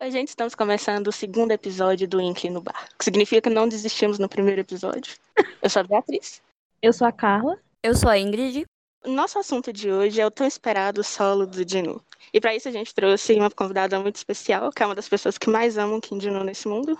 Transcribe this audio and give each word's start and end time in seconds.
Oi, 0.00 0.10
gente, 0.10 0.28
estamos 0.28 0.54
começando 0.54 1.08
o 1.08 1.12
segundo 1.12 1.50
episódio 1.50 2.06
do 2.06 2.20
Ink 2.20 2.48
no 2.48 2.60
Bar, 2.60 2.88
que 2.96 3.04
significa 3.04 3.48
que 3.48 3.54
não 3.54 3.68
desistimos 3.68 4.20
no 4.20 4.28
primeiro 4.28 4.60
episódio. 4.60 5.16
Eu 5.60 5.68
sou 5.68 5.80
a 5.80 5.82
Beatriz. 5.82 6.40
Eu 6.80 6.92
sou 6.92 7.08
a 7.08 7.12
Carla. 7.12 7.58
Eu 7.82 7.96
sou 7.96 8.08
a 8.08 8.16
Ingrid. 8.16 8.64
O 9.04 9.10
nosso 9.10 9.38
assunto 9.38 9.72
de 9.72 9.90
hoje 9.90 10.20
é 10.20 10.26
o 10.26 10.30
tão 10.30 10.46
esperado 10.46 11.02
solo 11.02 11.44
do 11.44 11.64
Dinu. 11.64 12.00
E 12.32 12.40
para 12.40 12.54
isso 12.54 12.68
a 12.68 12.72
gente 12.72 12.94
trouxe 12.94 13.34
uma 13.34 13.50
convidada 13.50 13.98
muito 13.98 14.16
especial, 14.16 14.70
que 14.70 14.82
é 14.82 14.86
uma 14.86 14.94
das 14.94 15.08
pessoas 15.08 15.36
que 15.36 15.50
mais 15.50 15.76
amam 15.76 16.00
Kim 16.00 16.18
Dinu 16.18 16.44
nesse 16.44 16.68
mundo, 16.68 16.96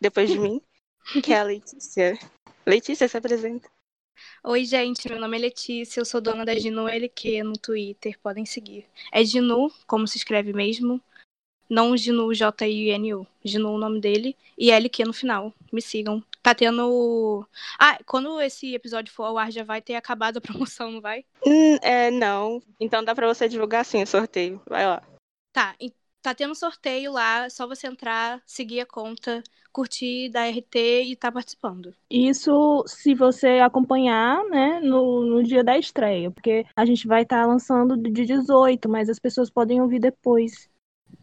depois 0.00 0.30
de 0.30 0.38
mim, 0.38 0.62
que 1.22 1.32
é 1.32 1.40
a 1.40 1.42
Letícia. 1.42 2.18
Letícia, 2.70 3.08
se 3.08 3.16
apresenta. 3.16 3.68
Oi, 4.44 4.64
gente, 4.64 5.08
meu 5.08 5.18
nome 5.18 5.36
é 5.36 5.40
Letícia, 5.40 6.00
eu 6.00 6.04
sou 6.04 6.20
dona 6.20 6.44
da 6.44 6.54
Ginu 6.54 6.86
LQ 6.86 7.42
no 7.42 7.54
Twitter, 7.54 8.16
podem 8.22 8.46
seguir. 8.46 8.86
É 9.10 9.24
Ginu, 9.24 9.72
como 9.88 10.06
se 10.06 10.18
escreve 10.18 10.52
mesmo, 10.52 11.02
não 11.68 11.96
Ginu 11.96 12.32
J-I-N-U, 12.32 13.26
Ginu 13.44 13.72
o 13.72 13.78
nome 13.78 14.00
dele, 14.00 14.36
e 14.56 14.70
LQ 14.70 15.04
no 15.04 15.12
final, 15.12 15.52
me 15.72 15.82
sigam. 15.82 16.22
Tá 16.40 16.54
tendo... 16.54 17.44
Ah, 17.76 17.98
quando 18.06 18.40
esse 18.40 18.72
episódio 18.72 19.12
for 19.12 19.24
ao 19.24 19.36
ar 19.36 19.50
já 19.50 19.64
vai 19.64 19.82
ter 19.82 19.96
acabado 19.96 20.36
a 20.36 20.40
promoção, 20.40 20.92
não 20.92 21.00
vai? 21.00 21.24
Hum, 21.44 21.76
é, 21.82 22.08
não. 22.12 22.62
Então 22.78 23.02
dá 23.02 23.16
pra 23.16 23.26
você 23.26 23.48
divulgar 23.48 23.84
sim 23.84 24.00
o 24.00 24.06
sorteio. 24.06 24.62
Vai 24.64 24.86
lá. 24.86 25.02
Tá, 25.52 25.74
tá 26.22 26.34
tendo 26.34 26.54
sorteio 26.54 27.12
lá, 27.12 27.44
é 27.44 27.50
só 27.50 27.66
você 27.66 27.86
entrar, 27.86 28.42
seguir 28.46 28.80
a 28.80 28.86
conta, 28.86 29.42
curtir, 29.72 30.28
dar 30.30 30.46
RT 30.46 31.02
e 31.04 31.16
tá 31.16 31.30
participando. 31.30 31.94
Isso 32.10 32.82
se 32.86 33.14
você 33.14 33.60
acompanhar, 33.60 34.42
né, 34.44 34.80
no, 34.80 35.24
no 35.24 35.42
dia 35.42 35.62
da 35.62 35.78
estreia, 35.78 36.30
porque 36.30 36.66
a 36.74 36.84
gente 36.84 37.06
vai 37.06 37.22
estar 37.22 37.46
lançando 37.46 37.96
de 37.96 38.24
18, 38.24 38.88
mas 38.88 39.08
as 39.08 39.18
pessoas 39.18 39.48
podem 39.48 39.80
ouvir 39.80 40.00
depois, 40.00 40.68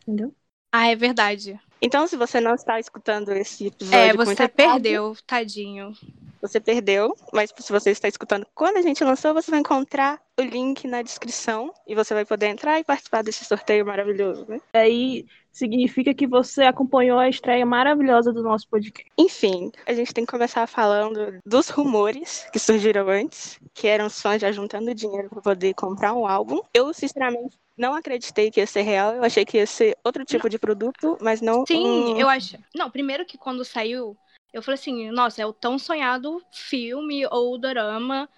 entendeu? 0.02 0.34
Ah, 0.72 0.88
é 0.88 0.96
verdade. 0.96 1.60
Então, 1.82 2.08
se 2.08 2.16
você 2.16 2.40
não 2.40 2.56
está 2.56 2.80
escutando 2.80 3.32
esse 3.32 3.68
episódio 3.68 3.98
É, 3.98 4.14
você 4.14 4.48
perdeu, 4.48 5.16
tadinho. 5.26 5.94
Você 6.42 6.60
perdeu, 6.60 7.16
mas 7.34 7.54
se 7.58 7.72
você 7.72 7.92
está 7.92 8.08
escutando 8.08 8.46
quando 8.54 8.78
a 8.78 8.82
gente 8.82 9.04
lançou, 9.04 9.34
você 9.34 9.52
vai 9.52 9.60
encontrar 9.60 10.20
o 10.40 10.44
link 10.44 10.88
na 10.88 11.02
descrição 11.02 11.74
e 11.88 11.96
você 11.96 12.14
vai 12.14 12.26
poder 12.26 12.48
entrar 12.48 12.80
e 12.80 12.84
participar 12.84 13.24
desse 13.24 13.44
sorteio 13.44 13.86
maravilhoso, 13.86 14.46
né? 14.48 14.60
Aí 14.74 15.26
significa 15.52 16.14
que 16.14 16.28
você 16.28 16.64
acompanhou 16.64 17.18
a 17.18 17.28
estreia 17.28 17.66
maravilhosa 17.66 18.32
do 18.32 18.44
nosso 18.44 18.68
podcast. 18.70 19.12
Enfim, 19.18 19.72
a 19.88 19.94
gente 19.94 20.14
tem 20.14 20.24
que 20.24 20.32
começar 20.32 20.68
falando 20.68 21.40
dos 21.44 21.70
rumores 21.70 22.48
que 22.54 22.60
surgiram 22.60 23.10
antes, 23.10 23.60
que 23.74 23.88
eram 23.88 24.06
os 24.06 24.22
fãs 24.22 24.40
já 24.40 24.52
juntando 24.52 24.94
dinheiro 24.94 25.30
para 25.30 25.42
poder 25.42 25.74
comprar 25.74 26.14
um 26.14 26.28
álbum. 26.28 26.62
Eu, 26.72 26.94
sinceramente, 26.94 27.58
não 27.76 27.96
acreditei 27.96 28.52
que 28.52 28.60
ia 28.60 28.68
ser 28.68 28.82
real, 28.82 29.16
eu 29.16 29.24
achei 29.24 29.46
que 29.46 29.58
ia 29.58 29.66
ser 29.66 29.98
outro 30.04 30.24
tipo 30.24 30.48
de 30.48 30.60
produto, 30.60 31.18
mas 31.22 31.42
não 31.42 31.66
Sim, 31.66 32.14
um... 32.14 32.20
eu 32.20 32.30
acho. 32.30 32.58
Não, 32.76 32.92
primeiro 32.92 33.26
que 33.26 33.38
quando 33.38 33.66
saiu, 33.66 34.16
eu 34.54 34.62
falei 34.62 34.76
assim, 34.76 35.12
nossa, 35.12 35.42
é 35.42 35.46
o 35.46 35.54
tão 35.54 35.78
sonhado 35.78 36.42
filme 36.52 37.26
ou 37.28 37.58
dorama. 37.58 38.30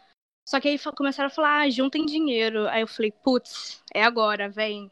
Só 0.47 0.59
que 0.59 0.67
aí 0.67 0.79
começaram 0.95 1.27
a 1.27 1.31
falar, 1.31 1.61
ah, 1.61 1.69
juntem 1.69 2.05
dinheiro. 2.05 2.67
Aí 2.69 2.81
eu 2.81 2.88
falei, 2.88 3.11
putz, 3.11 3.83
é 3.93 4.03
agora, 4.03 4.49
vem. 4.49 4.89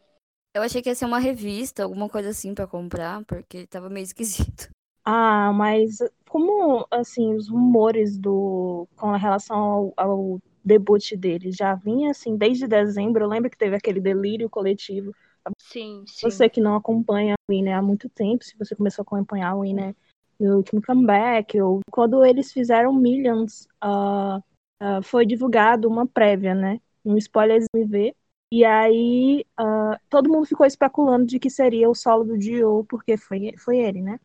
Eu 0.53 0.61
achei 0.61 0.81
que 0.81 0.89
ia 0.89 0.95
ser 0.95 1.05
uma 1.05 1.19
revista, 1.19 1.83
alguma 1.83 2.07
coisa 2.09 2.29
assim 2.29 2.53
pra 2.53 2.67
comprar, 2.67 3.23
porque 3.25 3.67
tava 3.67 3.89
meio 3.89 4.03
esquisito. 4.05 4.69
Ah, 5.03 5.53
mas 5.53 5.99
como, 6.27 6.85
assim, 6.91 7.33
os 7.33 7.47
rumores 7.47 8.17
do 8.17 8.88
com 8.97 9.11
relação 9.11 9.57
ao, 9.57 9.93
ao 9.95 10.41
debut 10.63 11.13
deles 11.15 11.55
já 11.55 11.75
vinha, 11.75 12.11
assim, 12.11 12.35
desde 12.35 12.67
dezembro, 12.67 13.23
eu 13.23 13.29
lembro 13.29 13.50
que 13.50 13.57
teve 13.57 13.75
aquele 13.75 14.01
delírio 14.01 14.50
coletivo. 14.50 15.16
Sim, 15.57 16.03
sim. 16.06 16.29
Você 16.29 16.50
que 16.50 16.59
não 16.59 16.75
acompanha 16.75 17.35
o 17.35 17.51
Winner 17.53 17.77
há 17.77 17.81
muito 17.81 18.09
tempo, 18.09 18.44
se 18.44 18.57
você 18.57 18.75
começou 18.75 19.03
a 19.03 19.06
acompanhar 19.06 19.56
o 19.56 19.61
Winner 19.61 19.95
no 20.40 20.58
último 20.58 20.81
comeback, 20.81 21.59
ou 21.62 21.80
quando 21.92 22.24
eles 22.25 22.52
fizeram 22.52 22.94
Millions, 22.94 23.68
ah, 23.81 24.40
ah, 24.80 25.02
foi 25.03 25.25
divulgado 25.25 25.88
uma 25.88 26.06
prévia, 26.08 26.53
né? 26.56 26.80
Um 27.06 27.18
spoiler 27.18 27.64
MV. 27.75 28.16
E 28.52 28.64
aí 28.66 29.46
ah, 29.58 30.00
todo 30.09 30.30
mundo 30.30 30.46
ficou 30.46 30.66
especulando 30.66 31.25
de 31.25 31.40
que 31.40 31.50
seria 31.50 31.90
o 31.90 31.96
solo 31.96 32.24
do 32.24 32.38
Dio, 32.38 32.86
porque 32.90 33.18
foi, 33.18 33.53
foi 33.58 33.78
ele, 33.80 34.02
né? 34.02 34.20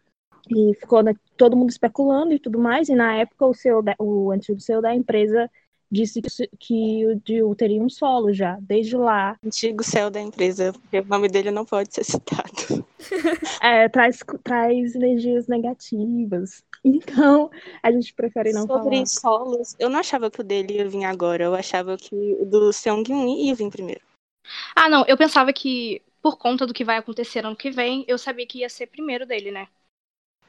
E 0.50 0.74
ficou 0.74 1.02
né, 1.02 1.14
todo 1.36 1.56
mundo 1.56 1.70
especulando 1.70 2.32
e 2.32 2.38
tudo 2.38 2.58
mais. 2.58 2.88
E 2.88 2.94
na 2.94 3.14
época 3.16 3.46
o, 3.46 3.54
CEO 3.54 3.82
da- 3.82 3.96
o 3.98 4.30
antigo 4.32 4.60
CEO 4.60 4.82
da 4.82 4.94
empresa 4.94 5.50
disse 5.92 6.22
que, 6.58 7.06
o 7.06 7.14
Dio 7.20 7.54
teria 7.54 7.82
um 7.82 7.88
solo 7.90 8.32
já. 8.32 8.58
Desde 8.60 8.96
lá, 8.96 9.36
antigo 9.44 9.84
céu 9.84 10.10
da 10.10 10.20
empresa, 10.20 10.72
porque 10.72 11.00
o 11.00 11.04
nome 11.06 11.28
dele 11.28 11.50
não 11.50 11.64
pode 11.66 11.94
ser 11.94 12.04
citado. 12.04 12.86
é, 13.62 13.88
traz, 13.88 14.20
traz 14.42 14.94
energias 14.94 15.46
negativas. 15.46 16.64
Então, 16.84 17.50
a 17.82 17.92
gente 17.92 18.14
prefere 18.14 18.52
não 18.52 18.66
Sobre 18.66 18.96
falar. 18.96 19.06
solos, 19.06 19.76
eu 19.78 19.88
não 19.90 20.00
achava 20.00 20.30
que 20.30 20.40
o 20.40 20.44
dele 20.44 20.74
ia 20.78 20.88
vir 20.88 21.04
agora, 21.04 21.44
eu 21.44 21.54
achava 21.54 21.96
que 21.96 22.14
o 22.40 22.44
do 22.46 22.72
Seung-Yoon 22.72 23.28
ia 23.46 23.54
vir 23.54 23.70
primeiro. 23.70 24.00
Ah, 24.74 24.88
não, 24.88 25.04
eu 25.06 25.16
pensava 25.16 25.52
que, 25.52 26.02
por 26.20 26.36
conta 26.38 26.66
do 26.66 26.74
que 26.74 26.84
vai 26.84 26.96
acontecer 26.96 27.44
ano 27.46 27.56
que 27.56 27.70
vem, 27.70 28.04
eu 28.08 28.18
sabia 28.18 28.46
que 28.46 28.58
ia 28.60 28.68
ser 28.68 28.86
primeiro 28.88 29.26
dele, 29.26 29.50
né? 29.52 29.68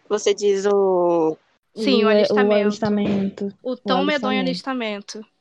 Você 0.10 0.34
diz 0.34 0.66
o. 0.66 1.38
Sim, 1.76 2.04
o 2.06 2.08
O 2.08 2.10
alistamento. 2.10 2.54
alistamento. 2.54 3.54
O 3.64 3.76
tão 3.76 4.04
medonho 4.04 4.40
alistamento. 4.42 5.20
alistamento. 5.20 5.33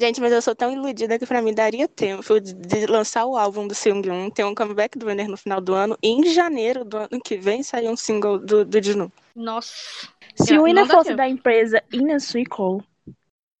Gente, 0.00 0.18
mas 0.18 0.32
eu 0.32 0.40
sou 0.40 0.54
tão 0.56 0.72
iludida 0.72 1.18
que 1.18 1.26
pra 1.26 1.42
mim 1.42 1.52
daria 1.52 1.86
tempo 1.86 2.40
de, 2.40 2.86
lançar 2.86 3.26
o 3.26 3.36
álbum 3.36 3.68
do 3.68 3.74
Seung-Yoon, 3.74 4.30
ter 4.30 4.44
um 4.44 4.54
comeback 4.54 4.98
do 4.98 5.04
Winner 5.04 5.28
no 5.28 5.36
final 5.36 5.60
do 5.60 5.74
ano, 5.74 5.94
e 6.02 6.08
em 6.08 6.24
janeiro 6.32 6.86
do 6.86 6.96
ano 6.96 7.20
que 7.22 7.36
vem 7.36 7.62
sair 7.62 7.86
um 7.86 7.96
single 7.96 8.38
do, 8.38 8.64
do 8.64 8.82
Jinu. 8.82 9.12
Nossa. 9.36 10.08
Se 10.36 10.56
o 10.56 10.62
Winner 10.62 10.86
dá 10.86 10.94
fosse 10.94 11.10
tempo. 11.10 11.18
da 11.18 11.28
empresa 11.28 11.82
Inner 11.92 12.18
Circle, 12.18 12.78
Ah, 12.78 13.14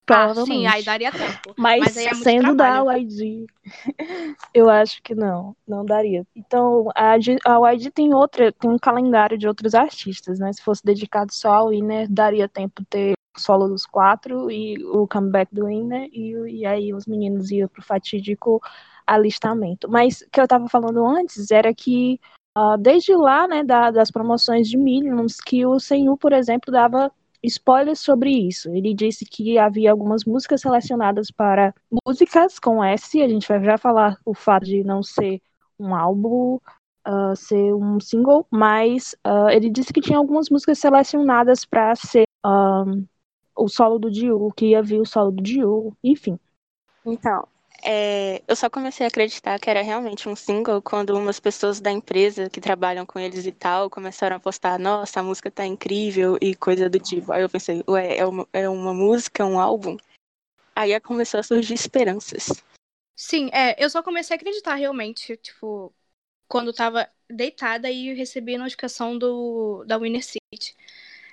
provavelmente. 0.06 0.46
sim, 0.46 0.66
aí 0.66 0.82
daria 0.82 1.12
tempo. 1.12 1.54
Mas, 1.58 1.80
Mas 1.80 1.96
aí 1.98 2.06
é 2.06 2.14
sendo 2.14 2.56
trabalho. 2.56 2.86
da 2.86 2.96
YG, 2.96 3.46
eu 4.54 4.70
acho 4.70 5.02
que 5.02 5.14
não, 5.14 5.54
não 5.68 5.84
daria. 5.84 6.26
Então, 6.34 6.88
a, 6.94 7.20
G- 7.20 7.36
a 7.44 7.58
YG 7.74 7.90
tem 7.90 8.14
outra, 8.14 8.50
tem 8.50 8.70
um 8.70 8.78
calendário 8.78 9.36
de 9.36 9.46
outros 9.46 9.74
artistas, 9.74 10.38
né? 10.38 10.50
Se 10.54 10.62
fosse 10.62 10.82
dedicado 10.82 11.34
só 11.34 11.52
ao 11.52 11.68
Winner, 11.68 12.08
daria 12.10 12.48
tempo 12.48 12.82
ter 12.88 13.12
solo 13.36 13.68
dos 13.68 13.86
quatro 13.86 14.50
e 14.50 14.82
o 14.84 15.06
comeback 15.08 15.54
do 15.54 15.66
Winner, 15.66 16.08
e, 16.12 16.60
e 16.60 16.66
aí 16.66 16.92
os 16.94 17.06
meninos 17.06 17.50
iam 17.50 17.68
pro 17.68 17.82
fatídico 17.82 18.60
alistamento. 19.06 19.88
Mas 19.90 20.20
o 20.22 20.30
que 20.30 20.40
eu 20.40 20.48
tava 20.48 20.68
falando 20.68 21.04
antes 21.06 21.50
era 21.50 21.72
que 21.74 22.20
ah, 22.54 22.76
desde 22.76 23.14
lá, 23.14 23.46
né, 23.46 23.62
da- 23.64 23.90
das 23.90 24.10
promoções 24.10 24.68
de 24.68 24.76
Millions, 24.76 25.36
que 25.40 25.64
o 25.66 25.78
Senhu, 25.78 26.16
por 26.16 26.32
exemplo, 26.32 26.72
dava 26.72 27.10
spoilers 27.42 28.00
sobre 28.00 28.30
isso. 28.30 28.68
Ele 28.74 28.92
disse 28.94 29.24
que 29.24 29.58
havia 29.58 29.90
algumas 29.90 30.24
músicas 30.24 30.60
selecionadas 30.60 31.30
para 31.30 31.72
músicas 32.06 32.58
com 32.58 32.82
S, 32.84 33.22
a 33.22 33.28
gente 33.28 33.48
vai 33.48 33.62
já 33.64 33.78
falar 33.78 34.18
o 34.24 34.34
fato 34.34 34.64
de 34.66 34.82
não 34.84 35.02
ser 35.02 35.40
um 35.78 35.94
álbum, 35.94 36.58
ah, 37.04 37.34
ser 37.36 37.72
um 37.74 37.98
single, 38.00 38.46
mas 38.50 39.14
ah, 39.24 39.48
ele 39.52 39.70
disse 39.70 39.92
que 39.92 40.00
tinha 40.00 40.18
algumas 40.18 40.50
músicas 40.50 40.78
selecionadas 40.78 41.64
para 41.64 41.94
ser 41.96 42.24
ah, 42.44 42.84
o 43.56 43.68
solo 43.68 43.98
do 43.98 44.10
Dio, 44.10 44.52
que 44.56 44.66
ia 44.66 44.82
vir 44.82 45.00
o 45.00 45.06
solo 45.06 45.30
do 45.30 45.42
Dio, 45.42 45.96
enfim. 46.02 46.38
Então, 47.04 47.46
é, 47.82 48.42
eu 48.46 48.54
só 48.54 48.68
comecei 48.68 49.06
a 49.06 49.08
acreditar 49.08 49.58
que 49.58 49.70
era 49.70 49.82
realmente 49.82 50.28
um 50.28 50.36
single 50.36 50.82
quando 50.82 51.16
umas 51.16 51.40
pessoas 51.40 51.80
da 51.80 51.90
empresa 51.90 52.50
que 52.50 52.60
trabalham 52.60 53.06
com 53.06 53.18
eles 53.18 53.46
e 53.46 53.52
tal 53.52 53.88
começaram 53.88 54.36
a 54.36 54.40
postar, 54.40 54.78
nossa, 54.78 55.20
a 55.20 55.22
música 55.22 55.50
tá 55.50 55.64
incrível 55.64 56.36
e 56.40 56.54
coisa 56.54 56.90
do 56.90 56.98
tipo. 56.98 57.32
Aí 57.32 57.42
eu 57.42 57.48
pensei, 57.48 57.82
ué, 57.88 58.18
é 58.18 58.26
uma, 58.26 58.46
é 58.52 58.68
uma 58.68 58.92
música, 58.92 59.46
um 59.46 59.58
álbum? 59.58 59.96
Aí 60.76 60.98
começou 61.00 61.40
a 61.40 61.42
surgir 61.42 61.74
esperanças. 61.74 62.62
Sim, 63.16 63.50
é, 63.52 63.82
eu 63.82 63.88
só 63.90 64.02
comecei 64.02 64.34
a 64.34 64.38
acreditar 64.38 64.74
realmente, 64.74 65.36
tipo, 65.36 65.92
quando 66.48 66.72
tava 66.72 67.08
deitada 67.28 67.90
e 67.90 68.14
recebi 68.14 68.54
a 68.54 68.58
notificação 68.58 69.16
do, 69.16 69.84
da 69.84 69.98
Winner 69.98 70.24
City. 70.24 70.74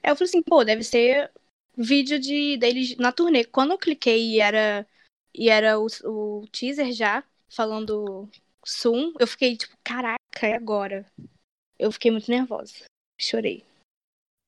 Aí 0.03 0.11
eu 0.11 0.15
falei 0.15 0.29
assim, 0.29 0.43
pô, 0.43 0.63
deve 0.63 0.83
ser 0.83 1.31
vídeo 1.77 2.19
de, 2.19 2.57
deles 2.57 2.97
na 2.97 3.11
turnê. 3.11 3.43
Quando 3.45 3.71
eu 3.71 3.77
cliquei 3.77 4.31
e 4.31 4.39
era, 4.39 4.87
e 5.33 5.49
era 5.49 5.79
o, 5.79 5.87
o 6.05 6.47
teaser 6.47 6.91
já, 6.91 7.23
falando 7.49 8.27
Soon, 8.65 9.13
eu 9.19 9.27
fiquei 9.27 9.55
tipo, 9.55 9.75
caraca, 9.83 10.17
é 10.41 10.55
agora. 10.55 11.05
Eu 11.77 11.91
fiquei 11.91 12.11
muito 12.11 12.29
nervosa. 12.29 12.85
Chorei. 13.19 13.63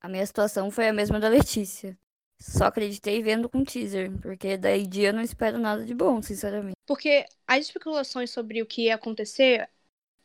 A 0.02 0.10
minha 0.10 0.26
situação 0.26 0.72
foi 0.72 0.88
a 0.88 0.94
mesma 0.94 1.20
da 1.20 1.30
Letícia. 1.30 1.98
Só 2.42 2.66
acreditei 2.66 3.22
vendo 3.22 3.50
com 3.50 3.66
teaser, 3.66 4.10
porque 4.22 4.58
daí 4.58 4.88
dia 4.88 5.10
eu 5.10 5.14
não 5.14 5.22
espero 5.22 5.58
nada 5.58 5.86
de 5.86 5.94
bom, 5.94 6.22
sinceramente. 6.22 6.76
Porque 6.88 7.26
as 7.46 7.66
especulações 7.66 8.32
sobre 8.32 8.62
o 8.62 8.66
que 8.66 8.84
ia 8.84 8.96
acontecer 8.96 9.70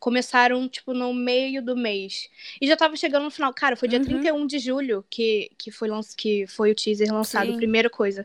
começaram, 0.05 0.69
tipo, 0.69 0.93
no 0.93 1.11
meio 1.15 1.63
do 1.63 1.75
mês. 1.75 2.29
E 2.61 2.67
já 2.67 2.77
tava 2.77 2.95
chegando 2.95 3.23
no 3.23 3.31
final. 3.31 3.51
Cara, 3.51 3.75
foi 3.75 3.87
dia 3.89 3.97
Uhum. 3.99 4.05
31 4.05 4.45
de 4.45 4.59
julho 4.59 5.03
que, 5.09 5.49
que, 5.57 5.71
foi, 5.71 5.89
que 6.15 6.45
foi 6.45 6.71
o 6.71 6.75
teaser 6.75 7.11
lançado, 7.11 7.47
Sim. 7.47 7.57
primeira 7.57 7.89
coisa. 7.89 8.23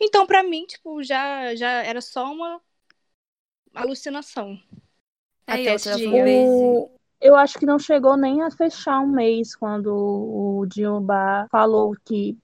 Então, 0.00 0.26
pra 0.26 0.42
mim, 0.42 0.64
tipo, 0.64 1.02
já, 1.02 1.54
já 1.54 1.68
era 1.84 2.00
só 2.00 2.32
uma 2.32 2.62
alucinação. 3.74 4.58
É, 5.46 5.52
Até 5.54 5.74
esse 5.74 5.94
dia. 5.96 6.24
O- 6.24 6.90
Eu 7.20 7.34
acho 7.34 7.58
que 7.58 7.66
não 7.66 7.78
chegou 7.80 8.16
nem 8.16 8.42
a 8.42 8.50
fechar 8.50 9.00
um 9.00 9.08
mês 9.08 9.56
quando 9.56 9.88
o 9.92 10.64
Dilma 10.66 11.48
falou 11.50 11.92
que, 12.04 12.38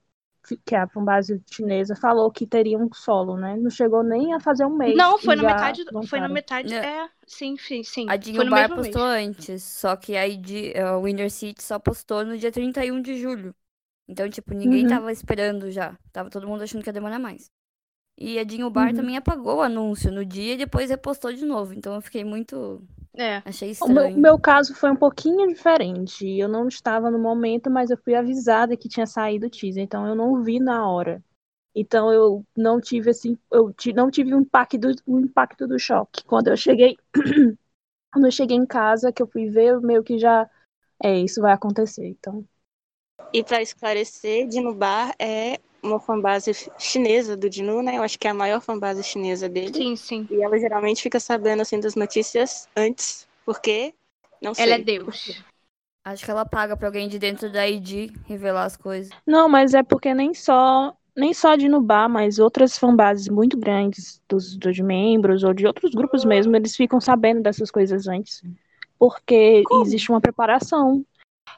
que 0.67 0.75
a 0.75 0.89
fanbase 0.89 1.41
chinesa 1.49 1.95
falou 1.95 2.29
que 2.31 2.45
teria 2.45 2.77
um 2.77 2.93
solo, 2.93 3.37
né? 3.37 3.57
Não 3.57 3.71
chegou 3.71 4.03
nem 4.03 4.35
a 4.35 4.41
fazer 4.41 4.67
um 4.67 4.77
mês. 4.77 4.95
Não, 4.97 5.17
foi 5.17 5.37
na 5.37 5.43
metade. 5.45 5.85
Foi 5.85 6.19
na 6.19 6.27
lançaram. 6.27 6.35
metade. 6.35 6.75
É. 6.75 6.79
É, 7.05 7.09
sim, 7.27 7.57
sim, 7.59 7.83
sim. 7.85 8.13
A 8.13 8.17
Dinho 8.17 8.47
Bar 8.47 8.71
mesmo 8.71 8.79
mês. 8.79 8.99
postou 8.99 9.03
antes, 9.03 9.63
só 9.63 9.97
que 9.97 10.17
a 10.17 10.27
ID, 10.29 10.73
eh, 10.75 10.91
o 10.93 11.03
Winner 11.03 11.31
City 11.31 11.63
só 11.63 11.79
postou 11.79 12.25
no 12.25 12.37
dia 12.39 12.53
31 12.53 13.01
de 13.01 13.17
julho. 13.19 13.55
Então, 14.09 14.29
tipo, 14.31 14.55
ninguém 14.55 14.87
Uhum. 14.87 14.89
tava 14.89 15.13
esperando 15.13 15.71
já. 15.71 15.99
Tava 16.13 16.31
todo 16.31 16.49
mundo 16.49 16.63
achando 16.65 16.83
que 16.83 16.89
ia 16.91 16.93
demorar 16.95 17.19
mais. 17.19 17.51
E 18.19 18.39
a 18.39 18.45
Dinho 18.45 18.71
Bar 18.71 18.93
Uhum. 18.93 18.95
também 18.95 19.17
apagou 19.19 19.59
o 19.59 19.63
anúncio 19.63 20.13
no 20.13 20.25
dia 20.27 20.55
e 20.55 20.59
depois 20.59 20.91
repostou 20.91 21.33
de 21.33 21.45
novo. 21.47 21.75
Então 21.75 21.95
eu 21.95 22.03
fiquei 22.03 22.25
muito. 22.25 22.83
É. 23.17 23.43
Achei 23.45 23.71
O 23.81 23.89
meu, 23.89 24.07
estranho. 24.07 24.15
o 24.15 24.21
meu 24.21 24.39
caso 24.39 24.75
foi 24.75 24.91
um 24.91 24.97
pouquinho 24.97 25.47
diferente. 25.49 26.27
Eu 26.27 26.49
não 26.49 26.69
estava 26.69 27.11
no 27.11 27.19
momento, 27.19 27.71
mas 27.71 27.91
eu 27.91 27.97
fui 27.99 28.15
avisada 28.15 28.77
que 28.77 28.89
tinha 28.89 29.07
saído 29.07 29.47
o 29.47 29.51
teaser, 29.51 29.83
então 29.83 30.07
eu 30.07 30.15
não 30.15 30.43
vi 30.43 30.59
na 30.61 30.89
hora. 30.89 31.23
Então 31.75 32.13
eu 32.13 32.45
não 32.57 32.81
tive 32.81 33.11
assim, 33.11 33.37
eu 33.51 33.75
não 33.95 34.11
tive 34.11 34.35
o 34.35 34.39
impacto, 34.41 34.79
do- 34.79 34.95
o 35.07 35.21
impacto 35.21 35.67
do 35.67 35.79
choque. 35.79 36.25
Quando 36.25 36.49
eu 36.49 36.57
cheguei, 36.57 36.97
quando 38.13 38.27
eu 38.27 38.33
cheguei 38.33 38.57
em 38.57 38.67
casa, 38.67 39.13
que 39.13 39.23
eu 39.23 39.27
fui 39.27 39.51
ver, 39.51 39.81
meio 39.81 40.03
que 40.05 40.19
já 40.19 40.49
é, 41.03 41.19
isso 41.21 41.41
vai 41.43 41.53
acontecer. 41.53 42.07
Então, 42.07 42.45
E 43.33 43.43
para 43.43 43.61
esclarecer, 43.63 44.47
Dino 44.49 44.75
Bar 44.75 45.15
é 45.19 45.59
uma 45.83 46.01
fanbase 46.01 46.53
chinesa 46.79 47.37
do 47.37 47.51
Dinu, 47.51 47.83
né? 47.83 47.99
Eu 47.99 48.03
acho 48.03 48.19
que 48.19 48.27
é 48.27 48.31
a 48.31 48.35
maior 48.35 48.61
fanbase 48.61 49.03
chinesa 49.03 49.49
dele. 49.49 49.73
Sim, 49.75 49.97
sim. 49.97 50.29
E 50.31 50.43
ela 50.43 50.59
geralmente 50.59 51.03
fica 51.03 51.21
sabendo 51.21 51.61
assim 51.63 51.79
das 51.81 51.95
notícias 51.95 52.69
antes, 52.77 53.27
porque 53.45 53.95
não 54.43 54.55
sei. 54.55 54.65
Ela 54.65 54.75
é 54.77 54.79
Deus. 54.79 55.31
Acho 56.05 56.25
que 56.25 56.31
ela 56.31 56.45
paga 56.45 56.77
pra 56.77 56.89
alguém 56.89 57.09
de 57.09 57.19
dentro 57.19 57.51
da 57.51 57.67
ID 57.69 58.11
revelar 58.27 58.65
as 58.65 58.77
coisas. 58.77 59.11
não, 59.27 59.49
mas 59.49 59.75
é 59.75 59.83
porque 59.83 60.15
nem 60.15 60.35
só 60.35 60.97
nem 61.17 61.33
só 61.33 61.55
de 61.57 61.69
Nubá, 61.69 62.09
mas 62.09 62.39
outras 62.39 62.77
fanbases 62.77 63.29
muito 63.29 63.57
grandes 63.57 64.21
dos, 64.29 64.57
dos 64.57 64.79
membros 64.81 65.45
ou 65.45 65.55
de 65.55 65.67
outros 65.67 65.93
grupos 65.93 66.25
mesmo, 66.25 66.55
eles 66.57 66.75
ficam 66.75 67.01
sabendo 67.01 67.43
dessas 67.43 67.71
coisas 67.71 68.09
antes. 68.09 68.43
Porque 68.99 69.63
existe 69.83 70.11
uma 70.11 70.21
preparação. 70.21 71.05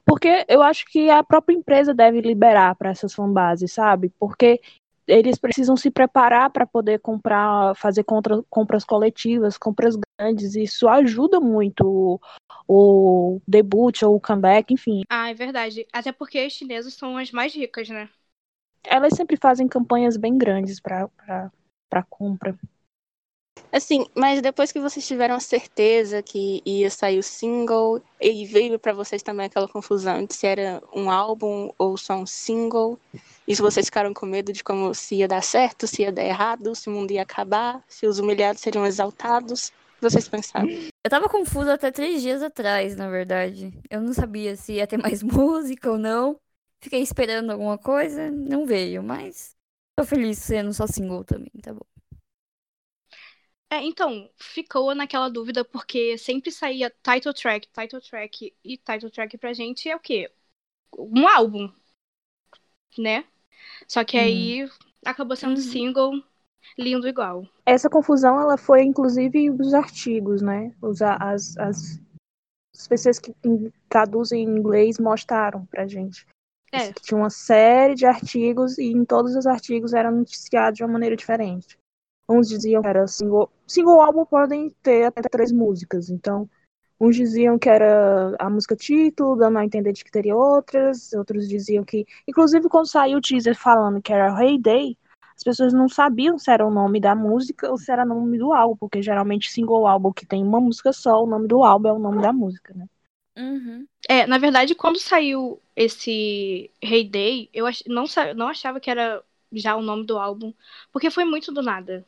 Porque 0.04 0.44
eu 0.48 0.62
acho 0.62 0.84
que 0.86 1.10
a 1.10 1.22
própria 1.22 1.54
empresa 1.54 1.94
deve 1.94 2.20
liberar 2.20 2.74
para 2.76 2.90
essas 2.90 3.14
fanbases, 3.14 3.72
sabe? 3.72 4.12
Porque 4.18 4.60
eles 5.06 5.38
precisam 5.38 5.76
se 5.76 5.90
preparar 5.90 6.50
para 6.50 6.66
poder 6.66 7.00
comprar, 7.00 7.74
fazer 7.76 8.02
contra, 8.04 8.42
compras 8.50 8.84
coletivas, 8.84 9.56
compras 9.56 9.96
grandes. 10.18 10.54
e 10.54 10.64
Isso 10.64 10.88
ajuda 10.88 11.40
muito 11.40 11.86
o, 11.86 12.20
o 12.68 13.40
debut 13.46 14.02
ou 14.02 14.16
o 14.16 14.20
comeback, 14.20 14.74
enfim. 14.74 15.02
Ah, 15.08 15.30
é 15.30 15.34
verdade. 15.34 15.86
Até 15.92 16.12
porque 16.12 16.38
as 16.38 16.52
chinesas 16.52 16.94
são 16.94 17.16
as 17.16 17.30
mais 17.30 17.54
ricas, 17.54 17.88
né? 17.88 18.08
Elas 18.86 19.14
sempre 19.14 19.36
fazem 19.36 19.68
campanhas 19.68 20.16
bem 20.16 20.38
grandes 20.38 20.80
para 20.80 21.50
compra. 22.08 22.56
Assim, 23.72 24.06
mas 24.14 24.40
depois 24.40 24.70
que 24.70 24.80
vocês 24.80 25.06
tiveram 25.06 25.34
a 25.34 25.40
certeza 25.40 26.22
que 26.22 26.62
ia 26.64 26.88
sair 26.90 27.18
o 27.18 27.22
single, 27.22 28.00
e 28.20 28.46
veio 28.46 28.78
pra 28.78 28.92
vocês 28.92 29.22
também 29.22 29.46
aquela 29.46 29.68
confusão 29.68 30.24
de 30.24 30.34
se 30.34 30.46
era 30.46 30.82
um 30.94 31.10
álbum 31.10 31.70
ou 31.76 31.96
só 31.96 32.16
um 32.16 32.26
single, 32.26 32.98
e 33.46 33.54
se 33.54 33.62
vocês 33.62 33.86
ficaram 33.86 34.14
com 34.14 34.24
medo 34.24 34.52
de 34.52 34.62
como 34.62 34.94
se 34.94 35.16
ia 35.16 35.28
dar 35.28 35.42
certo, 35.42 35.86
se 35.86 36.02
ia 36.02 36.12
dar 36.12 36.24
errado, 36.24 36.74
se 36.74 36.88
o 36.88 36.92
mundo 36.92 37.10
ia 37.10 37.22
acabar, 37.22 37.82
se 37.88 38.06
os 38.06 38.18
humilhados 38.18 38.62
seriam 38.62 38.86
exaltados, 38.86 39.68
o 39.68 39.98
que 39.98 40.10
vocês 40.10 40.28
pensaram? 40.28 40.68
Eu 40.68 41.10
tava 41.10 41.28
confusa 41.28 41.74
até 41.74 41.90
três 41.90 42.22
dias 42.22 42.42
atrás, 42.42 42.96
na 42.96 43.08
verdade. 43.08 43.72
Eu 43.90 44.00
não 44.00 44.12
sabia 44.12 44.56
se 44.56 44.74
ia 44.74 44.86
ter 44.86 44.96
mais 44.96 45.22
música 45.24 45.90
ou 45.90 45.98
não. 45.98 46.38
Fiquei 46.80 47.00
esperando 47.02 47.50
alguma 47.52 47.78
coisa, 47.78 48.30
não 48.30 48.66
veio, 48.66 49.02
mas 49.02 49.56
tô 49.96 50.04
feliz 50.04 50.38
sendo 50.38 50.72
só 50.72 50.86
single 50.86 51.24
também, 51.24 51.50
tá 51.62 51.72
bom. 51.74 51.84
É, 53.68 53.82
então, 53.82 54.30
ficou 54.36 54.94
naquela 54.94 55.28
dúvida 55.28 55.64
porque 55.64 56.16
sempre 56.18 56.52
saía 56.52 56.90
title 57.02 57.34
track, 57.34 57.68
title 57.72 58.00
track 58.00 58.54
e 58.64 58.76
title 58.78 59.10
track 59.10 59.36
pra 59.38 59.52
gente 59.52 59.88
é 59.88 59.96
o 59.96 60.00
quê? 60.00 60.30
Um 60.98 61.28
álbum, 61.28 61.72
né? 62.98 63.24
Só 63.88 64.04
que 64.04 64.16
aí 64.18 64.68
acabou 65.04 65.36
sendo 65.36 65.56
Uhum. 65.56 65.62
single, 65.62 66.24
lindo 66.78 67.08
igual. 67.08 67.46
Essa 67.64 67.90
confusão 67.90 68.40
ela 68.40 68.56
foi 68.56 68.82
inclusive 68.82 69.50
os 69.50 69.74
artigos, 69.74 70.40
né? 70.42 70.74
Os, 70.82 71.02
as, 71.02 71.56
as, 71.58 72.00
as 72.74 72.88
pessoas 72.88 73.18
que 73.18 73.34
em- 73.44 73.72
traduzem 73.88 74.44
em 74.44 74.58
inglês 74.58 74.98
mostraram 74.98 75.66
pra 75.66 75.86
gente. 75.86 76.26
É. 76.72 76.92
Tinha 76.92 77.18
uma 77.18 77.30
série 77.30 77.94
de 77.94 78.06
artigos 78.06 78.78
e 78.78 78.84
em 78.84 79.04
todos 79.04 79.34
os 79.36 79.46
artigos 79.46 79.94
era 79.94 80.10
noticiado 80.10 80.76
de 80.76 80.82
uma 80.82 80.92
maneira 80.92 81.16
diferente. 81.16 81.78
Uns 82.28 82.48
diziam 82.48 82.82
que 82.82 82.88
era 82.88 83.06
single. 83.06 83.50
Single 83.66 84.00
álbum 84.00 84.24
podem 84.24 84.74
ter 84.82 85.04
até 85.04 85.22
três 85.28 85.52
músicas. 85.52 86.10
Então, 86.10 86.48
uns 87.00 87.14
diziam 87.14 87.58
que 87.58 87.68
era 87.68 88.34
a 88.38 88.50
música 88.50 88.74
título, 88.74 89.36
dando 89.36 89.58
a 89.58 89.64
entender 89.64 89.92
de 89.92 90.04
que 90.04 90.10
teria 90.10 90.36
outras. 90.36 91.12
Outros 91.12 91.48
diziam 91.48 91.84
que. 91.84 92.04
Inclusive, 92.26 92.68
quando 92.68 92.88
saiu 92.88 93.18
o 93.18 93.20
teaser 93.20 93.56
falando 93.56 94.02
que 94.02 94.12
era 94.12 94.42
Hey 94.42 94.58
Day, 94.58 94.98
as 95.36 95.44
pessoas 95.44 95.72
não 95.72 95.88
sabiam 95.88 96.38
se 96.38 96.50
era 96.50 96.66
o 96.66 96.70
nome 96.70 96.98
da 96.98 97.14
música 97.14 97.70
ou 97.70 97.76
se 97.76 97.92
era 97.92 98.04
o 98.04 98.08
nome 98.08 98.38
do 98.38 98.52
álbum, 98.54 98.76
porque 98.76 99.02
geralmente 99.02 99.50
single 99.50 99.86
álbum 99.86 100.10
que 100.10 100.26
tem 100.26 100.42
uma 100.42 100.60
música 100.60 100.92
só, 100.92 101.22
o 101.22 101.26
nome 101.26 101.46
do 101.46 101.62
álbum 101.62 101.88
é 101.88 101.92
o 101.92 101.98
nome 101.98 102.22
da 102.22 102.32
música, 102.32 102.72
né? 102.74 102.86
Uhum. 103.36 103.86
É, 104.08 104.26
na 104.26 104.38
verdade, 104.38 104.74
quando 104.74 104.98
saiu 105.00 105.60
esse 105.74 106.70
Hey 106.82 107.04
Day, 107.08 107.50
eu 107.52 107.66
ach- 107.66 107.82
não, 107.86 108.06
sa- 108.06 108.34
não 108.34 108.48
achava 108.48 108.80
que 108.80 108.90
era 108.90 109.24
já 109.52 109.76
o 109.76 109.82
nome 109.82 110.04
do 110.06 110.18
álbum, 110.18 110.52
porque 110.92 111.10
foi 111.10 111.24
muito 111.24 111.52
do 111.52 111.62
nada. 111.62 112.06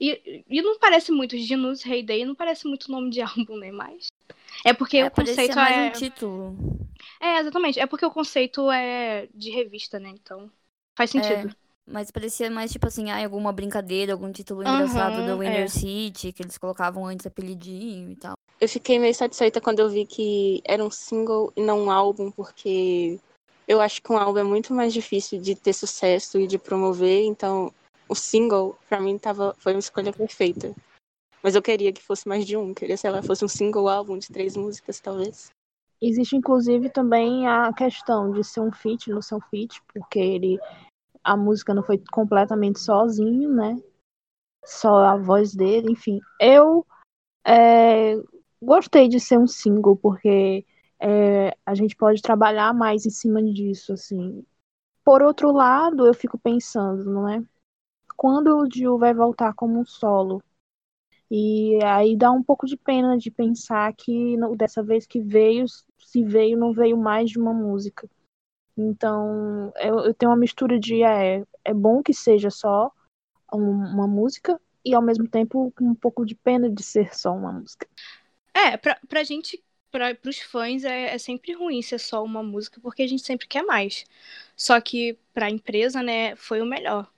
E, 0.00 0.44
e 0.48 0.62
não 0.62 0.78
parece 0.78 1.10
muito, 1.12 1.36
Ginus 1.36 1.84
Hey 1.84 2.02
Day 2.04 2.24
não 2.24 2.34
parece 2.34 2.66
muito 2.68 2.90
nome 2.90 3.10
de 3.10 3.20
álbum, 3.22 3.56
né? 3.58 3.72
Mas. 3.72 4.08
É 4.64 4.72
porque 4.74 4.98
É, 5.00 5.06
o 5.06 5.10
conceito 5.10 5.58
mais 5.58 5.76
é. 5.76 5.78
um 5.78 5.88
título. 5.88 6.56
É, 7.20 7.38
exatamente. 7.40 7.78
É 7.80 7.86
porque 7.86 8.04
o 8.06 8.10
conceito 8.10 8.70
é 8.70 9.26
de 9.34 9.50
revista, 9.50 9.98
né? 10.00 10.08
Então. 10.10 10.50
Faz 10.96 11.10
sentido. 11.10 11.54
Mas 11.86 12.10
parecia 12.10 12.50
mais 12.50 12.70
tipo 12.70 12.86
assim, 12.86 13.10
ah, 13.10 13.24
alguma 13.24 13.52
brincadeira, 13.52 14.12
algum 14.12 14.30
título 14.30 14.62
engraçado 14.62 15.22
da 15.24 15.34
Winner 15.36 15.68
é. 15.68 15.70
City, 15.70 16.32
que 16.32 16.42
eles 16.42 16.58
colocavam 16.58 17.06
antes 17.06 17.26
apelidinho 17.26 18.10
e 18.12 18.16
tal. 18.16 18.34
Eu 18.60 18.68
fiquei 18.68 18.98
meio 18.98 19.14
satisfeita 19.14 19.60
quando 19.60 19.78
eu 19.78 19.88
vi 19.88 20.04
que 20.04 20.60
era 20.64 20.84
um 20.84 20.90
single 20.90 21.52
e 21.54 21.62
não 21.62 21.84
um 21.84 21.90
álbum, 21.90 22.30
porque 22.30 23.20
eu 23.68 23.80
acho 23.80 24.02
que 24.02 24.12
um 24.12 24.16
álbum 24.18 24.40
é 24.40 24.42
muito 24.42 24.74
mais 24.74 24.92
difícil 24.92 25.40
de 25.40 25.54
ter 25.54 25.72
sucesso 25.72 26.40
e 26.40 26.46
de 26.46 26.58
promover, 26.58 27.24
então 27.24 27.72
o 28.08 28.14
single, 28.14 28.76
pra 28.88 29.00
mim, 29.00 29.18
tava, 29.18 29.54
foi 29.58 29.74
uma 29.74 29.78
escolha 29.78 30.12
perfeita. 30.12 30.74
Mas 31.42 31.54
eu 31.54 31.62
queria 31.62 31.92
que 31.92 32.02
fosse 32.02 32.26
mais 32.26 32.44
de 32.44 32.56
um, 32.56 32.74
queria, 32.74 32.96
sei 32.96 33.10
lá, 33.10 33.22
fosse 33.22 33.44
um 33.44 33.48
single 33.48 33.88
álbum 33.88 34.18
de 34.18 34.28
três 34.28 34.56
músicas, 34.56 34.98
talvez. 34.98 35.50
Existe 36.00 36.36
inclusive 36.36 36.90
também 36.90 37.46
a 37.46 37.72
questão 37.72 38.32
de 38.32 38.42
ser 38.42 38.60
um 38.60 38.72
feat, 38.72 39.10
não 39.10 39.22
ser 39.22 39.36
um 39.36 39.40
feat, 39.40 39.80
porque 39.92 40.18
ele 40.18 40.58
a 41.22 41.36
música 41.36 41.74
não 41.74 41.82
foi 41.82 42.02
completamente 42.10 42.80
sozinho, 42.80 43.52
né? 43.52 43.80
Só 44.64 44.96
a 45.04 45.16
voz 45.16 45.54
dele, 45.54 45.92
enfim. 45.92 46.20
Eu 46.40 46.86
é, 47.44 48.14
gostei 48.62 49.08
de 49.08 49.20
ser 49.20 49.38
um 49.38 49.46
single, 49.46 49.96
porque 49.96 50.64
é, 51.00 51.56
a 51.64 51.74
gente 51.74 51.96
pode 51.96 52.22
trabalhar 52.22 52.74
mais 52.74 53.06
em 53.06 53.10
cima 53.10 53.42
disso, 53.42 53.92
assim. 53.92 54.44
Por 55.04 55.22
outro 55.22 55.52
lado, 55.52 56.06
eu 56.06 56.14
fico 56.14 56.38
pensando, 56.38 57.04
não 57.06 57.28
é? 57.28 57.42
Quando 58.16 58.58
o 58.58 58.68
Gil 58.70 58.98
vai 58.98 59.14
voltar 59.14 59.54
como 59.54 59.80
um 59.80 59.86
solo? 59.86 60.42
E 61.30 61.78
aí 61.84 62.16
dá 62.16 62.30
um 62.32 62.42
pouco 62.42 62.66
de 62.66 62.76
pena 62.76 63.18
de 63.18 63.30
pensar 63.30 63.92
que 63.94 64.36
dessa 64.56 64.82
vez 64.82 65.06
que 65.06 65.20
veio, 65.20 65.66
se 65.98 66.22
veio, 66.24 66.56
não 66.58 66.72
veio 66.72 66.96
mais 66.96 67.30
de 67.30 67.38
uma 67.38 67.52
música. 67.52 68.08
Então, 68.76 69.72
eu, 69.76 70.00
eu 70.00 70.14
tenho 70.14 70.30
uma 70.32 70.38
mistura 70.38 70.78
de 70.78 71.02
é, 71.02 71.44
é 71.64 71.74
bom 71.74 72.02
que 72.02 72.14
seja 72.14 72.50
só 72.50 72.92
um- 73.52 73.58
uma 73.94 74.06
música 74.08 74.60
e 74.84 74.94
ao 74.94 75.02
mesmo 75.02 75.28
tempo 75.28 75.72
um 75.80 75.94
pouco 75.94 76.26
de 76.26 76.34
pena 76.34 76.70
de 76.70 76.82
ser 76.82 77.14
só 77.16 77.32
uma 77.34 77.52
música. 77.52 77.88
É, 78.66 78.76
pra, 78.76 78.98
pra 79.08 79.24
gente, 79.24 79.62
pra, 79.90 80.14
pros 80.14 80.38
fãs, 80.40 80.84
é, 80.84 81.14
é 81.14 81.18
sempre 81.18 81.52
ruim 81.52 81.80
ser 81.82 81.98
só 81.98 82.22
uma 82.24 82.42
música, 82.42 82.80
porque 82.80 83.02
a 83.02 83.06
gente 83.06 83.22
sempre 83.22 83.46
quer 83.46 83.62
mais. 83.62 84.04
Só 84.56 84.80
que 84.80 85.16
pra 85.32 85.50
empresa, 85.50 86.02
né, 86.02 86.34
foi 86.36 86.60
o 86.60 86.66
melhor. 86.66 87.08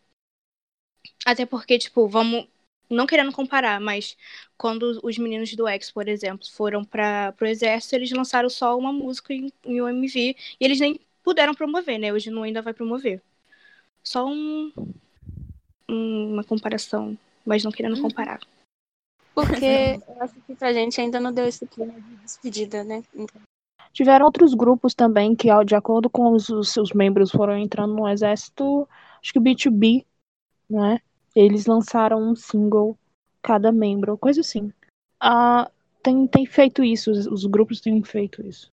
Até 1.25 1.47
porque, 1.47 1.79
tipo, 1.79 2.09
vamos. 2.09 2.47
não 2.89 3.07
querendo 3.07 3.33
comparar, 3.33 3.81
mas 3.81 4.17
quando 4.57 5.01
os 5.03 5.19
meninos 5.19 5.55
do 5.55 5.67
X, 5.69 5.91
por 5.91 6.09
exemplo, 6.09 6.47
foram 6.51 6.85
para 6.85 7.35
o 7.41 7.45
exército, 7.47 7.95
eles 7.95 8.11
lançaram 8.13 8.49
só 8.51 8.77
uma 8.79 8.93
música 8.93 9.33
em, 9.33 9.53
em 9.65 9.81
OMV 9.81 10.37
e 10.61 10.65
eles 10.65 10.81
nem 10.81 11.01
puderam 11.23 11.55
promover, 11.55 11.99
né? 11.99 12.13
Hoje 12.13 12.31
não 12.31 12.43
ainda 12.43 12.63
vai 12.63 12.75
promover. 12.75 13.23
Só 14.05 14.27
um, 14.27 14.73
um, 15.89 16.33
uma 16.35 16.45
comparação, 16.45 17.17
mas 17.45 17.65
não 17.65 17.73
querendo 17.73 18.01
comparar. 18.01 18.41
Porque 19.47 20.01
eu 20.09 20.23
acho 20.23 20.35
que 20.47 20.55
pra 20.55 20.73
gente 20.73 21.01
ainda 21.01 21.21
não 21.21 21.33
deu 21.33 21.47
esse 21.47 21.67
clima 21.67 21.93
de 22.01 22.17
despedida, 22.17 22.85
né? 22.85 23.03
Então, 23.15 23.41
Tiveram 23.93 24.27
outros 24.27 24.55
grupos 24.55 24.95
também 24.95 25.35
que, 25.35 25.51
ao- 25.51 25.65
de 25.65 25.75
acordo 25.75 26.09
com 26.09 26.33
os, 26.33 26.49
os 26.49 26.71
seus 26.73 26.93
membros, 26.93 27.31
foram 27.31 27.57
entrando 27.59 27.95
no 27.95 28.09
exército. 28.09 28.89
Acho 29.21 29.33
que 29.33 29.39
o 29.39 29.43
B2B, 29.43 30.07
não 30.69 30.85
é? 30.85 31.01
Eles 31.35 31.67
lançaram 31.67 32.23
um 32.23 32.37
single 32.37 32.97
cada 33.43 33.73
membro, 33.73 34.17
coisa 34.17 34.41
assim. 34.43 34.73
Ah, 35.19 35.71
tem, 36.03 36.27
tem 36.27 36.47
feito 36.47 36.85
isso, 36.85 37.11
os, 37.11 37.27
os 37.27 37.47
grupos 37.47 37.81
têm 37.81 38.03
feito 38.03 38.47
isso. 38.47 38.69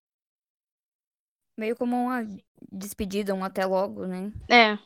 Meio 1.58 1.76
como 1.76 1.96
uma 1.96 2.26
despedida, 2.72 3.34
um 3.34 3.44
até 3.44 3.66
logo, 3.66 4.06
né? 4.06 4.32
É, 4.48 4.78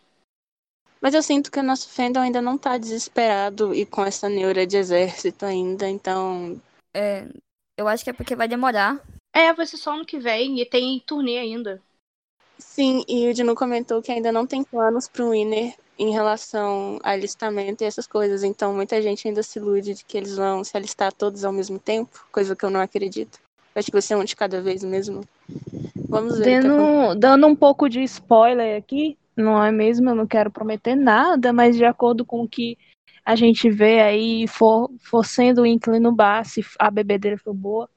Mas 1.02 1.16
eu 1.16 1.24
sinto 1.24 1.52
que 1.52 1.60
o 1.60 1.64
nosso 1.64 1.90
fandom 1.90 2.22
ainda 2.22 2.42
não 2.42 2.58
tá 2.58 2.78
desesperado 2.78 3.74
e 3.74 3.86
com 3.86 4.06
essa 4.06 4.30
neura 4.30 4.68
de 4.68 4.78
exército 4.78 5.46
ainda, 5.46 5.90
então. 5.90 6.62
É, 6.94 7.28
eu 7.76 7.88
acho 7.88 8.04
que 8.04 8.12
é 8.12 8.14
porque 8.14 8.36
vai 8.36 8.48
demorar. 8.48 9.02
é, 9.34 9.52
vai 9.52 9.66
ser 9.66 9.78
só 9.78 9.94
ano 9.94 10.06
que 10.06 10.20
vem 10.20 10.62
e 10.62 10.66
tem 10.66 11.00
turnê 11.00 11.40
ainda. 11.40 11.82
Sim, 12.60 13.04
e 13.08 13.28
o 13.28 13.34
Dinu 13.34 13.56
comentou 13.56 14.04
que 14.04 14.12
ainda 14.12 14.32
não 14.32 14.46
tem 14.46 14.64
planos 14.64 15.08
pro 15.08 15.32
Winner 15.32 15.74
em 15.98 16.12
relação 16.12 17.00
a 17.04 17.12
alistamento 17.12 17.84
e 17.84 17.88
essas 17.88 18.06
coisas, 18.06 18.44
então 18.44 18.74
muita 18.74 19.02
gente 19.02 19.28
ainda 19.28 19.42
se 19.42 19.58
ilude 19.58 19.96
de 19.96 20.06
que 20.06 20.18
eles 20.18 20.36
vão 20.36 20.64
se 20.64 20.78
alistar 20.78 21.12
todos 21.12 21.44
ao 21.44 21.52
mesmo 21.52 21.80
tempo, 21.80 22.26
coisa 22.32 22.56
que 22.56 22.64
eu 22.64 22.70
não 22.70 22.80
acredito. 22.80 23.40
Eu 23.74 23.80
acho 23.80 23.88
que 23.88 23.94
vai 23.94 24.02
ser 24.02 24.16
um 24.16 24.24
de 24.24 24.36
cada 24.36 24.62
vez 24.62 24.84
mesmo. 24.84 25.24
Vamos 26.10 26.38
ver. 26.40 26.60
acontece. 26.60 26.68
Dando, 26.68 27.20
dando 27.20 27.48
um 27.48 27.56
pouco 27.56 27.90
de 27.90 28.04
spoiler 28.04 28.78
aqui, 28.78 29.18
não 29.42 29.64
é 29.64 29.72
mesmo? 29.72 30.10
Eu 30.10 30.16
não 30.16 30.28
quero 30.28 30.52
prometer 30.52 30.96
nada, 30.96 31.52
mas 31.52 31.76
de 31.76 31.86
acordo 31.86 32.26
com 32.26 32.44
o 32.44 32.48
que 32.48 32.78
a 33.26 33.36
gente 33.36 33.70
vê 33.70 34.02
aí, 34.02 34.48
for, 34.48 34.90
for 35.00 35.26
sendo 35.26 35.62
o 35.62 35.66
ínclino 35.66 36.10
no 36.10 36.16
bar, 36.16 36.44
se 36.46 36.66
a 36.80 36.90
bebedeira 36.90 37.38
for 37.38 37.54
boa, 37.54 37.90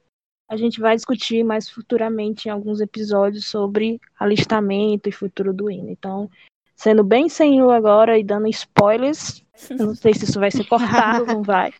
a 0.48 0.56
gente 0.56 0.80
vai 0.80 0.94
discutir 0.94 1.42
mais 1.42 1.68
futuramente 1.68 2.48
em 2.48 2.50
alguns 2.50 2.80
episódios 2.80 3.46
sobre 3.46 4.00
alistamento 4.18 5.08
e 5.08 5.12
futuro 5.12 5.52
do 5.52 5.70
hino. 5.70 5.90
Então, 5.90 6.30
sendo 6.76 7.02
bem 7.02 7.28
senil 7.28 7.70
agora 7.70 8.18
e 8.18 8.24
dando 8.24 8.48
spoilers, 8.48 9.42
eu 9.70 9.86
não 9.86 9.94
sei 9.94 10.12
se 10.12 10.24
isso 10.24 10.38
vai 10.38 10.50
ser 10.50 10.64
cortado, 10.64 11.24
não 11.26 11.42
vai. 11.42 11.72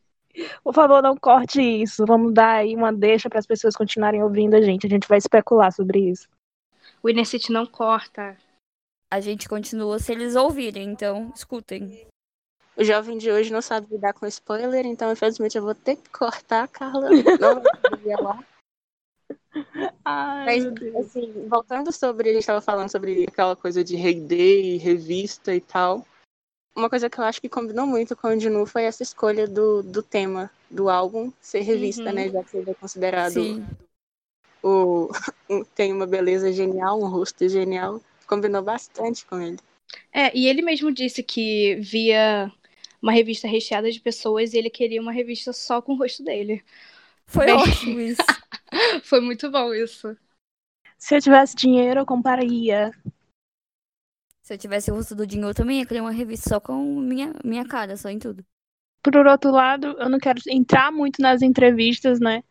Por 0.63 0.75
favor, 0.75 1.03
não 1.03 1.17
corte 1.17 1.61
isso. 1.61 2.05
Vamos 2.07 2.33
dar 2.33 2.57
aí 2.57 2.75
uma 2.75 2.93
deixa 2.93 3.29
para 3.29 3.39
as 3.39 3.47
pessoas 3.47 3.77
continuarem 3.77 4.23
ouvindo 4.23 4.55
a 4.55 4.61
gente. 4.61 4.87
A 4.87 4.91
gente 4.91 5.07
vai 5.07 5.19
especular 5.19 5.71
sobre 5.73 6.11
isso. 6.11 6.29
O 7.03 7.09
Inner 7.09 7.27
City 7.27 7.53
não 7.53 7.67
corta. 7.67 8.37
A 9.15 9.21
gente 9.21 9.49
continua 9.49 10.01
se 10.01 10.11
eles 10.11 10.35
ouvirem, 10.35 10.91
então 10.91 11.33
escutem. 11.37 12.05
O 12.77 12.83
jovem 12.83 13.17
de 13.17 13.31
hoje 13.31 13.53
não 13.53 13.63
sabe 13.63 13.87
lidar 13.89 14.13
com 14.13 14.27
spoiler, 14.27 14.85
então 14.85 15.13
infelizmente 15.13 15.57
eu 15.57 15.63
vou 15.63 15.73
ter 15.73 15.95
que 15.95 16.11
cortar, 16.11 16.67
Carla. 16.67 17.11
Não 17.11 17.63
conseguir 17.63 18.21
lá. 18.21 18.45
Ai, 20.05 20.45
Mas, 20.47 20.65
assim, 20.97 21.47
voltando 21.49 21.93
sobre, 21.93 22.31
a 22.31 22.33
gente 22.33 22.41
estava 22.41 22.61
falando 22.61 22.91
sobre 22.91 23.25
aquela 23.29 23.55
coisa 23.55 23.85
de 23.85 23.95
rei 23.95 24.79
revista 24.79 25.55
e 25.55 25.61
tal. 25.61 26.05
Uma 26.77 26.91
coisa 26.91 27.09
que 27.09 27.17
eu 27.21 27.23
acho 27.23 27.41
que 27.41 27.49
combinou 27.49 27.87
muito 27.87 28.17
com 28.17 28.27
o 28.27 28.37
Dinu 28.37 28.67
foi 28.67 28.83
essa 28.83 29.05
escolha 29.05 29.47
do, 29.47 29.81
do 29.81 30.03
tema 30.03 30.51
do 30.69 30.91
álbum 30.91 31.33
ser 31.41 31.61
revista, 31.61 32.07
Uhum. 32.07 32.13
né? 32.15 32.29
Já 32.31 32.43
que 32.43 32.57
ele 32.57 32.73
é 32.73 32.75
considerado 32.75 33.35
Sim. 33.35 33.65
o, 34.61 35.09
tem 35.77 35.93
uma 35.93 36.05
beleza 36.05 36.53
genial, 36.53 37.01
um 37.01 37.07
rosto 37.07 37.49
genial. 37.49 38.01
Combinou 38.27 38.63
bastante 38.63 39.25
com 39.27 39.41
ele. 39.41 39.59
É, 40.13 40.37
e 40.37 40.47
ele 40.47 40.63
mesmo 40.63 40.93
disse 40.93 41.23
que 41.23 41.77
via 41.77 42.51
uma 43.01 43.13
revista 43.13 43.47
recheada 43.47 43.91
de 43.91 44.01
pessoas 44.01 44.53
e 44.55 44.59
ele 44.59 44.71
queria 44.71 45.01
uma 45.01 45.13
revista 45.13 45.53
só 45.53 45.83
com 45.83 45.93
o 45.93 45.99
rosto 45.99 46.25
dele. 46.25 46.65
Foi 47.27 47.47
Bem- 47.47 47.55
ótimo 47.55 48.01
isso. 48.01 48.23
Foi 49.05 49.21
muito 49.21 49.51
bom 49.51 49.73
isso. 49.75 50.17
Se 50.97 51.17
eu 51.17 51.21
tivesse 51.21 51.55
dinheiro, 51.55 52.01
eu 52.01 52.07
compraria. 52.07 52.91
Se 54.43 54.55
eu 54.55 54.59
tivesse 54.59 54.91
o 54.91 54.95
rosto 54.95 55.15
do 55.15 55.27
Dinho, 55.27 55.49
eu 55.49 55.55
também 55.55 55.81
ia 55.81 55.87
criar 55.87 56.03
uma 56.03 56.11
revista 56.11 56.51
só 56.51 56.61
com 56.61 56.83
minha, 57.01 57.33
minha 57.45 57.67
cara, 57.67 57.97
só 57.97 58.09
em 58.09 58.19
tudo. 58.19 58.45
Por 59.03 59.15
outro 59.27 59.51
lado, 59.51 59.89
eu 59.99 60.09
não 60.09 60.19
quero 60.19 60.41
entrar 60.49 60.91
muito 60.91 61.21
nas 61.21 61.43
entrevistas, 61.43 62.21
né? 62.21 62.43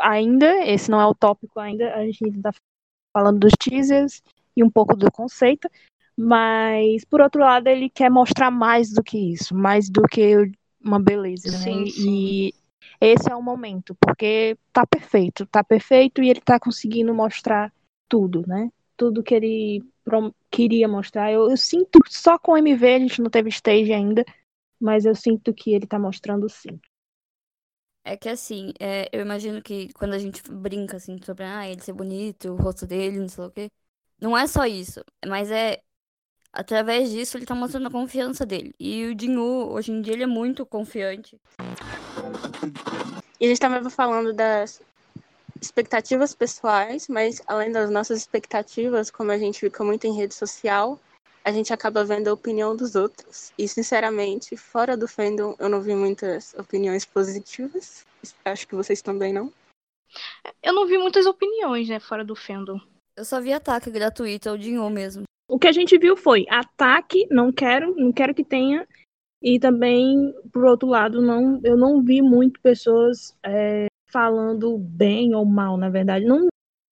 Ainda, 0.00 0.64
esse 0.64 0.90
não 0.90 1.00
é 1.00 1.06
o 1.06 1.14
tópico 1.14 1.58
ainda, 1.58 1.92
a 1.94 2.04
gente 2.04 2.24
ainda 2.24 2.52
tá 2.52 2.58
falando 3.12 3.40
dos 3.40 3.52
teasers 3.58 4.22
e 4.56 4.64
um 4.64 4.70
pouco 4.70 4.96
do 4.96 5.10
conceito, 5.10 5.68
mas 6.16 7.04
por 7.04 7.20
outro 7.20 7.40
lado, 7.40 7.68
ele 7.68 7.88
quer 7.88 8.10
mostrar 8.10 8.50
mais 8.50 8.92
do 8.92 9.02
que 9.02 9.32
isso, 9.32 9.54
mais 9.54 9.88
do 9.88 10.02
que 10.02 10.50
uma 10.82 11.00
beleza, 11.00 11.50
né? 11.50 11.58
Sim, 11.58 11.84
E 11.96 12.54
esse 13.00 13.30
é 13.30 13.34
o 13.34 13.42
momento, 13.42 13.94
porque 14.00 14.56
tá 14.72 14.86
perfeito, 14.86 15.46
tá 15.46 15.64
perfeito 15.64 16.22
e 16.22 16.28
ele 16.28 16.40
tá 16.40 16.58
conseguindo 16.58 17.14
mostrar 17.14 17.72
tudo, 18.08 18.44
né? 18.46 18.70
Tudo 18.96 19.22
que 19.22 19.34
ele 19.34 19.82
queria 20.50 20.88
mostrar. 20.88 21.32
Eu, 21.32 21.50
eu 21.50 21.56
sinto, 21.56 22.00
só 22.08 22.38
com 22.38 22.52
o 22.52 22.56
MV, 22.58 22.94
a 22.94 22.98
gente 22.98 23.22
não 23.22 23.30
teve 23.30 23.48
stage 23.48 23.92
ainda, 23.92 24.24
mas 24.78 25.04
eu 25.04 25.14
sinto 25.14 25.54
que 25.54 25.72
ele 25.72 25.86
tá 25.86 25.98
mostrando 25.98 26.48
sim. 26.48 26.78
É 28.02 28.16
que 28.16 28.28
assim, 28.28 28.72
é, 28.80 29.08
eu 29.12 29.20
imagino 29.20 29.62
que 29.62 29.92
quando 29.92 30.14
a 30.14 30.18
gente 30.18 30.42
brinca 30.50 30.96
assim 30.96 31.18
sobre 31.22 31.44
ah, 31.44 31.68
ele 31.68 31.82
ser 31.82 31.92
bonito, 31.92 32.50
o 32.50 32.56
rosto 32.56 32.86
dele, 32.86 33.18
não 33.18 33.28
sei 33.28 33.44
o 33.44 33.50
quê. 33.50 33.70
Não 34.20 34.36
é 34.36 34.46
só 34.46 34.66
isso, 34.66 35.02
mas 35.26 35.50
é 35.50 35.80
através 36.52 37.10
disso 37.10 37.36
ele 37.36 37.46
tá 37.46 37.54
mostrando 37.54 37.86
a 37.86 37.90
confiança 37.90 38.44
dele. 38.44 38.74
E 38.78 39.06
o 39.06 39.18
Jinwoo, 39.18 39.72
hoje 39.72 39.92
em 39.92 40.02
dia, 40.02 40.12
ele 40.12 40.24
é 40.24 40.26
muito 40.26 40.66
confiante. 40.66 41.40
E 43.40 43.44
a 43.44 43.48
gente 43.48 43.52
estava 43.52 43.88
falando 43.88 44.32
das 44.32 44.82
expectativas 45.60 46.34
pessoais, 46.34 47.08
mas 47.08 47.40
além 47.46 47.72
das 47.72 47.90
nossas 47.90 48.18
expectativas, 48.18 49.10
como 49.10 49.30
a 49.30 49.38
gente 49.38 49.60
fica 49.60 49.84
muito 49.84 50.06
em 50.06 50.16
rede 50.16 50.34
social, 50.34 51.00
a 51.44 51.52
gente 51.52 51.72
acaba 51.72 52.04
vendo 52.04 52.28
a 52.28 52.32
opinião 52.32 52.76
dos 52.76 52.94
outros. 52.94 53.52
E, 53.56 53.66
sinceramente, 53.66 54.56
fora 54.56 54.96
do 54.96 55.08
fandom, 55.08 55.54
eu 55.58 55.68
não 55.68 55.80
vi 55.80 55.94
muitas 55.94 56.54
opiniões 56.54 57.04
positivas. 57.04 58.04
Acho 58.44 58.68
que 58.68 58.74
vocês 58.74 59.00
também 59.00 59.32
não. 59.32 59.52
Eu 60.62 60.74
não 60.74 60.86
vi 60.86 60.98
muitas 60.98 61.24
opiniões, 61.24 61.88
né, 61.88 61.98
fora 62.00 62.24
do 62.24 62.36
fandom. 62.36 62.80
Eu 63.20 63.24
só 63.26 63.38
vi 63.38 63.52
ataque 63.52 63.90
gratuito 63.90 64.48
ao 64.48 64.56
Jinwoo 64.56 64.88
mesmo. 64.88 65.24
O 65.46 65.58
que 65.58 65.68
a 65.68 65.72
gente 65.72 65.98
viu 65.98 66.16
foi 66.16 66.46
ataque, 66.48 67.26
não 67.30 67.52
quero, 67.52 67.94
não 67.94 68.10
quero 68.10 68.34
que 68.34 68.42
tenha. 68.42 68.88
E 69.42 69.60
também, 69.60 70.34
por 70.50 70.64
outro 70.64 70.88
lado, 70.88 71.20
não, 71.20 71.60
eu 71.62 71.76
não 71.76 72.02
vi 72.02 72.22
muito 72.22 72.58
pessoas 72.62 73.36
é, 73.44 73.88
falando 74.10 74.78
bem 74.78 75.34
ou 75.34 75.44
mal, 75.44 75.76
na 75.76 75.90
verdade. 75.90 76.24
Não, 76.24 76.46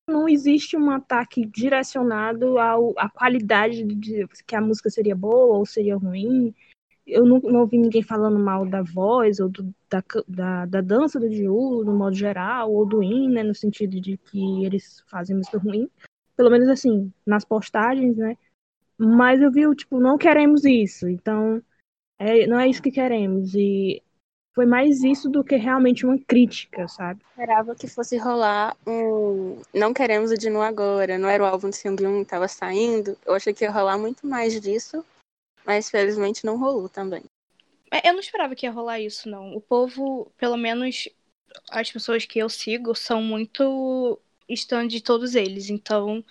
não 0.06 0.28
existe 0.28 0.76
um 0.76 0.90
ataque 0.90 1.46
direcionado 1.46 2.58
ao, 2.58 2.92
à 2.98 3.08
qualidade 3.08 3.82
de 3.82 4.28
que 4.46 4.54
a 4.54 4.60
música 4.60 4.90
seria 4.90 5.16
boa 5.16 5.56
ou 5.56 5.64
seria 5.64 5.96
ruim. 5.96 6.54
Eu 7.06 7.24
não, 7.24 7.38
não 7.38 7.66
vi 7.66 7.78
ninguém 7.78 8.02
falando 8.02 8.38
mal 8.38 8.66
da 8.66 8.82
voz 8.82 9.40
ou 9.40 9.48
do, 9.48 9.74
da, 9.88 10.04
da, 10.28 10.66
da 10.66 10.80
dança 10.82 11.18
do 11.18 11.26
Diu, 11.26 11.82
no 11.86 11.96
modo 11.96 12.14
geral, 12.14 12.70
ou 12.70 12.84
do 12.84 13.02
In, 13.02 13.30
né, 13.30 13.42
no 13.42 13.54
sentido 13.54 13.98
de 13.98 14.18
que 14.18 14.66
eles 14.66 15.02
fazem 15.06 15.34
música 15.34 15.56
ruim. 15.56 15.88
Pelo 16.38 16.50
menos 16.50 16.68
assim, 16.68 17.12
nas 17.26 17.44
postagens, 17.44 18.16
né? 18.16 18.38
Mas 18.96 19.42
eu 19.42 19.50
vi, 19.50 19.66
o 19.66 19.74
tipo, 19.74 20.00
não 20.00 20.16
queremos 20.16 20.64
isso. 20.64 21.08
Então, 21.08 21.60
é, 22.18 22.46
não 22.46 22.58
é 22.58 22.68
isso 22.68 22.82
que 22.82 22.92
queremos. 22.92 23.54
E 23.54 24.00
foi 24.54 24.66
mais 24.66 25.02
isso 25.02 25.28
do 25.28 25.44
que 25.44 25.56
realmente 25.56 26.06
uma 26.06 26.18
crítica, 26.18 26.88
sabe? 26.88 27.20
Esperava 27.30 27.74
que 27.74 27.86
fosse 27.86 28.16
rolar 28.16 28.76
um. 28.86 29.60
Não 29.74 29.92
queremos 29.92 30.30
o 30.30 30.38
Dinu 30.38 30.62
agora, 30.62 31.18
não 31.18 31.28
era 31.28 31.42
o 31.42 31.46
álbum 31.46 31.70
de 31.70 31.76
Seungyeon 31.76 32.18
que 32.18 32.22
estava 32.22 32.48
saindo. 32.48 33.16
Eu 33.26 33.34
achei 33.34 33.52
que 33.52 33.64
ia 33.64 33.70
rolar 33.70 33.98
muito 33.98 34.26
mais 34.26 34.60
disso, 34.60 35.04
mas 35.66 35.90
felizmente 35.90 36.44
não 36.44 36.58
rolou 36.58 36.88
também. 36.88 37.22
É, 37.90 38.08
Eu 38.08 38.12
não 38.12 38.20
esperava 38.20 38.54
que 38.54 38.66
ia 38.66 38.72
rolar 38.72 39.00
isso, 39.00 39.28
não. 39.28 39.56
O 39.56 39.60
povo, 39.60 40.30
pelo 40.36 40.56
menos 40.56 41.08
as 41.70 41.90
pessoas 41.90 42.24
que 42.24 42.38
eu 42.38 42.48
sigo, 42.48 42.94
são 42.94 43.22
muito 43.22 44.20
stand 44.54 44.88
de 44.88 45.00
todos 45.02 45.34
eles. 45.34 45.70
Então, 45.70 46.24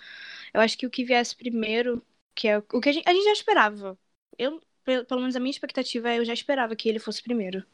eu 0.54 0.60
acho 0.60 0.78
que 0.78 0.86
o 0.86 0.90
que 0.90 1.04
viesse 1.04 1.36
primeiro, 1.36 2.04
que 2.34 2.48
é 2.48 2.58
o 2.58 2.80
que 2.80 2.88
a 2.90 2.92
gente, 2.92 3.08
a 3.08 3.14
gente 3.14 3.24
já 3.24 3.32
esperava. 3.32 3.98
Eu, 4.38 4.60
pe- 4.84 5.04
pelo 5.04 5.20
menos 5.20 5.36
a 5.36 5.40
minha 5.40 5.50
expectativa 5.52 6.10
é 6.10 6.18
eu 6.18 6.24
já 6.24 6.32
esperava 6.34 6.76
que 6.76 6.88
ele 6.88 6.98
fosse 7.00 7.22
primeiro. 7.22 7.64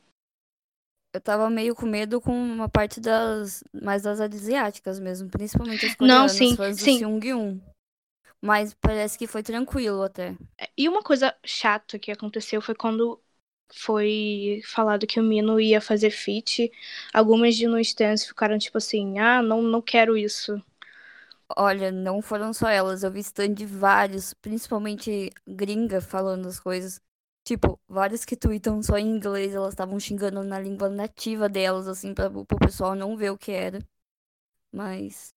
Eu 1.14 1.20
tava 1.20 1.48
meio 1.48 1.74
com 1.74 1.86
medo 1.86 2.20
com 2.20 2.32
uma 2.32 2.68
parte 2.68 3.00
das. 3.00 3.62
mais 3.72 4.02
das 4.02 4.20
asiáticas 4.20 4.98
mesmo, 4.98 5.30
principalmente 5.30 5.86
as 5.86 5.94
Não, 6.00 6.28
coreanas, 6.28 6.28
sim, 6.28 6.56
fãs 6.56 6.76
do 6.78 6.88
sim. 6.88 6.88
Seungyeon. 6.88 7.58
Mas 8.42 8.74
parece 8.74 9.18
que 9.18 9.26
foi 9.28 9.42
tranquilo 9.42 10.02
até. 10.02 10.36
E 10.76 10.88
uma 10.88 11.02
coisa 11.02 11.36
chata 11.44 11.98
que 11.98 12.10
aconteceu 12.12 12.60
foi 12.60 12.74
quando 12.74 13.22
foi 13.73 14.61
falado 14.66 15.06
que 15.06 15.21
o 15.21 15.23
Mino 15.23 15.61
ia 15.61 15.80
fazer 15.80 16.11
feat. 16.11 16.71
Algumas 17.12 17.56
de 17.56 17.66
no 17.66 17.78
stands 17.80 18.26
ficaram 18.26 18.59
tipo 18.59 18.78
assim, 18.78 19.18
ah, 19.18 19.42
não, 19.42 19.62
não 19.62 19.83
quero 19.83 20.16
isso. 20.16 20.62
Olha, 21.56 21.92
não 21.92 22.23
foram 22.23 22.52
só 22.52 22.68
elas, 22.68 23.02
eu 23.02 23.11
vi 23.11 23.21
stand 23.21 23.54
de 23.54 23.66
vários, 23.66 24.35
principalmente 24.35 25.30
gringa 25.47 26.00
falando 26.00 26.49
as 26.49 26.59
coisas. 26.59 27.00
Tipo, 27.44 27.78
várias 27.87 28.25
que 28.25 28.37
tweetam 28.37 28.83
só 28.83 28.97
em 28.99 29.06
inglês, 29.06 29.54
elas 29.54 29.75
estavam 29.75 30.00
xingando 30.00 30.42
na 30.42 30.59
língua 30.59 30.88
nativa 30.88 31.49
delas, 31.49 31.87
assim, 31.87 32.14
pra, 32.14 32.30
pro 32.30 32.59
pessoal 32.59 32.94
não 32.94 33.16
ver 33.16 33.30
o 33.30 33.38
que 33.38 33.52
era. 33.52 33.80
Mas. 34.73 35.35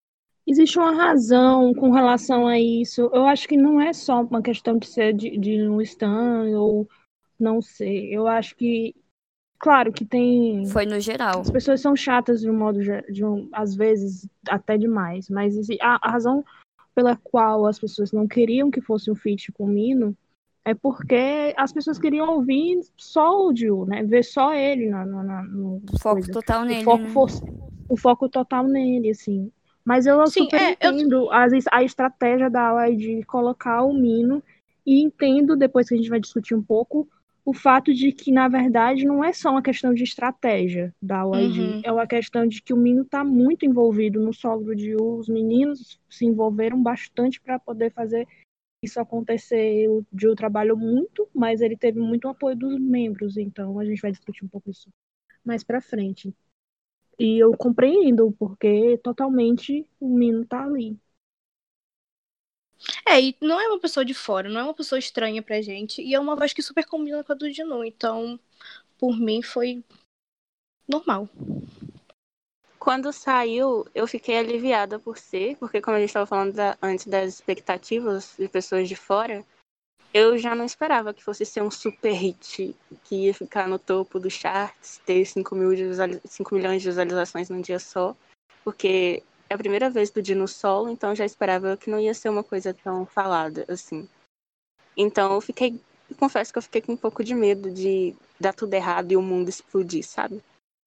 Existe 0.47 0.79
uma 0.79 0.95
razão 0.95 1.73
com 1.73 1.91
relação 1.91 2.47
a 2.47 2.57
isso. 2.59 3.09
Eu 3.13 3.25
acho 3.27 3.47
que 3.47 3.57
não 3.57 3.81
é 3.81 3.91
só 3.93 4.21
uma 4.21 4.41
questão 4.41 4.77
de 4.77 4.87
ser 4.87 5.13
de, 5.13 5.37
de 5.37 5.61
um 5.69 5.81
stand 5.81 6.57
ou 6.57 6.87
não 7.39 7.61
sei. 7.61 8.13
Eu 8.13 8.27
acho 8.27 8.55
que. 8.55 8.95
Claro 9.59 9.91
que 9.91 10.05
tem. 10.05 10.65
Foi 10.67 10.85
no 10.85 10.99
geral. 10.99 11.41
As 11.41 11.49
pessoas 11.49 11.81
são 11.81 11.95
chatas 11.95 12.41
de 12.41 12.49
um 12.49 12.57
modo. 12.57 12.79
De 13.11 13.25
um, 13.25 13.49
às 13.51 13.75
vezes, 13.75 14.27
até 14.47 14.77
demais. 14.77 15.29
Mas 15.29 15.55
a, 15.81 15.99
a 16.01 16.11
razão 16.11 16.43
pela 16.93 17.15
qual 17.15 17.65
as 17.65 17.79
pessoas 17.79 18.11
não 18.11 18.27
queriam 18.27 18.71
que 18.71 18.81
fosse 18.81 19.11
um 19.11 19.15
feat 19.15 19.51
com 19.51 19.65
o 19.65 19.67
Mino 19.67 20.17
é 20.65 20.73
porque 20.73 21.53
as 21.55 21.71
pessoas 21.71 21.97
queriam 21.97 22.27
ouvir 22.29 22.81
só 22.97 23.47
o 23.47 23.55
Jill, 23.55 23.85
né? 23.85 24.03
Ver 24.03 24.23
só 24.23 24.53
ele 24.53 24.89
na, 24.89 25.05
na, 25.05 25.23
na 25.23 25.43
no 25.43 25.81
foco 26.01 26.15
coisa. 26.15 26.31
total 26.33 26.65
nele. 26.65 26.81
O 26.81 26.83
foco, 26.83 27.03
né? 27.03 27.09
fosse, 27.09 27.41
o 27.87 27.95
foco 27.95 28.27
total 28.27 28.67
nele, 28.67 29.11
assim. 29.11 29.49
Mas 29.85 30.05
eu 30.05 30.27
Sim, 30.27 30.43
super 30.43 30.61
é, 30.61 30.71
entendo 30.71 31.15
eu... 31.15 31.31
a, 31.31 31.45
a 31.71 31.83
estratégia 31.83 32.49
da 32.49 32.67
Ally 32.67 32.97
de 32.97 33.23
colocar 33.23 33.83
o 33.83 33.93
Mino 33.93 34.43
e 34.85 35.01
entendo, 35.01 35.55
depois 35.55 35.87
que 35.87 35.93
a 35.93 35.97
gente 35.97 36.09
vai 36.09 36.19
discutir 36.19 36.53
um 36.53 36.61
pouco, 36.61 37.07
o 37.47 37.53
fato 37.53 37.93
de 37.93 38.11
que, 38.11 38.29
na 38.29 38.49
verdade, 38.49 39.05
não 39.05 39.23
é 39.23 39.31
só 39.31 39.51
uma 39.51 39.61
questão 39.61 39.93
de 39.93 40.03
estratégia 40.03 40.93
da 41.01 41.25
UID, 41.25 41.61
uhum. 41.61 41.81
é 41.81 41.89
uma 41.89 42.05
questão 42.05 42.45
de 42.45 42.61
que 42.61 42.73
o 42.73 42.77
Mino 42.77 43.03
está 43.03 43.23
muito 43.23 43.65
envolvido 43.65 44.19
no 44.19 44.33
solo 44.33 44.75
de 44.75 44.93
Os 45.01 45.29
meninos 45.29 45.97
se 46.09 46.25
envolveram 46.25 46.83
bastante 46.83 47.39
para 47.39 47.57
poder 47.57 47.93
fazer 47.93 48.27
isso 48.83 48.99
acontecer. 48.99 49.87
O 49.87 50.05
Jill 50.13 50.35
trabalhou 50.35 50.75
muito, 50.75 51.25
mas 51.33 51.61
ele 51.61 51.77
teve 51.77 52.01
muito 52.01 52.27
apoio 52.27 52.53
dos 52.53 52.77
membros, 52.77 53.37
então 53.37 53.79
a 53.79 53.85
gente 53.85 54.01
vai 54.01 54.11
discutir 54.11 54.43
um 54.43 54.49
pouco 54.49 54.69
isso 54.69 54.89
mais 55.41 55.63
para 55.63 55.79
frente. 55.79 56.35
E 57.17 57.41
eu 57.41 57.55
compreendo 57.55 58.29
porque 58.37 58.97
totalmente 58.97 59.87
o 60.01 60.13
Mino 60.13 60.45
tá 60.45 60.65
ali. 60.65 60.99
É, 63.09 63.21
e 63.21 63.35
não 63.39 63.59
é 63.59 63.67
uma 63.69 63.79
pessoa 63.79 64.03
de 64.03 64.13
fora, 64.13 64.49
não 64.49 64.59
é 64.59 64.63
uma 64.63 64.73
pessoa 64.73 64.99
estranha 64.99 65.41
pra 65.41 65.61
gente, 65.61 66.01
e 66.01 66.13
é 66.13 66.19
uma 66.19 66.35
voz 66.35 66.51
que 66.51 66.61
super 66.61 66.85
combina 66.85 67.23
com 67.23 67.31
a 67.31 67.35
do 67.35 67.49
Dinu, 67.49 67.85
então, 67.85 68.37
por 68.97 69.17
mim, 69.17 69.41
foi 69.41 69.81
normal. 70.85 71.29
Quando 72.77 73.13
saiu, 73.13 73.85
eu 73.95 74.05
fiquei 74.07 74.37
aliviada 74.37 74.99
por 74.99 75.17
ser, 75.17 75.55
porque 75.55 75.81
como 75.81 75.95
a 75.95 75.99
gente 75.99 76.09
estava 76.09 76.25
falando 76.25 76.53
da, 76.53 76.77
antes 76.81 77.07
das 77.07 77.35
expectativas 77.35 78.35
de 78.37 78.49
pessoas 78.49 78.89
de 78.89 78.95
fora, 78.95 79.45
eu 80.13 80.37
já 80.37 80.55
não 80.55 80.65
esperava 80.65 81.13
que 81.13 81.23
fosse 81.23 81.45
ser 81.45 81.61
um 81.61 81.71
super 81.71 82.13
hit, 82.13 82.75
que 83.03 83.25
ia 83.25 83.33
ficar 83.33 83.67
no 83.67 83.79
topo 83.79 84.19
dos 84.19 84.33
charts, 84.33 85.01
ter 85.05 85.25
5, 85.25 85.55
mil 85.55 85.71
5 86.25 86.55
milhões 86.55 86.81
de 86.81 86.89
visualizações 86.89 87.49
num 87.49 87.61
dia 87.61 87.79
só, 87.79 88.15
porque 88.63 89.23
é 89.49 89.53
a 89.53 89.57
primeira 89.57 89.89
vez 89.89 90.09
do 90.09 90.21
Dino 90.21 90.47
solo, 90.47 90.89
então 90.89 91.15
já 91.15 91.25
esperava 91.25 91.77
que 91.77 91.89
não 91.89 91.99
ia 91.99 92.13
ser 92.13 92.29
uma 92.29 92.43
coisa 92.43 92.73
tão 92.73 93.05
falada 93.05 93.65
assim. 93.67 94.07
Então 94.95 95.33
eu 95.33 95.41
fiquei, 95.41 95.79
confesso 96.19 96.51
que 96.51 96.57
eu 96.57 96.63
fiquei 96.63 96.81
com 96.81 96.93
um 96.93 96.97
pouco 96.97 97.23
de 97.23 97.33
medo 97.33 97.71
de 97.71 98.15
dar 98.39 98.53
tudo 98.53 98.73
errado 98.73 99.11
e 99.11 99.17
o 99.17 99.21
mundo 99.21 99.49
explodir, 99.49 100.05
sabe? 100.05 100.41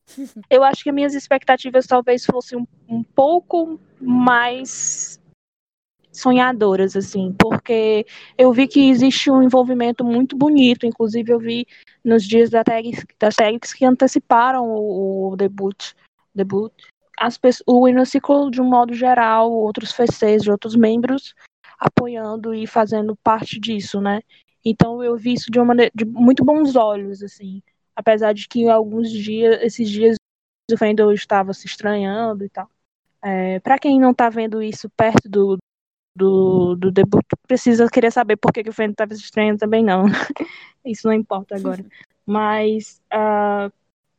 Eu 0.50 0.64
acho 0.64 0.82
que 0.82 0.90
minhas 0.90 1.14
expectativas 1.14 1.86
talvez 1.86 2.24
fossem 2.24 2.58
um, 2.58 2.66
um 2.88 3.02
pouco 3.04 3.78
mais 4.00 5.20
sonhadoras, 6.12 6.96
assim, 6.96 7.32
porque 7.38 8.04
eu 8.36 8.52
vi 8.52 8.66
que 8.66 8.90
existe 8.90 9.30
um 9.30 9.40
envolvimento 9.40 10.04
muito 10.04 10.36
bonito, 10.36 10.84
inclusive 10.84 11.32
eu 11.32 11.38
vi 11.38 11.64
nos 12.04 12.24
dias 12.24 12.50
da 12.50 12.64
tags, 12.64 13.04
das 13.18 13.36
tags 13.36 13.72
que 13.72 13.84
anteciparam 13.84 14.68
o, 14.68 15.30
o 15.30 15.36
debut, 15.36 15.92
debut 16.34 16.72
as, 17.20 17.38
o 17.66 17.86
Inner 17.86 18.06
Circle, 18.06 18.50
de 18.50 18.60
um 18.60 18.68
modo 18.68 18.94
geral, 18.94 19.52
outros 19.52 19.92
FCs 19.92 20.42
de 20.42 20.50
outros 20.50 20.74
membros 20.74 21.34
apoiando 21.78 22.54
e 22.54 22.66
fazendo 22.66 23.16
parte 23.16 23.60
disso, 23.60 24.00
né? 24.00 24.20
Então 24.64 25.02
eu 25.02 25.16
vi 25.16 25.34
isso 25.34 25.50
de 25.50 25.58
uma 25.58 25.66
maneira 25.66 25.92
de 25.94 26.04
muito 26.04 26.44
bons 26.44 26.76
olhos, 26.76 27.22
assim 27.22 27.62
apesar 28.00 28.32
de 28.32 28.48
que 28.48 28.68
alguns 28.68 29.10
dias, 29.10 29.62
esses 29.62 29.88
dias 29.88 30.16
o 30.72 30.76
Fendel 30.76 31.12
estava 31.12 31.52
se 31.52 31.66
estranhando 31.66 32.44
e 32.44 32.48
tal. 32.48 32.68
É, 33.22 33.60
para 33.60 33.78
quem 33.78 34.00
não 34.00 34.12
está 34.12 34.30
vendo 34.30 34.62
isso 34.62 34.88
perto 34.90 35.28
do, 35.28 35.58
do, 36.16 36.74
do 36.76 36.90
debut, 36.90 37.24
precisa 37.46 37.88
querer 37.88 38.10
saber 38.10 38.36
por 38.36 38.52
que, 38.52 38.62
que 38.62 38.70
o 38.70 38.72
Fendel 38.72 38.92
estava 38.92 39.14
se 39.14 39.22
estranhando 39.22 39.58
também 39.58 39.84
não. 39.84 40.04
isso 40.84 41.06
não 41.06 41.14
importa 41.14 41.56
agora. 41.56 41.84
Mas, 42.24 43.02
uh, 43.12 43.72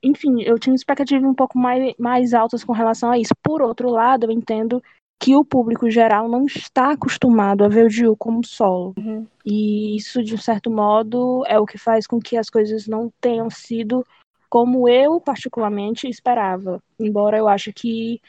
enfim, 0.04 0.42
eu 0.42 0.58
tinha 0.58 0.76
expectativas 0.76 1.24
um 1.24 1.34
pouco 1.34 1.58
mais, 1.58 1.94
mais 1.98 2.34
altas 2.34 2.64
com 2.64 2.74
relação 2.74 3.12
a 3.12 3.18
isso. 3.18 3.34
Por 3.44 3.62
outro 3.62 3.90
lado, 3.90 4.26
eu 4.26 4.32
entendo 4.32 4.82
que 5.22 5.36
o 5.36 5.46
público 5.46 5.90
geral 5.90 6.28
não 6.28 6.46
está 6.46 6.92
acostumado 6.92 7.64
a 7.64 7.68
ver 7.68 7.86
o 7.86 7.90
Jill 7.90 8.18
como 8.18 8.44
solo. 8.44 8.94
Uhum. 8.98 9.28
E 9.46 9.96
isso, 9.96 10.24
de 10.24 10.34
um 10.34 10.38
certo 10.38 10.72
modo, 10.72 11.44
é 11.46 11.60
o 11.60 11.66
que 11.66 11.78
faz 11.78 12.08
com 12.08 12.20
que 12.20 12.36
as 12.36 12.50
coisas 12.50 12.88
não 12.88 13.12
tenham 13.22 13.50
sido 13.50 14.04
como 14.50 14.90
eu, 14.90 15.22
particularmente, 15.22 16.10
esperava. 16.10 16.82
Embora 17.00 17.38
eu 17.38 17.48
ache 17.48 17.72
que 17.72 18.20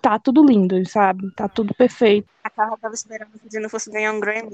tá 0.00 0.18
tudo 0.18 0.44
lindo, 0.44 0.88
sabe? 0.88 1.30
Tá 1.32 1.48
tudo 1.48 1.74
perfeito. 1.74 2.28
A 2.44 2.50
Carla 2.50 2.78
tava 2.78 2.94
esperando 2.94 3.32
que 3.32 3.58
o 3.58 3.60
não 3.60 3.68
fosse 3.68 3.90
ganhar 3.90 4.12
um 4.12 4.20
Grammy. 4.20 4.50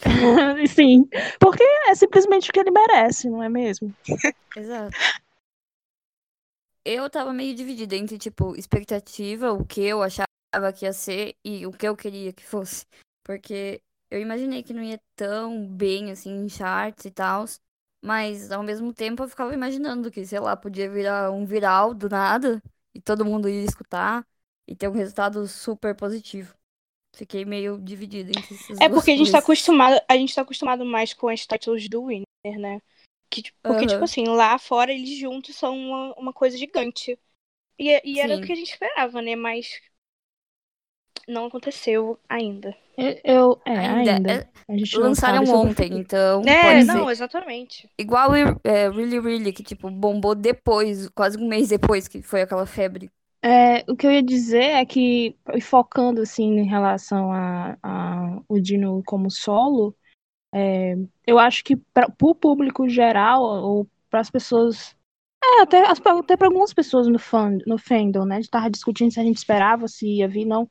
Sim, 0.68 1.06
porque 1.38 1.62
é 1.62 1.94
simplesmente 1.94 2.48
o 2.48 2.52
que 2.52 2.60
ele 2.60 2.70
merece, 2.70 3.28
não 3.28 3.42
é 3.42 3.48
mesmo? 3.50 3.94
Exato. 4.56 4.96
Eu 6.84 7.10
tava 7.10 7.32
meio 7.32 7.54
dividida 7.54 7.94
entre, 7.94 8.18
tipo, 8.18 8.56
expectativa, 8.56 9.52
o 9.52 9.64
que 9.64 9.82
eu 9.82 10.02
achava 10.02 10.26
que 10.74 10.84
ia 10.84 10.92
ser 10.92 11.36
e 11.44 11.66
o 11.66 11.72
que 11.72 11.86
eu 11.86 11.96
queria 11.96 12.32
que 12.32 12.44
fosse. 12.44 12.86
Porque 13.22 13.82
eu 14.10 14.20
imaginei 14.20 14.62
que 14.62 14.72
não 14.72 14.82
ia 14.82 15.00
tão 15.14 15.66
bem 15.68 16.10
assim 16.10 16.30
em 16.30 16.48
charts 16.48 17.04
e 17.04 17.10
tal. 17.10 17.44
Mas 18.02 18.50
ao 18.50 18.62
mesmo 18.62 18.94
tempo 18.94 19.22
eu 19.22 19.28
ficava 19.28 19.52
imaginando 19.52 20.10
que, 20.10 20.24
sei 20.24 20.40
lá, 20.40 20.56
podia 20.56 20.90
virar 20.90 21.30
um 21.30 21.44
viral 21.44 21.92
do 21.92 22.08
nada 22.08 22.62
e 22.94 23.00
todo 23.00 23.24
mundo 23.26 23.48
ia 23.48 23.62
escutar 23.62 24.26
e 24.66 24.74
ter 24.74 24.88
um 24.88 24.92
resultado 24.92 25.46
super 25.46 25.94
positivo. 25.94 26.54
Fiquei 27.14 27.44
meio 27.44 27.78
dividida 27.78 28.30
entre 28.30 28.54
esses 28.54 28.78
É 28.80 28.88
porque 28.88 29.10
a 29.10 29.16
gente 29.16 29.30
tá 29.30 29.38
acostumado, 29.38 30.00
a 30.08 30.16
gente 30.16 30.34
tá 30.34 30.42
acostumado 30.42 30.84
mais 30.84 31.12
com 31.12 31.28
as 31.28 31.46
titles 31.46 31.88
do 31.88 32.06
Winner, 32.06 32.24
né? 32.58 32.80
Que, 33.30 33.44
porque, 33.62 33.82
uhum. 33.82 33.86
tipo 33.86 34.04
assim, 34.04 34.24
lá 34.26 34.58
fora 34.58 34.92
eles 34.92 35.16
juntos 35.18 35.54
são 35.54 35.76
uma, 35.76 36.14
uma 36.16 36.32
coisa 36.32 36.58
gigante. 36.58 37.18
E, 37.78 38.00
e 38.04 38.20
era 38.20 38.36
o 38.36 38.42
que 38.42 38.52
a 38.52 38.56
gente 38.56 38.72
esperava, 38.72 39.22
né? 39.22 39.36
Mas 39.36 39.80
não 41.26 41.46
aconteceu 41.46 42.18
ainda. 42.28 42.76
Eu, 43.24 43.58
é, 43.64 43.78
ainda. 43.78 44.14
ainda. 44.14 44.32
É, 44.68 44.98
lançaram 44.98 45.44
ontem, 45.44 45.98
então. 45.98 46.42
É, 46.42 46.84
não, 46.84 47.06
ser. 47.06 47.12
exatamente. 47.12 47.90
Igual 47.98 48.34
é, 48.34 48.88
Really 48.88 49.18
Really, 49.18 49.52
que 49.52 49.62
tipo, 49.62 49.90
bombou 49.90 50.34
depois, 50.34 51.08
quase 51.10 51.38
um 51.38 51.48
mês 51.48 51.68
depois 51.68 52.06
que 52.06 52.20
foi 52.20 52.42
aquela 52.42 52.66
febre. 52.66 53.10
É, 53.42 53.90
o 53.90 53.96
que 53.96 54.06
eu 54.06 54.10
ia 54.10 54.22
dizer 54.22 54.64
é 54.64 54.84
que, 54.84 55.34
focando 55.62 56.20
assim 56.20 56.58
em 56.58 56.68
relação 56.68 57.32
a, 57.32 57.78
a 57.82 58.42
o 58.46 58.60
Dino 58.60 59.02
como 59.06 59.30
solo, 59.30 59.96
é, 60.54 60.96
eu 61.26 61.38
acho 61.38 61.62
que 61.64 61.76
para 61.76 62.12
o 62.22 62.34
público 62.34 62.88
geral, 62.88 63.42
ou 63.42 63.86
para 64.08 64.20
as 64.20 64.30
pessoas. 64.30 64.96
É, 65.42 65.62
até, 65.62 65.82
até 65.86 66.36
para 66.36 66.48
algumas 66.48 66.74
pessoas 66.74 67.06
no, 67.06 67.18
no 67.66 67.78
fandom, 67.78 68.24
né? 68.24 68.36
A 68.36 68.40
gente 68.40 68.50
tava 68.50 68.70
discutindo 68.70 69.10
se 69.10 69.20
a 69.20 69.22
gente 69.22 69.38
esperava, 69.38 69.88
se 69.88 70.06
ia 70.06 70.28
vir, 70.28 70.44
não 70.44 70.68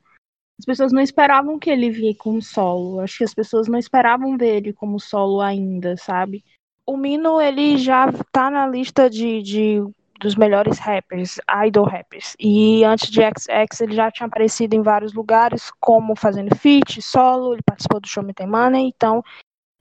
as 0.60 0.66
pessoas 0.66 0.92
não 0.92 1.00
esperavam 1.00 1.58
que 1.58 1.70
ele 1.70 1.90
vinha 1.90 2.14
como 2.14 2.42
solo. 2.42 3.00
Acho 3.00 3.18
que 3.18 3.24
as 3.24 3.32
pessoas 3.32 3.66
não 3.66 3.78
esperavam 3.78 4.36
ver 4.36 4.56
ele 4.56 4.74
como 4.74 5.00
solo 5.00 5.40
ainda, 5.40 5.96
sabe? 5.96 6.44
O 6.86 6.98
Mino, 6.98 7.40
ele 7.40 7.78
já 7.78 8.12
tá 8.30 8.50
na 8.50 8.66
lista 8.66 9.08
de, 9.08 9.42
de 9.42 9.82
dos 10.20 10.34
melhores 10.36 10.78
rappers, 10.78 11.38
idol 11.66 11.86
rappers. 11.86 12.36
E 12.38 12.84
antes 12.84 13.10
de 13.10 13.20
XX, 13.22 13.80
ele 13.80 13.94
já 13.94 14.10
tinha 14.10 14.26
aparecido 14.26 14.76
em 14.76 14.82
vários 14.82 15.14
lugares, 15.14 15.70
como 15.80 16.14
fazendo 16.14 16.54
feat, 16.54 17.00
solo, 17.00 17.54
ele 17.54 17.62
participou 17.64 17.98
do 17.98 18.06
Show 18.06 18.22
Me 18.22 18.34
Tem 18.34 18.46
Money, 18.46 18.92
então, 18.94 19.24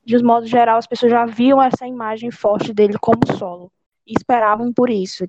de 0.05 0.17
um 0.17 0.25
modo 0.25 0.45
geral, 0.45 0.77
as 0.77 0.87
pessoas 0.87 1.11
já 1.11 1.25
viam 1.25 1.61
essa 1.61 1.87
imagem 1.87 2.31
forte 2.31 2.73
dele 2.73 2.97
como 2.99 3.19
solo. 3.37 3.71
E 4.05 4.13
esperavam 4.17 4.73
por 4.73 4.89
isso. 4.89 5.25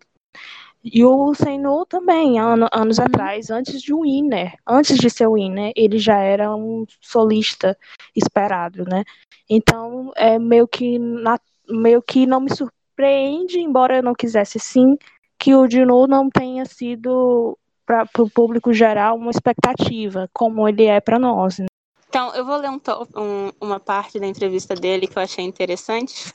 E 0.82 1.04
o 1.04 1.34
Sennu 1.34 1.84
também, 1.84 2.38
ano, 2.38 2.66
anos 2.72 2.98
atrás, 2.98 3.50
antes 3.50 3.82
de 3.82 3.92
Winner, 3.92 4.54
antes 4.66 4.96
de 4.96 5.10
ser 5.10 5.28
Winner, 5.28 5.72
ele 5.76 5.98
já 5.98 6.18
era 6.18 6.54
um 6.56 6.86
solista 7.00 7.76
esperado, 8.16 8.84
né? 8.84 9.04
Então, 9.48 10.10
é 10.16 10.38
meio 10.38 10.66
que, 10.66 10.98
na, 10.98 11.38
meio 11.68 12.00
que 12.00 12.26
não 12.26 12.40
me 12.40 12.50
surpreende 12.50 13.60
embora 13.60 13.96
eu 13.96 14.02
não 14.02 14.14
quisesse 14.14 14.58
sim, 14.58 14.96
que 15.38 15.54
o 15.54 15.68
Juno 15.70 16.06
não 16.06 16.30
tenha 16.30 16.64
sido 16.64 17.58
para 17.86 18.06
o 18.18 18.30
público 18.30 18.72
geral 18.72 19.16
uma 19.16 19.30
expectativa, 19.30 20.28
como 20.32 20.68
ele 20.68 20.84
é 20.84 21.00
para 21.00 21.18
nós. 21.18 21.58
Né? 21.58 21.66
Então, 22.10 22.34
eu 22.34 22.44
vou 22.44 22.56
ler 22.56 22.68
um, 22.68 22.80
um, 23.14 23.52
uma 23.60 23.78
parte 23.78 24.18
da 24.18 24.26
entrevista 24.26 24.74
dele 24.74 25.06
que 25.06 25.16
eu 25.16 25.22
achei 25.22 25.44
interessante. 25.44 26.34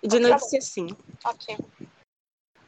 O 0.00 0.08
Juno 0.08 0.32
disse 0.36 0.58
assim: 0.58 0.96
okay. 1.24 1.56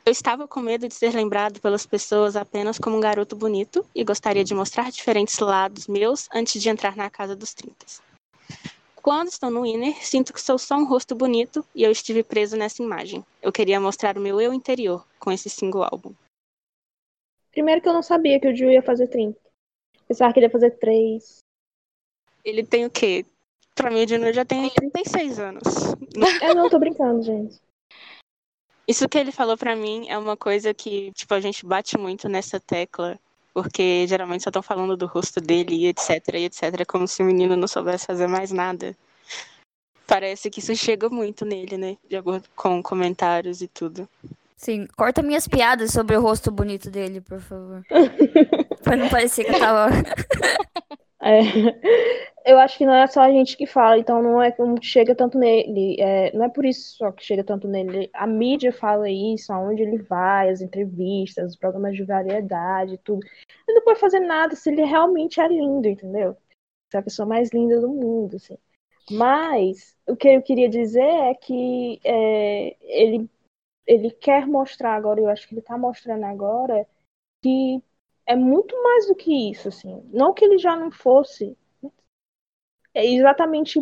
Eu 0.05 0.11
estava 0.11 0.49
com 0.49 0.59
medo 0.59 0.89
de 0.89 0.95
ser 0.95 1.15
lembrado 1.15 1.61
pelas 1.61 1.87
pessoas 1.87 2.35
apenas 2.35 2.77
como 2.77 2.97
um 2.97 3.01
garoto 3.01 3.37
bonito 3.37 3.87
e 3.95 4.03
gostaria 4.03 4.43
de 4.43 4.53
mostrar 4.53 4.91
diferentes 4.91 5.39
lados 5.39 5.87
meus 5.87 6.29
antes 6.35 6.61
de 6.61 6.69
entrar 6.69 6.97
na 6.97 7.09
casa 7.09 7.37
dos 7.37 7.55
30. 7.55 7.87
Quando 8.97 9.29
estou 9.29 9.49
no 9.49 9.65
Inner, 9.65 9.95
sinto 10.05 10.33
que 10.33 10.43
sou 10.43 10.59
só 10.59 10.75
um 10.75 10.87
rosto 10.87 11.15
bonito 11.15 11.65
e 11.73 11.85
eu 11.85 11.93
estive 11.93 12.25
preso 12.25 12.57
nessa 12.57 12.83
imagem. 12.83 13.25
Eu 13.41 13.53
queria 13.53 13.79
mostrar 13.79 14.19
o 14.19 14.21
meu 14.21 14.41
eu 14.41 14.53
interior 14.53 15.07
com 15.21 15.31
esse 15.31 15.49
single 15.49 15.85
álbum. 15.85 16.13
Primeiro 17.53 17.81
que 17.81 17.89
eu 17.89 17.93
não 17.93 18.03
sabia 18.03 18.41
que 18.41 18.49
o 18.49 18.57
Gil 18.57 18.73
ia 18.73 18.83
fazer 18.83 19.07
30. 19.07 19.39
Pensava 20.09 20.33
que 20.33 20.41
ele 20.41 20.47
ia 20.47 20.51
fazer 20.51 20.73
3. 20.73 21.44
Ele 22.45 22.65
tem 22.65 22.85
o 22.85 22.91
quê? 22.91 23.25
Pra 23.75 23.91
mim, 23.91 24.05
o 24.05 24.09
Junior 24.09 24.33
já 24.33 24.45
tem 24.45 24.71
36 24.71 25.39
anos. 25.39 25.63
Eu 26.43 26.55
não 26.55 26.69
tô 26.69 26.79
brincando, 26.79 27.23
gente. 27.23 27.61
Isso 28.87 29.09
que 29.09 29.19
ele 29.19 29.33
falou 29.33 29.57
para 29.57 29.75
mim 29.75 30.07
é 30.09 30.19
uma 30.19 30.37
coisa 30.37 30.75
que, 30.75 31.11
tipo, 31.13 31.33
a 31.33 31.41
gente 31.41 31.65
bate 31.65 31.97
muito 31.97 32.29
nessa 32.29 32.61
tecla 32.61 33.19
porque 33.55 34.05
geralmente 34.09 34.43
só 34.43 34.51
estão 34.51 34.61
falando 34.61 34.97
do 34.97 35.07
rosto 35.07 35.41
dele 35.41 35.77
e 35.77 35.87
etc, 35.87 36.11
e 36.35 36.45
etc, 36.47 36.85
como 36.87 37.07
se 37.07 37.23
o 37.23 37.25
menino 37.25 37.57
não 37.57 37.69
soubesse 37.69 38.05
fazer 38.05 38.27
mais 38.27 38.51
nada. 38.51 38.97
Parece 40.07 40.51
que 40.51 40.59
isso 40.59 40.75
chega 40.75 41.09
muito 41.09 41.45
nele, 41.47 41.79
né? 41.79 41.97
De 42.11 42.17
acordo 42.17 42.47
com 42.57 42.83
comentários 42.83 43.63
e 43.63 43.69
tudo. 43.69 44.09
Sim, 44.57 44.87
corta 44.97 45.23
minhas 45.23 45.47
piadas 45.47 45.93
sobre 45.93 46.17
o 46.17 46.21
rosto 46.21 46.51
bonito 46.51 46.91
dele, 46.91 47.21
por 47.21 47.41
favor. 47.41 47.83
pra 48.83 48.97
não 48.97 49.09
parecer 49.09 49.45
que 49.45 49.53
eu 49.53 49.59
tava. 49.59 49.89
É, 51.25 51.41
eu 52.45 52.59
acho 52.59 52.77
que 52.77 52.85
não 52.85 52.95
é 52.95 53.07
só 53.07 53.23
a 53.23 53.31
gente 53.31 53.57
que 53.57 53.67
fala, 53.67 53.99
então 53.99 54.23
não 54.23 54.43
é 54.43 54.53
como 54.53 54.83
chega 54.83 55.15
tanto 55.15 55.39
nele. 55.39 55.97
É, 55.99 56.33
não 56.37 56.45
é 56.45 56.49
por 56.51 56.65
isso 56.67 56.97
só 56.99 57.11
que 57.11 57.25
chega 57.25 57.43
tanto 57.43 57.67
nele. 57.67 58.11
A 58.13 58.27
mídia 58.27 58.73
fala 58.73 59.09
isso, 59.09 59.53
aonde 59.53 59.83
ele 59.83 59.99
vai, 60.03 60.51
as 60.51 60.61
entrevistas, 60.61 61.53
os 61.53 61.57
programas 61.57 61.97
de 61.97 62.05
variedade, 62.05 62.99
tudo. 62.99 63.27
Ele 63.67 63.79
não 63.79 63.85
pode 63.85 63.99
fazer 64.01 64.21
nada 64.21 64.55
se 64.55 64.71
ele 64.71 64.85
realmente 64.85 65.41
é 65.41 65.49
lindo, 65.49 65.89
entendeu? 65.89 66.37
Se 66.91 66.97
é 66.97 67.01
a 67.01 67.03
pessoa 67.03 67.27
mais 67.27 67.51
linda 67.51 67.81
do 67.81 67.89
mundo, 67.89 68.37
assim. 68.37 68.59
Mas 69.11 69.97
o 70.07 70.17
que 70.17 70.29
eu 70.29 70.43
queria 70.43 70.69
dizer 70.69 71.03
é 71.03 71.35
que 71.35 72.01
é, 72.05 72.77
ele, 72.81 73.31
ele 73.87 74.11
quer 74.11 74.47
mostrar 74.47 74.95
agora, 74.95 75.21
eu 75.21 75.29
acho 75.29 75.49
que 75.49 75.55
ele 75.55 75.61
está 75.61 75.77
mostrando 75.79 76.25
agora, 76.25 76.87
que 77.43 77.83
é 78.27 78.35
muito 78.35 78.81
mais 78.83 79.07
do 79.07 79.15
que 79.15 79.51
isso, 79.51 79.69
assim. 79.69 80.03
Não 80.13 80.33
que 80.33 80.45
ele 80.45 80.59
já 80.59 80.77
não 80.77 80.91
fosse. 80.91 81.57
É 82.93 83.05
exatamente 83.05 83.81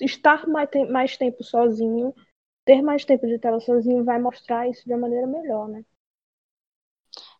estar 0.00 0.46
mais, 0.48 0.68
mais 0.90 1.16
tempo 1.16 1.44
sozinho, 1.44 2.14
ter 2.64 2.82
mais 2.82 3.04
tempo 3.04 3.26
de 3.26 3.38
tela 3.38 3.60
sozinho, 3.60 4.04
vai 4.04 4.18
mostrar 4.18 4.68
isso 4.68 4.84
de 4.84 4.92
uma 4.92 5.00
maneira 5.00 5.26
melhor, 5.26 5.68
né? 5.68 5.84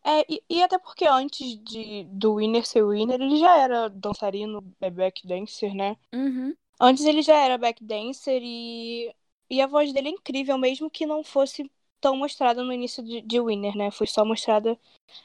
É, 0.05 0.21
e, 0.31 0.43
e, 0.51 0.63
até 0.63 0.79
porque 0.79 1.07
antes 1.07 1.57
de, 1.65 2.05
do 2.05 2.37
Winner 2.37 2.67
ser 2.67 2.85
Winner, 2.85 3.19
ele 3.19 3.39
já 3.39 3.57
era 3.57 3.89
dançarino, 3.89 4.63
é, 4.81 4.91
back 4.91 5.27
dancer, 5.27 5.75
né? 5.75 5.97
Uhum. 6.13 6.55
Antes 6.79 7.07
ele 7.07 7.23
já 7.23 7.37
era 7.37 7.57
back 7.57 7.83
dancer 7.83 8.41
e, 8.43 9.15
e 9.49 9.63
a 9.63 9.67
voz 9.67 9.93
dele 9.95 10.09
é 10.09 10.13
incrível, 10.13 10.59
mesmo 10.59 10.91
que 10.91 11.07
não 11.07 11.25
fosse 11.25 11.71
tão 12.05 12.15
mostrada 12.19 12.63
no 12.63 12.71
início 12.71 13.03
de, 13.03 13.23
de 13.23 13.41
Winner, 13.41 13.75
né? 13.75 13.91
Foi 13.91 14.07
só 14.07 14.27
mostrada 14.27 14.79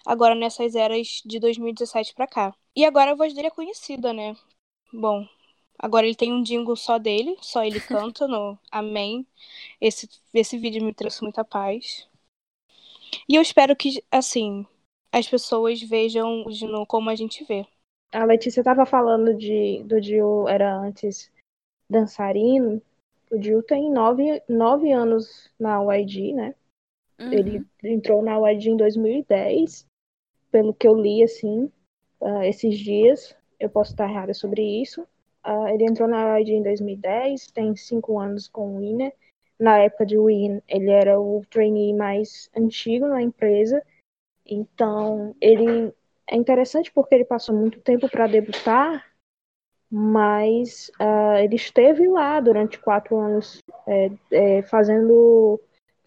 agora 0.05 0.33
nessas 0.33 0.75
eras 0.75 1.21
de 1.25 1.37
2017 1.37 2.13
pra 2.13 2.25
cá. 2.25 2.55
E 2.73 2.85
agora 2.85 3.11
a 3.11 3.15
voz 3.15 3.33
dele 3.33 3.47
é 3.47 3.51
conhecida, 3.51 4.13
né? 4.13 4.33
Bom, 4.93 5.27
agora 5.77 6.05
ele 6.05 6.15
tem 6.15 6.31
um 6.31 6.41
jingle 6.41 6.77
só 6.77 6.97
dele, 6.97 7.35
só 7.41 7.65
ele 7.65 7.81
canta 7.83 8.29
no 8.29 8.57
Amém. 8.71 9.27
Esse, 9.81 10.09
esse 10.33 10.57
vídeo 10.57 10.81
me 10.81 10.93
trouxe 10.93 11.21
muita 11.21 11.43
paz. 11.43 12.07
E 13.27 13.35
eu 13.35 13.41
espero 13.41 13.75
que, 13.75 14.01
assim, 14.09 14.65
as 15.11 15.27
pessoas 15.27 15.81
vejam 15.81 16.45
o 16.45 16.51
Gino 16.51 16.85
como 16.85 17.09
a 17.09 17.15
gente 17.15 17.43
vê. 17.43 17.67
A 18.13 18.23
Letícia 18.23 18.61
estava 18.61 18.85
falando 18.85 19.35
de 19.35 19.83
do 19.83 19.99
Dio 19.99 20.47
era 20.47 20.77
antes 20.77 21.29
dançarino. 21.91 22.81
O 23.29 23.37
Dio 23.37 23.61
tem 23.61 23.91
nove, 23.91 24.41
nove 24.47 24.93
anos 24.93 25.51
na 25.59 25.81
YG, 25.93 26.33
né? 26.33 26.55
Uhum. 27.19 27.33
Ele 27.33 27.65
entrou 27.83 28.21
na 28.21 28.39
UED 28.39 28.69
em 28.69 28.77
2010, 28.77 29.85
pelo 30.51 30.73
que 30.73 30.87
eu 30.87 30.95
li, 30.95 31.23
assim, 31.23 31.71
uh, 32.21 32.41
esses 32.43 32.77
dias. 32.77 33.35
Eu 33.59 33.69
posso 33.69 33.91
estar 33.91 34.09
errada 34.09 34.33
sobre 34.33 34.61
isso. 34.61 35.01
Uh, 35.45 35.67
ele 35.67 35.85
entrou 35.85 36.07
na 36.07 36.35
UED 36.35 36.53
em 36.53 36.63
2010, 36.63 37.51
tem 37.51 37.75
cinco 37.75 38.19
anos 38.19 38.47
com 38.47 38.75
o 38.75 38.79
Winner. 38.79 39.13
Na 39.59 39.77
época 39.79 40.05
de 40.05 40.17
Win, 40.17 40.61
ele 40.67 40.89
era 40.89 41.19
o 41.19 41.43
trainee 41.49 41.93
mais 41.93 42.49
antigo 42.55 43.07
na 43.07 43.21
empresa. 43.21 43.83
Então, 44.45 45.35
ele 45.41 45.93
é 46.27 46.35
interessante 46.35 46.91
porque 46.91 47.13
ele 47.13 47.25
passou 47.25 47.53
muito 47.53 47.81
tempo 47.81 48.09
para 48.09 48.27
debutar, 48.27 49.05
mas 49.91 50.89
uh, 51.01 51.37
ele 51.43 51.55
esteve 51.55 52.07
lá 52.07 52.39
durante 52.39 52.79
quatro 52.79 53.17
anos 53.17 53.61
é, 53.85 54.11
é, 54.31 54.61
fazendo 54.61 55.59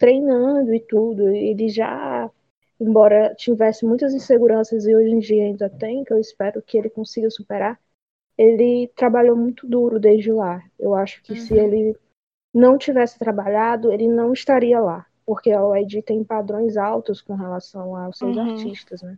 treinando 0.03 0.73
e 0.73 0.81
tudo. 0.81 1.29
Ele 1.29 1.69
já, 1.69 2.29
embora 2.77 3.33
tivesse 3.35 3.85
muitas 3.85 4.13
inseguranças 4.13 4.85
e 4.85 4.93
hoje 4.93 5.11
em 5.11 5.19
dia 5.19 5.43
ainda 5.45 5.69
tem, 5.69 6.03
que 6.03 6.11
eu 6.11 6.19
espero 6.19 6.61
que 6.61 6.77
ele 6.77 6.89
consiga 6.89 7.29
superar, 7.29 7.79
ele 8.37 8.91
trabalhou 8.97 9.37
muito 9.37 9.65
duro 9.65 10.01
desde 10.01 10.29
lá. 10.29 10.61
Eu 10.77 10.93
acho 10.93 11.23
que 11.23 11.31
uhum. 11.31 11.39
se 11.39 11.53
ele 11.53 11.97
não 12.53 12.77
tivesse 12.77 13.17
trabalhado, 13.17 13.93
ele 13.93 14.09
não 14.09 14.33
estaria 14.33 14.77
lá. 14.77 15.05
Porque 15.25 15.53
a 15.53 15.65
OED 15.65 16.01
tem 16.01 16.21
padrões 16.21 16.75
altos 16.75 17.21
com 17.21 17.35
relação 17.35 17.95
aos 17.95 18.17
seus 18.17 18.35
uhum. 18.35 18.51
artistas, 18.51 19.01
né? 19.01 19.17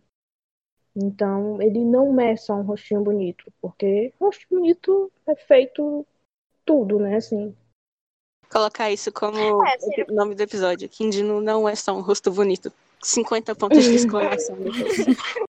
Então, 0.94 1.60
ele 1.60 1.84
não 1.84 2.18
é 2.20 2.36
só 2.36 2.54
um 2.54 2.62
rostinho 2.62 3.02
bonito, 3.02 3.52
porque 3.60 4.14
rosto 4.20 4.46
bonito 4.48 5.10
é 5.26 5.34
feito 5.34 6.06
tudo, 6.64 7.00
né? 7.00 7.16
Assim, 7.16 7.52
colocar 8.50 8.90
isso 8.90 9.12
como 9.12 9.38
é, 9.38 9.76
o 10.08 10.14
nome 10.14 10.34
do 10.34 10.42
episódio. 10.42 10.88
Kindino 10.88 11.40
não 11.40 11.68
é 11.68 11.74
só 11.74 11.92
um 11.96 12.00
rosto 12.00 12.30
bonito. 12.30 12.72
50 13.02 13.54
pontos 13.54 13.84
de 13.84 13.94
exclamação. 13.94 14.56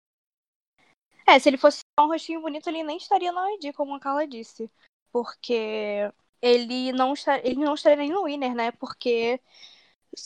É, 1.29 1.37
se 1.39 1.49
ele 1.49 1.57
fosse 1.57 1.79
só 1.79 2.05
um 2.05 2.07
rostinho 2.07 2.39
bonito, 2.39 2.69
ele 2.69 2.83
nem 2.83 2.95
estaria 2.95 3.33
na 3.33 3.53
ID, 3.55 3.73
como 3.75 3.93
a 3.93 3.99
Carla 3.99 4.25
disse. 4.25 4.71
Porque 5.11 6.09
ele 6.41 6.93
não, 6.93 7.13
está, 7.13 7.37
ele 7.39 7.55
não 7.55 7.73
estaria 7.73 7.97
nem 7.97 8.09
no 8.09 8.23
Winner, 8.23 8.55
né? 8.55 8.71
Porque 8.71 9.37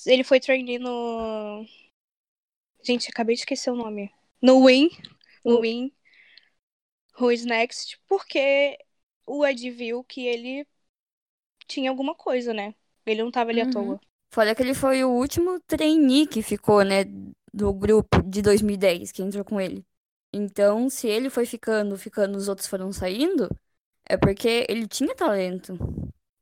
ele 0.05 0.23
foi 0.23 0.39
trainee 0.39 0.77
no. 0.77 1.65
Gente, 2.83 3.09
acabei 3.09 3.33
de 3.33 3.41
esquecer 3.41 3.71
o 3.71 3.75
nome. 3.75 4.13
No 4.39 4.63
Win. 4.65 4.91
No. 5.43 5.61
Win. 5.61 5.91
Who 7.19 7.31
is 7.31 7.45
Next? 7.45 7.99
Porque 8.07 8.77
o 9.25 9.43
Ed 9.45 9.71
viu 9.71 10.03
que 10.03 10.27
ele 10.27 10.67
tinha 11.71 11.89
alguma 11.89 12.13
coisa, 12.15 12.53
né? 12.53 12.73
Ele 13.05 13.23
não 13.23 13.31
tava 13.31 13.49
ali 13.51 13.61
uhum. 13.61 13.69
à 13.69 13.71
toa. 13.71 13.99
Fora 14.33 14.55
que 14.55 14.61
ele 14.61 14.73
foi 14.73 15.03
o 15.03 15.09
último 15.09 15.59
trainee 15.61 16.27
que 16.27 16.41
ficou, 16.41 16.83
né, 16.83 17.03
do 17.53 17.73
grupo 17.73 18.21
de 18.23 18.41
2010, 18.41 19.11
que 19.11 19.21
entrou 19.21 19.43
com 19.43 19.59
ele. 19.59 19.85
Então, 20.33 20.89
se 20.89 21.07
ele 21.07 21.29
foi 21.29 21.45
ficando, 21.45 21.97
ficando, 21.97 22.37
os 22.37 22.47
outros 22.47 22.67
foram 22.67 22.91
saindo, 22.93 23.49
é 24.07 24.15
porque 24.17 24.65
ele 24.69 24.87
tinha 24.87 25.13
talento. 25.15 25.77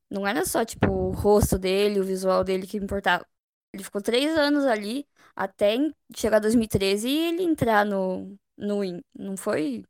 Não 0.09 0.27
era 0.27 0.45
só, 0.45 0.63
tipo, 0.63 0.91
o 0.91 1.11
rosto 1.11 1.57
dele, 1.57 1.99
o 1.99 2.03
visual 2.03 2.43
dele 2.43 2.67
que 2.67 2.77
importava. 2.77 3.25
Ele 3.73 3.83
ficou 3.83 4.01
três 4.01 4.35
anos 4.37 4.65
ali, 4.65 5.07
até 5.35 5.75
chegar 6.15 6.39
2013 6.39 7.07
e 7.07 7.17
ele 7.29 7.43
entrar 7.43 7.85
no, 7.85 8.37
no 8.57 8.81
Win. 8.81 9.01
Não 9.17 9.37
foi, 9.37 9.83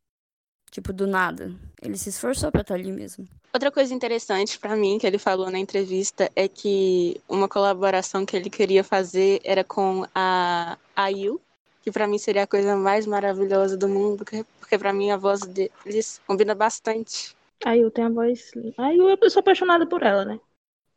tipo, 0.70 0.94
do 0.94 1.08
nada. 1.08 1.52
Ele 1.82 1.98
se 1.98 2.10
esforçou 2.10 2.52
pra 2.52 2.62
estar 2.62 2.76
ali 2.76 2.92
mesmo. 2.92 3.28
Outra 3.54 3.72
coisa 3.72 3.94
interessante 3.94 4.60
para 4.60 4.76
mim 4.76 5.00
que 5.00 5.08
ele 5.08 5.18
falou 5.18 5.50
na 5.50 5.58
entrevista 5.58 6.30
é 6.36 6.48
que 6.48 7.20
uma 7.28 7.48
colaboração 7.48 8.26
que 8.26 8.36
ele 8.36 8.50
queria 8.50 8.84
fazer 8.84 9.42
era 9.44 9.64
com 9.64 10.06
a 10.14 10.78
IU, 11.12 11.42
que 11.82 11.92
para 11.92 12.08
mim 12.08 12.18
seria 12.18 12.44
a 12.44 12.48
coisa 12.48 12.76
mais 12.76 13.08
maravilhosa 13.08 13.76
do 13.76 13.88
mundo, 13.88 14.24
porque 14.60 14.78
para 14.78 14.94
mim 14.94 15.10
a 15.10 15.18
voz 15.18 15.42
deles 15.42 16.22
combina 16.28 16.54
bastante. 16.54 17.36
A 17.66 17.76
IU 17.76 17.90
tem 17.90 18.06
a 18.06 18.10
voz. 18.10 18.52
A 18.78 18.94
IU, 18.94 19.10
eu 19.10 19.30
sou 19.30 19.40
apaixonada 19.40 19.86
por 19.88 20.04
ela, 20.04 20.24
né? 20.24 20.40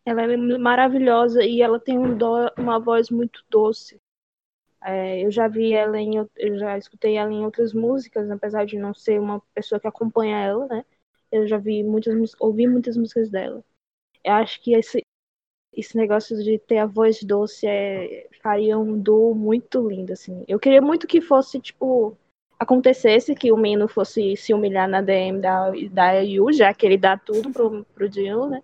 Ela 0.05 0.23
é 0.23 0.37
maravilhosa 0.37 1.45
e 1.45 1.63
ela 1.63 1.81
tem 1.81 1.99
um 1.99 2.17
do... 2.17 2.53
uma 2.59 2.79
voz 2.79 3.09
muito 3.09 3.43
doce. 3.49 4.01
É, 4.85 5.25
eu 5.25 5.31
já 5.31 5.49
vi 5.49 5.73
ela 5.73 5.99
em. 5.99 6.17
Eu 6.37 6.59
já 6.59 6.77
escutei 6.77 7.17
ela 7.17 7.33
em 7.33 7.45
outras 7.45 7.73
músicas, 7.73 8.31
apesar 8.31 8.67
de 8.67 8.79
não 8.79 8.93
ser 8.95 9.21
uma 9.21 9.41
pessoa 9.55 9.81
que 9.81 9.87
acompanha 9.87 10.39
ela, 10.39 10.67
né? 10.67 10.85
Eu 11.31 11.47
já 11.47 11.59
vi 11.59 11.83
muitas, 11.83 12.35
ouvi 12.41 12.67
muitas 12.67 12.97
músicas 12.97 13.31
dela. 13.31 13.65
Eu 14.25 14.33
acho 14.35 14.61
que 14.61 14.75
esse, 14.75 15.03
esse 15.73 15.97
negócio 15.97 16.37
de 16.43 16.59
ter 16.59 16.79
a 16.79 16.87
voz 16.87 17.23
doce 17.23 17.67
é, 17.67 18.29
faria 18.43 18.79
um 18.79 18.99
duo 18.99 19.35
muito 19.35 19.89
lindo, 19.89 20.13
assim. 20.13 20.45
Eu 20.49 20.59
queria 20.59 20.81
muito 20.83 21.07
que 21.07 21.21
fosse, 21.21 21.61
tipo, 21.61 22.17
acontecesse 22.59 23.35
que 23.35 23.53
o 23.53 23.57
Mino 23.57 23.89
fosse 23.89 24.37
se 24.37 24.55
humilhar 24.55 24.89
na 24.89 25.01
DM 25.01 25.41
da, 25.41 25.71
da 25.91 26.13
Yu, 26.21 26.53
já 26.53 26.73
que 26.75 26.87
ele 26.87 26.99
dá 26.99 27.17
tudo 27.17 27.51
pro, 27.51 27.85
pro 27.95 28.09
Dino, 28.09 28.49
né? 28.49 28.63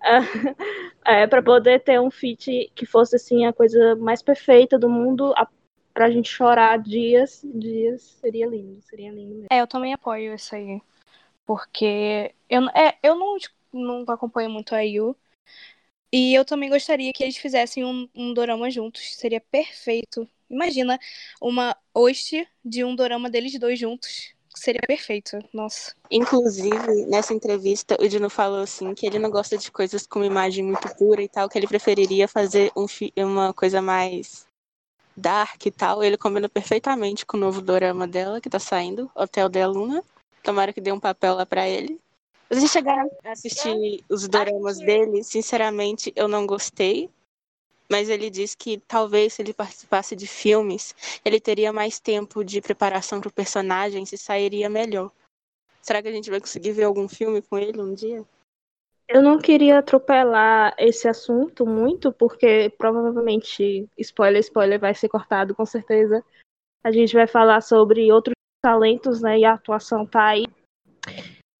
é, 1.04 1.26
para 1.26 1.42
poder 1.42 1.80
ter 1.80 2.00
um 2.00 2.10
feat 2.10 2.70
que 2.74 2.86
fosse, 2.86 3.16
assim, 3.16 3.46
a 3.46 3.52
coisa 3.52 3.96
mais 3.96 4.22
perfeita 4.22 4.78
do 4.78 4.88
mundo, 4.88 5.32
a, 5.36 5.48
pra 5.94 6.10
gente 6.10 6.28
chorar 6.28 6.76
dias, 6.78 7.40
dias, 7.44 8.02
seria 8.20 8.46
lindo, 8.46 8.82
seria 8.82 9.10
lindo 9.10 9.34
mesmo. 9.34 9.46
É, 9.50 9.60
eu 9.60 9.66
também 9.66 9.94
apoio 9.94 10.34
isso 10.34 10.54
aí. 10.54 10.82
Porque 11.46 12.34
eu, 12.50 12.68
é, 12.70 12.98
eu 13.02 13.14
não, 13.14 13.36
não 13.72 14.04
acompanho 14.08 14.50
muito 14.50 14.74
a 14.74 14.80
Yu, 14.80 15.16
e 16.16 16.32
eu 16.32 16.44
também 16.44 16.70
gostaria 16.70 17.12
que 17.12 17.24
eles 17.24 17.36
fizessem 17.36 17.84
um, 17.84 18.08
um 18.14 18.32
dorama 18.32 18.70
juntos. 18.70 19.16
Seria 19.16 19.40
perfeito. 19.40 20.28
Imagina 20.48 20.96
uma 21.40 21.76
host 21.92 22.46
de 22.64 22.84
um 22.84 22.94
dorama 22.94 23.28
deles 23.28 23.58
dois 23.58 23.76
juntos. 23.80 24.32
Seria 24.54 24.80
perfeito. 24.86 25.36
Nossa. 25.52 25.92
Inclusive, 26.08 27.06
nessa 27.06 27.34
entrevista, 27.34 27.96
o 28.00 28.08
Dino 28.08 28.30
falou 28.30 28.60
assim 28.60 28.94
que 28.94 29.04
ele 29.04 29.18
não 29.18 29.28
gosta 29.28 29.58
de 29.58 29.72
coisas 29.72 30.06
com 30.06 30.22
imagem 30.22 30.64
muito 30.64 30.88
pura 30.94 31.20
e 31.20 31.28
tal, 31.28 31.48
que 31.48 31.58
ele 31.58 31.66
preferiria 31.66 32.28
fazer 32.28 32.70
um, 32.76 32.86
uma 33.16 33.52
coisa 33.52 33.82
mais 33.82 34.46
dark 35.16 35.66
e 35.66 35.70
tal. 35.70 36.02
Ele 36.02 36.16
combina 36.16 36.48
perfeitamente 36.48 37.24
com 37.24 37.36
o 37.36 37.40
novo 37.40 37.60
dorama 37.60 38.06
dela, 38.06 38.40
que 38.40 38.50
tá 38.50 38.58
saindo, 38.58 39.10
Hotel 39.14 39.48
de 39.48 39.64
Luna. 39.66 40.02
Tomara 40.42 40.72
que 40.72 40.80
dê 40.80 40.92
um 40.92 41.00
papel 41.00 41.34
lá 41.34 41.46
pra 41.46 41.68
ele. 41.68 42.00
Vocês 42.50 42.70
chegaram 42.70 43.10
a 43.24 43.32
assistir 43.32 44.04
os 44.08 44.28
doramas 44.28 44.78
dele? 44.78 45.24
Sinceramente, 45.24 46.12
eu 46.14 46.28
não 46.28 46.46
gostei. 46.46 47.10
Mas 47.90 48.08
ele 48.08 48.30
diz 48.30 48.54
que 48.54 48.78
talvez 48.78 49.34
se 49.34 49.42
ele 49.42 49.52
participasse 49.52 50.16
de 50.16 50.26
filmes, 50.26 50.94
ele 51.24 51.38
teria 51.38 51.72
mais 51.72 52.00
tempo 52.00 52.42
de 52.42 52.60
preparação 52.60 53.20
para 53.20 53.28
o 53.28 53.32
personagem, 53.32 54.06
se 54.06 54.16
sairia 54.16 54.70
melhor. 54.70 55.10
Será 55.82 56.00
que 56.00 56.08
a 56.08 56.12
gente 56.12 56.30
vai 56.30 56.40
conseguir 56.40 56.72
ver 56.72 56.84
algum 56.84 57.06
filme 57.06 57.42
com 57.42 57.58
ele 57.58 57.80
um 57.80 57.94
dia? 57.94 58.24
Eu 59.06 59.22
não 59.22 59.38
queria 59.38 59.78
atropelar 59.78 60.74
esse 60.78 61.06
assunto 61.06 61.66
muito, 61.66 62.12
porque 62.12 62.72
provavelmente, 62.78 63.88
spoiler, 63.98 64.40
spoiler, 64.40 64.80
vai 64.80 64.94
ser 64.94 65.08
cortado 65.08 65.54
com 65.54 65.66
certeza. 65.66 66.24
A 66.82 66.90
gente 66.90 67.14
vai 67.14 67.26
falar 67.26 67.60
sobre 67.60 68.10
outros 68.10 68.34
talentos, 68.62 69.20
né? 69.20 69.38
E 69.38 69.44
a 69.44 69.54
atuação 69.54 70.06
tá 70.06 70.28
aí. 70.28 70.46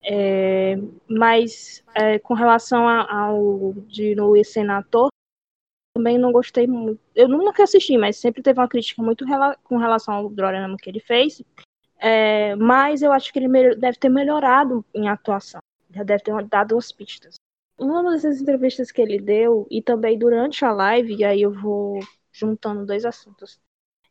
É, 0.02 0.76
mas 1.08 1.82
é, 1.94 2.18
com 2.18 2.34
relação 2.34 2.88
ao 2.88 3.72
de 3.86 4.14
Noe 4.14 4.44
Senator, 4.44 5.08
também 5.94 6.18
não 6.18 6.32
gostei 6.32 6.66
muito. 6.66 7.00
Eu 7.14 7.28
nunca 7.28 7.62
assisti, 7.62 7.96
mas 7.96 8.16
sempre 8.16 8.42
teve 8.42 8.58
uma 8.58 8.68
crítica 8.68 9.02
muito 9.02 9.24
rela 9.24 9.56
com 9.62 9.76
relação 9.76 10.14
ao 10.14 10.28
drama 10.30 10.76
que 10.78 10.90
ele 10.90 11.00
fez. 11.00 11.42
É, 11.98 12.56
mas 12.56 13.02
eu 13.02 13.12
acho 13.12 13.32
que 13.32 13.38
ele 13.38 13.76
deve 13.76 13.98
ter 13.98 14.08
melhorado 14.08 14.84
em 14.94 15.08
atuação. 15.08 15.60
Já 15.94 16.02
deve 16.02 16.22
ter 16.22 16.44
dado 16.46 16.74
umas 16.74 16.92
pistas. 16.92 17.36
Uma 17.78 18.12
dessas 18.12 18.40
entrevistas 18.40 18.90
que 18.90 19.00
ele 19.00 19.20
deu, 19.20 19.66
e 19.70 19.82
também 19.82 20.18
durante 20.18 20.64
a 20.64 20.72
live, 20.72 21.16
e 21.16 21.24
aí 21.24 21.42
eu 21.42 21.52
vou 21.52 22.00
juntando 22.32 22.86
dois 22.86 23.04
assuntos 23.04 23.60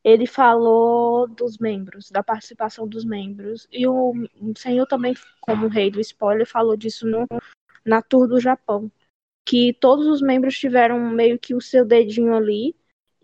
ele 0.03 0.27
falou 0.27 1.27
dos 1.27 1.57
membros, 1.57 2.11
da 2.11 2.21
participação 2.21 2.87
dos 2.87 3.05
membros. 3.05 3.67
E 3.71 3.87
o, 3.87 4.13
senhor 4.57 4.85
também, 4.85 5.13
como 5.39 5.67
rei 5.67 5.89
do 5.89 6.01
spoiler, 6.01 6.45
falou 6.45 6.75
disso 6.75 7.07
no, 7.07 7.25
na 7.85 8.01
tour 8.01 8.27
do 8.27 8.39
Japão. 8.39 8.91
Que 9.45 9.73
todos 9.73 10.05
os 10.07 10.21
membros 10.21 10.57
tiveram 10.57 10.99
meio 10.99 11.39
que 11.39 11.55
o 11.55 11.61
seu 11.61 11.85
dedinho 11.85 12.35
ali. 12.35 12.75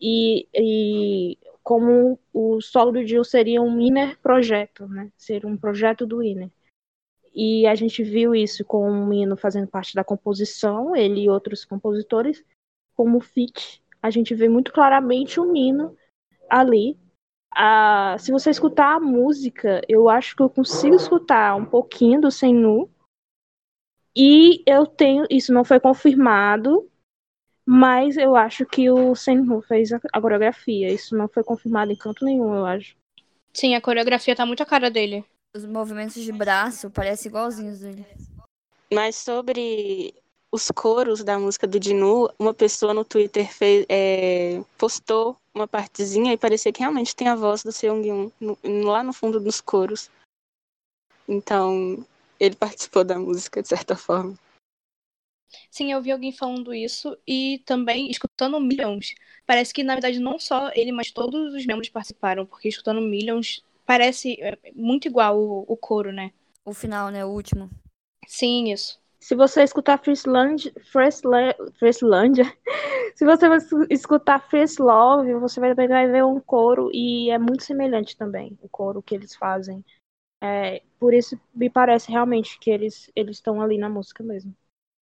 E, 0.01 0.47
e 0.53 1.37
como 1.61 2.17
o 2.33 2.61
solo 2.61 2.93
do 2.93 3.05
Jill 3.05 3.25
seria 3.25 3.61
um 3.61 3.79
inner 3.81 4.17
projeto, 4.19 4.87
né? 4.87 5.11
Ser 5.17 5.45
um 5.45 5.57
projeto 5.57 6.05
do 6.07 6.23
inner. 6.23 6.49
E 7.33 7.67
a 7.67 7.75
gente 7.75 8.03
viu 8.03 8.33
isso 8.33 8.65
com 8.65 8.89
o 8.89 9.05
Mino 9.05 9.37
fazendo 9.37 9.67
parte 9.67 9.93
da 9.93 10.03
composição, 10.03 10.95
ele 10.95 11.21
e 11.21 11.29
outros 11.29 11.63
compositores, 11.63 12.43
como 12.95 13.19
fit. 13.19 13.81
A 14.01 14.09
gente 14.09 14.33
vê 14.33 14.49
muito 14.49 14.71
claramente 14.71 15.39
o 15.39 15.51
Mino 15.51 15.95
ali. 16.49 16.97
Ah, 17.51 18.15
se 18.19 18.31
você 18.31 18.49
escutar 18.49 18.95
a 18.95 18.99
música, 18.99 19.81
eu 19.87 20.09
acho 20.09 20.35
que 20.35 20.41
eu 20.41 20.49
consigo 20.49 20.95
escutar 20.95 21.55
um 21.55 21.65
pouquinho 21.65 22.21
do 22.21 22.31
Sennu. 22.31 22.89
E 24.15 24.63
eu 24.65 24.85
tenho, 24.85 25.25
isso 25.29 25.53
não 25.53 25.63
foi 25.63 25.79
confirmado, 25.79 26.89
mas 27.65 28.17
eu 28.17 28.35
acho 28.35 28.65
que 28.65 28.89
o 28.89 29.15
Senhu 29.15 29.61
fez 29.61 29.93
a, 29.93 29.99
a 30.11 30.21
coreografia. 30.21 30.91
Isso 30.91 31.15
não 31.15 31.27
foi 31.27 31.43
confirmado 31.43 31.91
em 31.91 31.95
canto 31.95 32.25
nenhum, 32.25 32.55
eu 32.55 32.65
acho. 32.65 32.97
Sim, 33.53 33.75
a 33.75 33.81
coreografia 33.81 34.35
tá 34.35 34.45
muito 34.45 34.63
a 34.63 34.65
cara 34.65 34.89
dele. 34.89 35.23
Os 35.55 35.65
movimentos 35.65 36.21
de 36.21 36.31
braço 36.31 36.91
parecem 36.91 37.29
igualzinhos 37.29 37.79
dele. 37.79 38.05
Mas 38.93 39.15
sobre 39.15 40.13
os 40.51 40.69
coros 40.69 41.23
da 41.23 41.39
música 41.39 41.67
do 41.67 41.79
Dinu, 41.79 42.29
uma 42.37 42.53
pessoa 42.53 42.93
no 42.93 43.03
Twitter 43.03 43.51
fez, 43.51 43.85
é, 43.89 44.63
postou 44.77 45.37
uma 45.53 45.67
partezinha 45.67 46.33
e 46.33 46.37
parecia 46.37 46.71
que 46.71 46.79
realmente 46.79 47.15
tem 47.15 47.27
a 47.27 47.35
voz 47.35 47.63
do 47.63 47.71
Seung 47.71 48.31
no, 48.39 48.57
lá 48.63 49.03
no 49.03 49.11
fundo 49.11 49.39
dos 49.39 49.59
coros. 49.59 50.09
Então, 51.27 52.05
ele 52.39 52.55
participou 52.55 53.03
da 53.03 53.17
música 53.17 53.61
de 53.61 53.67
certa 53.67 53.95
forma. 53.95 54.37
Sim, 55.71 55.91
eu 55.91 56.01
vi 56.01 56.11
alguém 56.11 56.31
falando 56.31 56.73
isso 56.73 57.17
e 57.27 57.61
também 57.65 58.09
escutando 58.09 58.59
Millions. 58.59 59.15
Parece 59.45 59.73
que, 59.73 59.83
na 59.83 59.95
verdade, 59.95 60.19
não 60.19 60.37
só 60.37 60.71
ele, 60.75 60.91
mas 60.91 61.11
todos 61.11 61.53
os 61.53 61.65
membros 61.65 61.89
participaram, 61.89 62.45
porque 62.45 62.67
escutando 62.67 63.01
Millions 63.01 63.63
parece 63.89 64.37
é, 64.39 64.55
muito 64.75 65.07
igual 65.07 65.35
o, 65.35 65.65
o 65.67 65.75
coro, 65.75 66.11
né? 66.11 66.31
O 66.63 66.75
final, 66.75 67.09
né? 67.09 67.25
O 67.25 67.29
último. 67.29 67.71
Sim, 68.27 68.71
isso. 68.71 68.99
Se 69.19 69.33
você 69.33 69.63
escutar 69.63 69.97
Friesland, 69.97 70.71
Frieslandia, 71.79 72.45
se 73.15 73.25
você 73.25 73.47
escutar 73.89 74.47
First 74.47 74.77
Love, 74.79 75.33
você 75.33 75.59
vai, 75.59 75.73
vai 75.73 76.07
ver 76.07 76.23
um 76.23 76.39
coro 76.39 76.91
e 76.93 77.31
é 77.31 77.39
muito 77.39 77.63
semelhante 77.63 78.15
também 78.15 78.55
o 78.61 78.69
coro 78.69 79.01
que 79.01 79.15
eles 79.15 79.35
fazem. 79.35 79.83
É, 80.39 80.83
por 80.99 81.11
isso 81.11 81.39
me 81.53 81.67
parece 81.67 82.11
realmente 82.11 82.59
que 82.59 82.69
eles 82.69 83.11
eles 83.15 83.37
estão 83.37 83.59
ali 83.59 83.79
na 83.79 83.89
música 83.89 84.23
mesmo. 84.23 84.55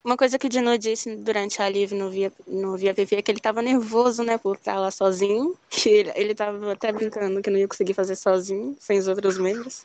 Uma 0.04 0.18
coisa 0.18 0.38
que 0.38 0.46
o 0.46 0.50
Dino 0.50 0.76
disse 0.76 1.16
durante 1.16 1.62
a 1.62 1.68
live 1.68 1.94
no 1.94 2.10
Via, 2.10 2.30
no 2.46 2.76
Via 2.76 2.92
VV 2.92 3.16
é 3.16 3.22
que 3.22 3.30
ele 3.30 3.38
estava 3.38 3.62
nervoso, 3.62 4.22
né, 4.22 4.36
por 4.36 4.56
estar 4.56 4.78
lá 4.78 4.90
sozinho. 4.90 5.56
Que 5.70 5.88
ele, 5.88 6.12
ele 6.14 6.34
tava 6.34 6.72
até 6.72 6.92
brincando 6.92 7.40
que 7.40 7.48
não 7.48 7.58
ia 7.58 7.66
conseguir 7.66 7.94
fazer 7.94 8.14
sozinho, 8.14 8.76
sem 8.78 8.98
os 8.98 9.08
outros 9.08 9.38
membros. 9.38 9.82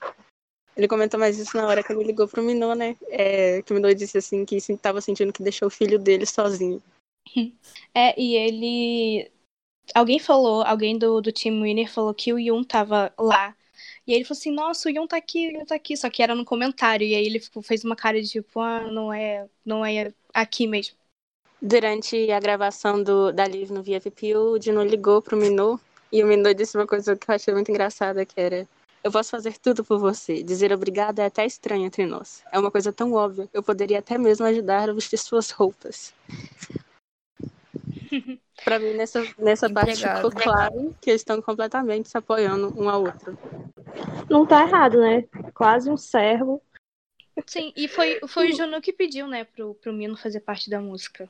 Ele 0.76 0.90
comentou 0.90 1.18
mais 1.18 1.40
isso 1.40 1.56
na 1.56 1.66
hora 1.66 1.82
que 1.82 1.94
ele 1.94 2.04
ligou 2.04 2.28
pro 2.28 2.44
Minô, 2.44 2.74
né? 2.74 2.98
É, 3.08 3.62
que 3.62 3.72
o 3.72 3.76
Minô 3.76 3.94
disse 3.94 4.18
assim 4.18 4.44
que 4.44 4.58
estava 4.58 5.00
sentindo 5.00 5.32
que 5.32 5.42
deixou 5.42 5.70
o 5.70 5.72
filho 5.72 5.98
dele 5.98 6.26
sozinho. 6.26 6.82
É, 7.94 8.20
e 8.20 8.36
ele. 8.36 9.32
Alguém 9.96 10.20
falou, 10.20 10.62
alguém 10.62 10.98
do, 10.98 11.20
do 11.20 11.32
Team 11.32 11.64
Winner 11.64 11.92
falou 11.92 12.14
que 12.14 12.32
o 12.32 12.38
Yun 12.38 12.64
tava 12.64 13.12
lá. 13.18 13.56
E 14.10 14.12
aí 14.12 14.18
ele 14.18 14.26
falou 14.26 14.40
assim, 14.40 14.52
nossa, 14.52 14.90
o 14.90 14.92
Yun 14.92 15.06
tá 15.06 15.18
aqui, 15.18 15.50
o 15.50 15.52
Yun 15.52 15.66
tá 15.66 15.76
aqui. 15.76 15.96
Só 15.96 16.10
que 16.10 16.24
era 16.24 16.34
no 16.34 16.44
comentário. 16.44 17.06
E 17.06 17.14
aí 17.14 17.24
ele 17.24 17.40
fez 17.62 17.84
uma 17.84 17.96
cara 17.96 18.20
de 18.20 18.28
tipo, 18.28 18.60
ah, 18.60 18.90
não 18.90 19.14
é, 19.14 19.48
não 19.64 19.86
é 19.86 20.12
aqui 20.34 20.66
mesmo. 20.66 20.98
Durante 21.62 22.32
a 22.32 22.40
gravação 22.40 23.04
do, 23.04 23.32
da 23.32 23.44
Live 23.44 23.72
no 23.72 23.84
VFP, 23.84 24.36
o 24.36 24.58
Dino 24.58 24.84
ligou 24.84 25.22
pro 25.22 25.38
Minô. 25.38 25.80
E 26.12 26.24
o 26.24 26.28
Minô 26.28 26.52
disse 26.56 26.76
uma 26.76 26.88
coisa 26.88 27.16
que 27.16 27.30
eu 27.30 27.36
achei 27.36 27.54
muito 27.54 27.70
engraçada, 27.70 28.26
que 28.26 28.34
era 28.42 28.68
eu 29.04 29.12
posso 29.12 29.30
fazer 29.30 29.56
tudo 29.60 29.86
por 29.86 30.00
você. 30.00 30.42
Dizer 30.42 30.74
obrigado 30.74 31.20
é 31.20 31.26
até 31.26 31.46
estranho 31.46 31.86
entre 31.86 32.08
nós. 32.08 32.42
É 32.52 32.58
uma 32.58 32.72
coisa 32.72 32.92
tão 32.92 33.14
óbvia. 33.14 33.48
Eu 33.54 33.62
poderia 33.62 34.00
até 34.00 34.18
mesmo 34.18 34.44
ajudar 34.48 34.90
a 34.90 34.94
vestir 34.94 35.20
suas 35.20 35.52
roupas. 35.52 36.16
Para 38.64 38.80
mim, 38.80 38.94
nessa, 38.94 39.24
nessa 39.38 39.70
parte 39.70 39.96
ficou 39.96 40.32
claro 40.32 40.96
que 41.02 41.10
eles 41.10 41.22
estão 41.22 41.42
completamente 41.42 42.10
se 42.10 42.18
apoiando 42.18 42.74
um 42.80 42.90
ao 42.90 43.04
outro. 43.04 43.38
Não 44.30 44.46
tá 44.46 44.62
errado, 44.62 45.00
né? 45.00 45.24
Quase 45.54 45.90
um 45.90 45.98
servo. 45.98 46.62
Sim, 47.46 47.72
e 47.76 47.88
foi, 47.88 48.20
foi 48.28 48.50
o 48.50 48.56
Junu 48.56 48.82
que 48.82 48.92
pediu, 48.92 49.28
né, 49.28 49.46
pro, 49.46 49.74
pro 49.76 49.94
Mino 49.94 50.18
fazer 50.18 50.42
parte 50.42 50.70
da 50.70 50.80
música. 50.82 51.30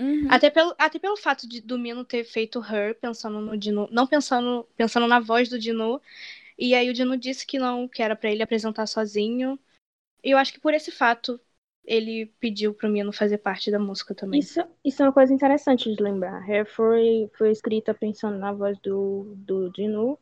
Uhum. 0.00 0.28
Até, 0.30 0.48
pelo, 0.48 0.74
até 0.78 0.98
pelo 0.98 1.16
fato 1.16 1.48
de, 1.48 1.60
do 1.60 1.78
Mino 1.78 2.04
ter 2.04 2.24
feito 2.24 2.60
Her, 2.60 2.94
pensando 2.98 3.40
no 3.40 3.56
Dino. 3.56 3.88
Não 3.90 4.06
pensando, 4.06 4.66
pensando 4.76 5.06
na 5.06 5.20
voz 5.20 5.48
do 5.48 5.58
Dino, 5.58 6.00
e 6.58 6.74
aí 6.74 6.88
o 6.88 6.94
Dino 6.94 7.16
disse 7.16 7.46
que 7.46 7.58
não, 7.58 7.88
que 7.88 8.02
era 8.02 8.16
para 8.16 8.30
ele 8.30 8.42
apresentar 8.42 8.86
sozinho. 8.86 9.58
E 10.22 10.30
eu 10.30 10.38
acho 10.38 10.52
que 10.52 10.60
por 10.60 10.72
esse 10.72 10.90
fato 10.90 11.40
ele 11.84 12.26
pediu 12.38 12.74
pro 12.74 12.88
Mino 12.88 13.12
fazer 13.12 13.38
parte 13.38 13.70
da 13.70 13.78
música 13.78 14.14
também. 14.14 14.40
Isso, 14.40 14.60
isso 14.84 15.02
é 15.02 15.06
uma 15.06 15.12
coisa 15.12 15.32
interessante 15.32 15.94
de 15.94 16.02
lembrar. 16.02 16.42
Hair 16.48 16.66
foi, 16.66 17.30
foi 17.36 17.50
escrita 17.50 17.94
pensando 17.94 18.38
na 18.38 18.52
voz 18.52 18.78
do, 18.80 19.34
do 19.36 19.70
Dino. 19.70 20.18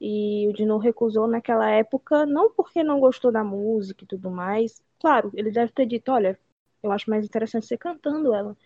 E 0.00 0.46
o 0.48 0.52
Dino 0.52 0.78
recusou 0.78 1.26
naquela 1.26 1.68
época, 1.70 2.24
não 2.24 2.52
porque 2.52 2.84
não 2.84 3.00
gostou 3.00 3.32
da 3.32 3.42
música 3.42 4.04
e 4.04 4.06
tudo 4.06 4.30
mais. 4.30 4.80
Claro, 5.00 5.32
ele 5.34 5.50
deve 5.50 5.72
ter 5.72 5.86
dito, 5.86 6.12
olha, 6.12 6.38
eu 6.82 6.92
acho 6.92 7.10
mais 7.10 7.24
interessante 7.24 7.66
você 7.66 7.76
cantando 7.76 8.32
ela. 8.32 8.56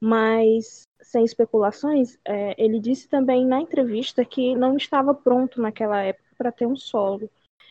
Mas, 0.00 0.88
sem 1.00 1.24
especulações, 1.24 2.18
é, 2.24 2.54
ele 2.62 2.80
disse 2.80 3.08
também 3.08 3.46
na 3.46 3.60
entrevista 3.60 4.24
que 4.24 4.56
não 4.56 4.76
estava 4.76 5.14
pronto 5.14 5.60
naquela 5.60 6.02
época 6.02 6.34
para 6.36 6.50
ter 6.50 6.66
um 6.66 6.74
solo. 6.76 7.30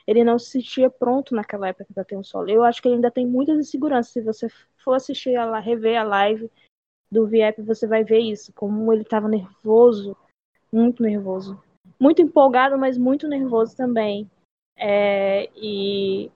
Ele 0.09 0.23
não 0.23 0.39
se 0.39 0.49
sentia 0.49 0.89
pronto 0.89 1.35
naquela 1.35 1.67
época 1.67 1.93
para 1.93 2.03
ter 2.03 2.17
um 2.17 2.23
solo. 2.23 2.49
Eu 2.49 2.63
acho 2.63 2.81
que 2.81 2.87
ele 2.87 2.95
ainda 2.95 3.11
tem 3.11 3.27
muitas 3.27 3.59
inseguranças. 3.59 4.11
Se 4.11 4.21
você 4.21 4.47
for 4.83 4.95
assistir 4.95 5.35
a 5.35 5.59
rever 5.59 5.99
a 5.99 6.03
live 6.03 6.49
do 7.11 7.27
Viep, 7.27 7.61
você 7.61 7.85
vai 7.85 8.03
ver 8.03 8.17
isso, 8.17 8.51
como 8.53 8.91
ele 8.91 9.03
estava 9.03 9.27
nervoso, 9.27 10.17
muito 10.73 11.03
nervoso. 11.03 11.61
Muito 11.99 12.23
empolgado, 12.23 12.75
mas 12.75 12.97
muito 12.97 13.27
nervoso 13.27 13.77
também. 13.77 14.27
É, 14.75 15.47
e 15.55 16.31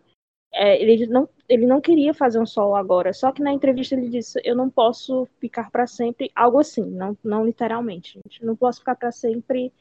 é, 0.54 0.80
ele, 0.80 1.08
não, 1.08 1.28
ele 1.50 1.66
não 1.66 1.82
queria 1.82 2.14
fazer 2.14 2.40
um 2.40 2.46
solo 2.46 2.76
agora, 2.76 3.12
só 3.12 3.32
que 3.32 3.42
na 3.42 3.52
entrevista 3.52 3.96
ele 3.96 4.08
disse: 4.08 4.40
Eu 4.44 4.56
não 4.56 4.70
posso 4.70 5.28
ficar 5.40 5.72
para 5.72 5.88
sempre, 5.88 6.32
algo 6.36 6.60
assim, 6.60 6.86
não, 6.92 7.18
não 7.24 7.44
literalmente, 7.44 8.20
gente. 8.24 8.46
Não 8.46 8.56
posso 8.56 8.82
ficar 8.82 8.96
para 8.96 9.12
sempre 9.12 9.74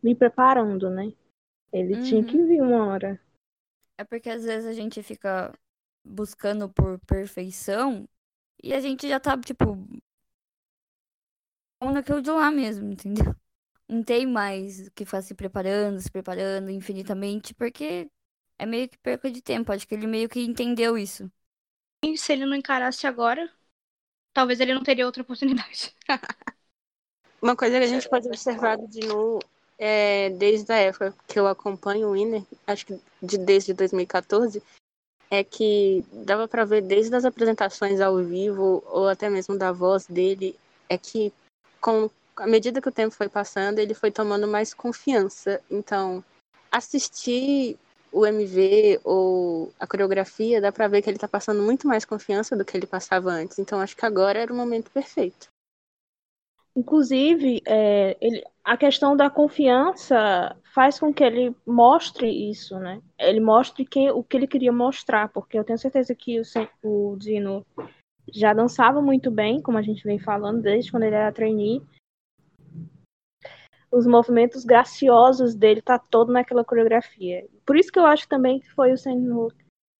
me 0.00 0.14
preparando, 0.14 0.88
né? 0.88 1.12
Ele 1.72 1.94
uhum. 1.94 2.02
tinha 2.02 2.24
que 2.24 2.40
vir 2.44 2.62
uma 2.62 2.86
hora. 2.86 3.20
É 4.00 4.04
porque 4.04 4.30
às 4.30 4.42
vezes 4.42 4.66
a 4.66 4.72
gente 4.72 5.02
fica 5.02 5.52
buscando 6.02 6.70
por 6.70 6.98
perfeição 7.00 8.08
e 8.64 8.72
a 8.72 8.80
gente 8.80 9.06
já 9.06 9.20
tá, 9.20 9.38
tipo, 9.38 9.76
naquilo 11.82 12.22
de 12.22 12.30
lá 12.30 12.50
mesmo, 12.50 12.90
entendeu? 12.90 13.36
Não 13.86 14.02
tem 14.02 14.26
mais 14.26 14.88
que 14.94 15.04
ficar 15.04 15.20
se 15.20 15.34
preparando, 15.34 16.00
se 16.00 16.10
preparando 16.10 16.70
infinitamente, 16.70 17.52
porque 17.52 18.10
é 18.58 18.64
meio 18.64 18.88
que 18.88 18.96
perca 18.96 19.30
de 19.30 19.42
tempo. 19.42 19.70
Acho 19.70 19.86
que 19.86 19.94
ele 19.94 20.06
meio 20.06 20.30
que 20.30 20.40
entendeu 20.40 20.96
isso. 20.96 21.30
E 22.02 22.16
se 22.16 22.32
ele 22.32 22.46
não 22.46 22.56
encarasse 22.56 23.06
agora, 23.06 23.52
talvez 24.32 24.60
ele 24.60 24.72
não 24.72 24.82
teria 24.82 25.04
outra 25.04 25.22
oportunidade. 25.22 25.94
Uma 27.42 27.54
coisa 27.54 27.78
que 27.78 27.84
a 27.84 27.88
gente 27.88 28.08
pode 28.08 28.28
observar 28.28 28.78
de 28.78 29.06
novo 29.06 29.40
é, 29.82 30.28
desde 30.28 30.70
a 30.70 30.76
época 30.76 31.14
que 31.26 31.40
eu 31.40 31.46
acompanho 31.46 32.08
o 32.08 32.12
Winner, 32.12 32.42
acho 32.66 32.84
que 32.84 33.00
de, 33.22 33.38
desde 33.38 33.72
2014, 33.72 34.62
é 35.30 35.42
que 35.42 36.04
dava 36.12 36.46
para 36.46 36.66
ver 36.66 36.82
desde 36.82 37.16
as 37.16 37.24
apresentações 37.24 37.98
ao 37.98 38.18
vivo 38.18 38.82
ou 38.86 39.08
até 39.08 39.30
mesmo 39.30 39.56
da 39.56 39.72
voz 39.72 40.06
dele, 40.06 40.54
é 40.86 40.98
que 40.98 41.32
com 41.80 42.10
à 42.36 42.46
medida 42.46 42.80
que 42.80 42.88
o 42.88 42.92
tempo 42.92 43.14
foi 43.14 43.28
passando, 43.28 43.78
ele 43.78 43.94
foi 43.94 44.10
tomando 44.10 44.46
mais 44.46 44.74
confiança. 44.74 45.62
Então, 45.70 46.22
assistir 46.70 47.78
o 48.12 48.26
MV 48.26 49.00
ou 49.02 49.72
a 49.78 49.86
coreografia, 49.86 50.60
dá 50.60 50.70
para 50.70 50.88
ver 50.88 51.00
que 51.00 51.08
ele 51.08 51.18
tá 51.18 51.28
passando 51.28 51.62
muito 51.62 51.86
mais 51.86 52.04
confiança 52.04 52.56
do 52.56 52.64
que 52.64 52.76
ele 52.76 52.86
passava 52.86 53.30
antes. 53.30 53.58
Então, 53.58 53.80
acho 53.80 53.96
que 53.96 54.04
agora 54.04 54.38
era 54.38 54.52
o 54.52 54.56
momento 54.56 54.90
perfeito. 54.90 55.48
Inclusive, 56.76 57.62
é, 57.66 58.16
ele, 58.20 58.44
a 58.62 58.76
questão 58.76 59.16
da 59.16 59.28
confiança 59.28 60.56
faz 60.72 61.00
com 61.00 61.12
que 61.12 61.24
ele 61.24 61.54
mostre 61.66 62.28
isso, 62.50 62.78
né? 62.78 63.02
Ele 63.18 63.40
mostre 63.40 63.86
o 64.14 64.22
que 64.22 64.36
ele 64.36 64.46
queria 64.46 64.72
mostrar, 64.72 65.28
porque 65.28 65.58
eu 65.58 65.64
tenho 65.64 65.78
certeza 65.78 66.14
que 66.14 66.40
o, 66.40 66.44
o 66.82 67.16
Dino 67.16 67.66
já 68.32 68.52
dançava 68.52 69.02
muito 69.02 69.30
bem, 69.30 69.60
como 69.60 69.78
a 69.78 69.82
gente 69.82 70.04
vem 70.04 70.18
falando, 70.18 70.62
desde 70.62 70.90
quando 70.90 71.02
ele 71.02 71.16
era 71.16 71.32
trainee. 71.32 71.82
Os 73.90 74.06
movimentos 74.06 74.64
graciosos 74.64 75.54
dele 75.54 75.82
tá 75.82 75.98
todo 75.98 76.32
naquela 76.32 76.64
coreografia. 76.64 77.44
Por 77.66 77.76
isso 77.76 77.90
que 77.90 77.98
eu 77.98 78.06
acho 78.06 78.28
também 78.28 78.60
que 78.60 78.70
foi 78.70 78.92
o 78.92 78.98
Senhor 78.98 79.52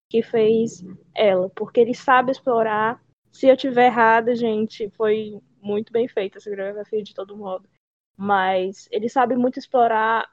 que 0.09 0.23
fez 0.23 0.85
ela, 1.15 1.49
porque 1.51 1.81
ele 1.81 1.95
sabe 1.95 2.31
explorar. 2.31 3.03
Se 3.33 3.49
eu 3.49 3.57
tiver 3.57 3.87
errado, 3.87 4.35
gente, 4.35 4.89
foi 4.91 5.41
muito 5.63 5.93
bem 5.93 6.09
feita 6.09 6.39
essa 6.39 6.51
coreografia 6.51 7.03
de 7.03 7.15
todo 7.15 7.37
modo. 7.37 7.69
Mas 8.17 8.89
ele 8.91 9.09
sabe 9.09 9.37
muito 9.37 9.59
explorar 9.59 10.29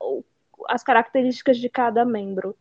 as 0.68 0.84
características 0.84 1.58
de 1.58 1.70
cada 1.70 2.04
membro. 2.06 2.56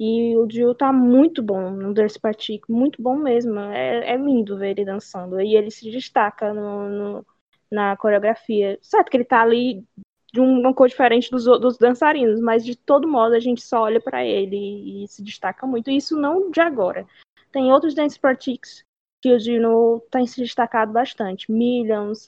E 0.00 0.36
o 0.36 0.48
Jill 0.50 0.74
tá 0.74 0.92
muito 0.92 1.42
bom 1.42 1.70
no 1.70 1.94
Dance 1.94 2.18
Party, 2.18 2.60
muito 2.68 3.00
bom 3.00 3.16
mesmo. 3.16 3.58
É, 3.60 4.12
é, 4.12 4.16
lindo 4.16 4.58
ver 4.58 4.70
ele 4.70 4.84
dançando. 4.84 5.40
E 5.40 5.54
ele 5.54 5.70
se 5.70 5.90
destaca 5.90 6.52
no, 6.52 6.88
no, 6.88 7.26
na 7.70 7.96
coreografia. 7.96 8.78
Certo 8.82 9.10
que 9.10 9.16
ele 9.16 9.24
tá 9.24 9.42
ali 9.42 9.86
de 10.32 10.40
uma 10.40 10.72
cor 10.72 10.88
diferente 10.88 11.30
dos, 11.30 11.44
dos 11.44 11.76
dançarinos, 11.76 12.40
mas 12.40 12.64
de 12.64 12.74
todo 12.74 13.06
modo 13.06 13.34
a 13.34 13.40
gente 13.40 13.60
só 13.60 13.82
olha 13.82 14.00
para 14.00 14.24
ele 14.24 14.56
e, 14.56 15.04
e, 15.04 15.08
se 15.08 15.22
destaca 15.22 15.66
muito. 15.66 15.90
E 15.90 15.96
isso 15.96 16.18
não 16.18 16.50
de 16.50 16.60
agora. 16.60 17.06
Tem 17.52 17.70
outros 17.70 17.94
Dance 17.94 18.18
Parties 18.18 18.82
que 19.22 19.32
o 19.32 19.38
Dino 19.38 20.00
tem 20.10 20.26
se 20.26 20.40
destacado 20.42 20.92
bastante. 20.92 21.50
Millions, 21.50 22.26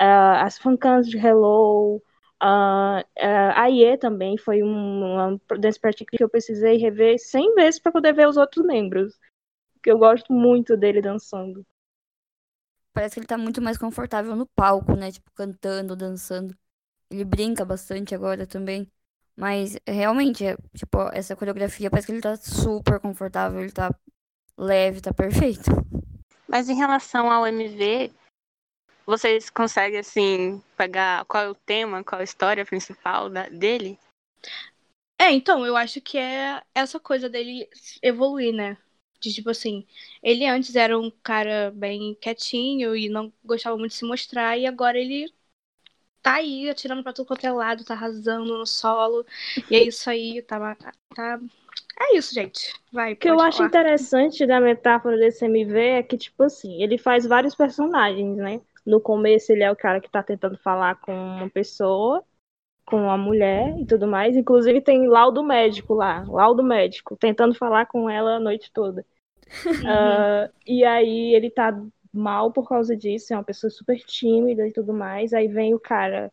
uh, 0.00 0.42
as 0.44 0.58
fancams 0.58 1.08
de 1.08 1.16
Hello, 1.16 1.96
uh, 1.96 2.00
uh, 2.42 3.02
a 3.54 3.70
IE 3.70 3.96
também 3.98 4.36
foi 4.36 4.62
um, 4.62 5.34
um 5.34 5.40
dance 5.60 5.78
party 5.80 6.04
que 6.04 6.22
eu 6.22 6.28
precisei 6.28 6.76
rever 6.78 7.18
100 7.18 7.54
vezes 7.54 7.80
para 7.80 7.92
poder 7.92 8.12
ver 8.12 8.28
os 8.28 8.36
outros 8.36 8.66
membros. 8.66 9.18
Porque 9.74 9.90
eu 9.90 9.98
gosto 9.98 10.32
muito 10.32 10.76
dele 10.76 11.00
dançando. 11.00 11.64
Parece 12.92 13.14
que 13.14 13.20
ele 13.20 13.26
tá 13.26 13.38
muito 13.38 13.62
mais 13.62 13.78
confortável 13.78 14.36
no 14.36 14.46
palco, 14.46 14.94
né? 14.96 15.10
Tipo, 15.12 15.30
cantando, 15.32 15.96
dançando. 15.96 16.56
Ele 17.10 17.24
brinca 17.24 17.64
bastante 17.64 18.14
agora 18.14 18.46
também. 18.46 18.90
Mas 19.36 19.76
realmente, 19.86 20.44
é, 20.44 20.56
tipo, 20.74 20.98
essa 21.12 21.36
coreografia 21.36 21.90
parece 21.90 22.06
que 22.06 22.12
ele 22.12 22.20
tá 22.20 22.36
super 22.36 23.00
confortável, 23.00 23.60
ele 23.60 23.72
tá 23.72 23.94
leve, 24.58 25.00
tá 25.00 25.12
perfeito. 25.14 25.70
Mas 26.52 26.68
em 26.68 26.74
relação 26.76 27.30
ao 27.30 27.46
MV, 27.46 28.12
vocês 29.06 29.48
conseguem, 29.48 29.98
assim, 29.98 30.62
pegar 30.76 31.24
qual 31.24 31.44
é 31.44 31.48
o 31.48 31.54
tema, 31.54 32.04
qual 32.04 32.18
é 32.18 32.22
a 32.22 32.24
história 32.24 32.66
principal 32.66 33.30
da, 33.30 33.48
dele? 33.48 33.98
É, 35.18 35.30
então, 35.30 35.64
eu 35.64 35.74
acho 35.74 35.98
que 36.02 36.18
é 36.18 36.62
essa 36.74 37.00
coisa 37.00 37.26
dele 37.26 37.66
evoluir, 38.02 38.52
né? 38.52 38.76
De 39.18 39.32
tipo 39.32 39.48
assim, 39.48 39.86
ele 40.22 40.44
antes 40.44 40.76
era 40.76 40.98
um 40.98 41.10
cara 41.22 41.70
bem 41.70 42.14
quietinho 42.16 42.94
e 42.94 43.08
não 43.08 43.32
gostava 43.42 43.78
muito 43.78 43.92
de 43.92 43.96
se 43.98 44.04
mostrar, 44.04 44.58
e 44.58 44.66
agora 44.66 44.98
ele 44.98 45.32
tá 46.22 46.34
aí 46.34 46.70
atirando 46.70 47.02
pra 47.02 47.12
tudo 47.12 47.26
quanto 47.26 47.44
é 47.44 47.52
lado, 47.52 47.84
tá 47.84 47.94
arrasando 47.94 48.58
no 48.58 48.66
solo. 48.66 49.26
E 49.70 49.76
é 49.76 49.82
isso 49.82 50.08
aí, 50.08 50.40
tá, 50.42 50.76
tá 51.14 51.40
é 52.00 52.16
isso, 52.16 52.34
gente. 52.34 52.72
Vai. 52.92 53.12
O 53.12 53.16
que 53.16 53.28
eu 53.28 53.36
falar. 53.36 53.48
acho 53.48 53.62
interessante 53.64 54.46
da 54.46 54.60
metáfora 54.60 55.16
desse 55.16 55.44
MV 55.44 55.78
é 55.78 56.02
que, 56.02 56.16
tipo 56.16 56.42
assim, 56.42 56.82
ele 56.82 56.98
faz 56.98 57.26
vários 57.26 57.54
personagens, 57.54 58.36
né? 58.36 58.60
No 58.84 59.00
começo 59.00 59.52
ele 59.52 59.62
é 59.62 59.70
o 59.70 59.76
cara 59.76 60.00
que 60.00 60.10
tá 60.10 60.22
tentando 60.22 60.58
falar 60.58 60.96
com 60.96 61.12
uma 61.12 61.48
pessoa, 61.48 62.24
com 62.84 63.04
uma 63.04 63.16
mulher 63.16 63.78
e 63.78 63.86
tudo 63.86 64.06
mais. 64.06 64.36
Inclusive 64.36 64.80
tem 64.80 65.06
laudo 65.06 65.42
médico 65.44 65.94
lá, 65.94 66.24
laudo 66.28 66.62
médico, 66.62 67.16
tentando 67.16 67.54
falar 67.54 67.86
com 67.86 68.10
ela 68.10 68.36
a 68.36 68.40
noite 68.40 68.70
toda. 68.72 69.04
uh, 69.46 70.52
e 70.66 70.84
aí 70.84 71.34
ele 71.34 71.50
tá 71.50 71.70
mal 72.12 72.52
por 72.52 72.68
causa 72.68 72.96
disso, 72.96 73.32
é 73.32 73.36
uma 73.36 73.44
pessoa 73.44 73.70
super 73.70 73.98
tímida 73.98 74.66
e 74.66 74.72
tudo 74.72 74.92
mais. 74.92 75.32
Aí 75.32 75.48
vem 75.48 75.74
o 75.74 75.80
cara 75.80 76.30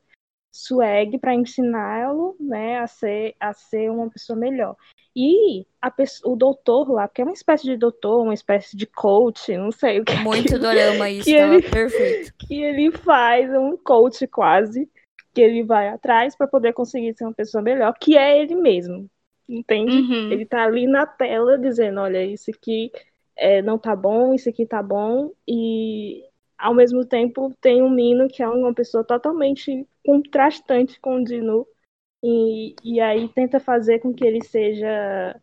swag 0.52 1.18
para 1.20 1.36
ensiná-lo, 1.36 2.36
né, 2.40 2.80
a 2.80 2.88
ser 2.88 3.36
a 3.40 3.54
ser 3.54 3.90
uma 3.90 4.10
pessoa 4.10 4.38
melhor. 4.38 4.76
E 5.16 5.66
a 5.82 5.90
pessoa, 5.92 6.34
o 6.34 6.36
doutor 6.36 6.90
lá, 6.92 7.08
que 7.08 7.22
é 7.22 7.26
uma 7.26 7.34
espécie 7.34 7.66
de 7.66 7.78
doutor, 7.78 8.24
uma 8.24 8.34
espécie 8.34 8.76
de 8.76 8.86
coach, 8.86 9.56
não 9.58 9.72
sei 9.72 10.00
o 10.00 10.06
que. 10.06 10.16
Muito 10.18 10.56
é 10.56 10.60
dorama 10.60 11.10
isso, 11.10 11.26
que 11.26 11.36
ele, 11.36 11.62
perfeito. 11.62 12.34
Que 12.40 12.62
ele 12.62 12.92
faz 12.92 13.50
um 13.54 13.78
coach 13.78 14.26
quase, 14.28 14.90
que 15.34 15.42
ele 15.42 15.64
vai 15.64 15.90
atrás 15.90 16.36
para 16.36 16.48
poder 16.48 16.74
conseguir 16.74 17.16
ser 17.16 17.26
uma 17.26 17.34
pessoa 17.34 17.62
melhor, 17.62 17.94
que 18.00 18.18
é 18.18 18.40
ele 18.40 18.56
mesmo. 18.56 19.10
Entende? 19.48 19.98
Uhum. 19.98 20.32
Ele 20.32 20.46
tá 20.46 20.64
ali 20.64 20.86
na 20.86 21.08
tela 21.08 21.58
dizendo, 21.58 22.02
olha, 22.02 22.24
isso 22.24 22.52
aqui 22.52 22.92
é, 23.40 23.62
não 23.62 23.78
tá 23.78 23.96
bom, 23.96 24.34
isso 24.34 24.50
aqui 24.50 24.66
tá 24.66 24.82
bom, 24.84 25.32
e 25.48 26.24
ao 26.58 26.74
mesmo 26.74 27.06
tempo 27.06 27.54
tem 27.62 27.82
um 27.82 27.90
Mino 27.90 28.28
que 28.28 28.44
é 28.44 28.48
uma 28.48 28.74
pessoa 28.74 29.04
totalmente 29.04 29.88
contrastante 30.06 31.00
com 31.00 31.18
o 31.18 31.24
Dinu, 31.24 31.66
e, 32.24 32.76
e 32.84 33.00
aí 33.00 33.30
tenta 33.30 33.60
fazer 33.60 34.00
com 34.00 34.14
que 34.14 34.26
ele 34.26 34.44
seja 34.44 35.40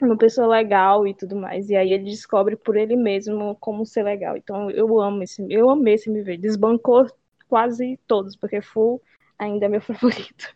uma 0.00 0.16
pessoa 0.16 0.46
legal 0.46 1.06
e 1.06 1.14
tudo 1.14 1.36
mais. 1.36 1.68
E 1.70 1.76
aí 1.76 1.92
ele 1.92 2.04
descobre 2.04 2.56
por 2.56 2.76
ele 2.76 2.96
mesmo 2.96 3.56
como 3.56 3.86
ser 3.86 4.02
legal. 4.02 4.36
Então 4.36 4.70
eu 4.70 5.00
amo 5.00 5.22
esse, 5.22 5.44
eu 5.50 5.68
amei 5.70 5.94
esse 5.94 6.10
MV. 6.10 6.36
Desbancou 6.38 7.06
quase 7.48 7.98
todos, 8.06 8.36
porque 8.36 8.60
Full 8.60 9.02
ainda 9.38 9.66
é 9.66 9.68
meu 9.68 9.80
favorito. 9.82 10.54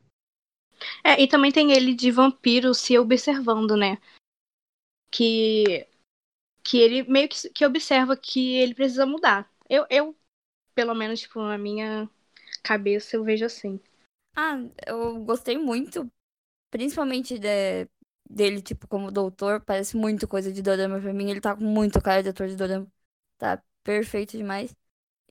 É, 1.05 1.20
e 1.20 1.26
também 1.26 1.51
tem 1.51 1.72
ele 1.72 1.95
de 1.95 2.11
vampiro 2.11 2.72
se 2.72 2.99
observando, 2.99 3.76
né? 3.76 3.99
Que 5.11 5.86
que 6.69 6.79
ele 6.79 7.03
meio 7.11 7.29
que, 7.29 7.49
que 7.51 7.64
observa 7.66 8.16
que 8.16 8.57
ele 8.57 8.75
precisa 8.75 9.07
mudar. 9.07 9.51
Eu, 9.71 9.87
eu, 9.91 10.16
pelo 10.75 10.95
menos, 10.95 11.21
tipo, 11.21 11.41
na 11.41 11.59
minha 11.59 12.09
cabeça, 12.62 13.16
eu 13.16 13.25
vejo 13.25 13.45
assim. 13.47 13.81
Ah, 14.35 14.57
eu 14.87 15.25
gostei 15.25 15.59
muito, 15.59 16.11
principalmente 16.71 17.39
de, 17.39 17.89
dele, 18.29 18.62
tipo, 18.62 18.89
como 18.89 19.11
doutor, 19.12 19.61
parece 19.62 19.97
muito 19.97 20.29
coisa 20.29 20.53
de 20.53 20.62
Dorama 20.62 21.01
pra 21.01 21.12
mim. 21.14 21.31
Ele 21.31 21.41
tá 21.41 21.57
com 21.57 21.64
muito 21.64 22.01
cara 22.03 22.23
de 22.23 22.31
ator 22.31 22.49
de 22.49 22.57
Dorama. 22.57 22.89
Tá 23.39 23.62
perfeito 23.85 24.37
demais. 24.37 24.75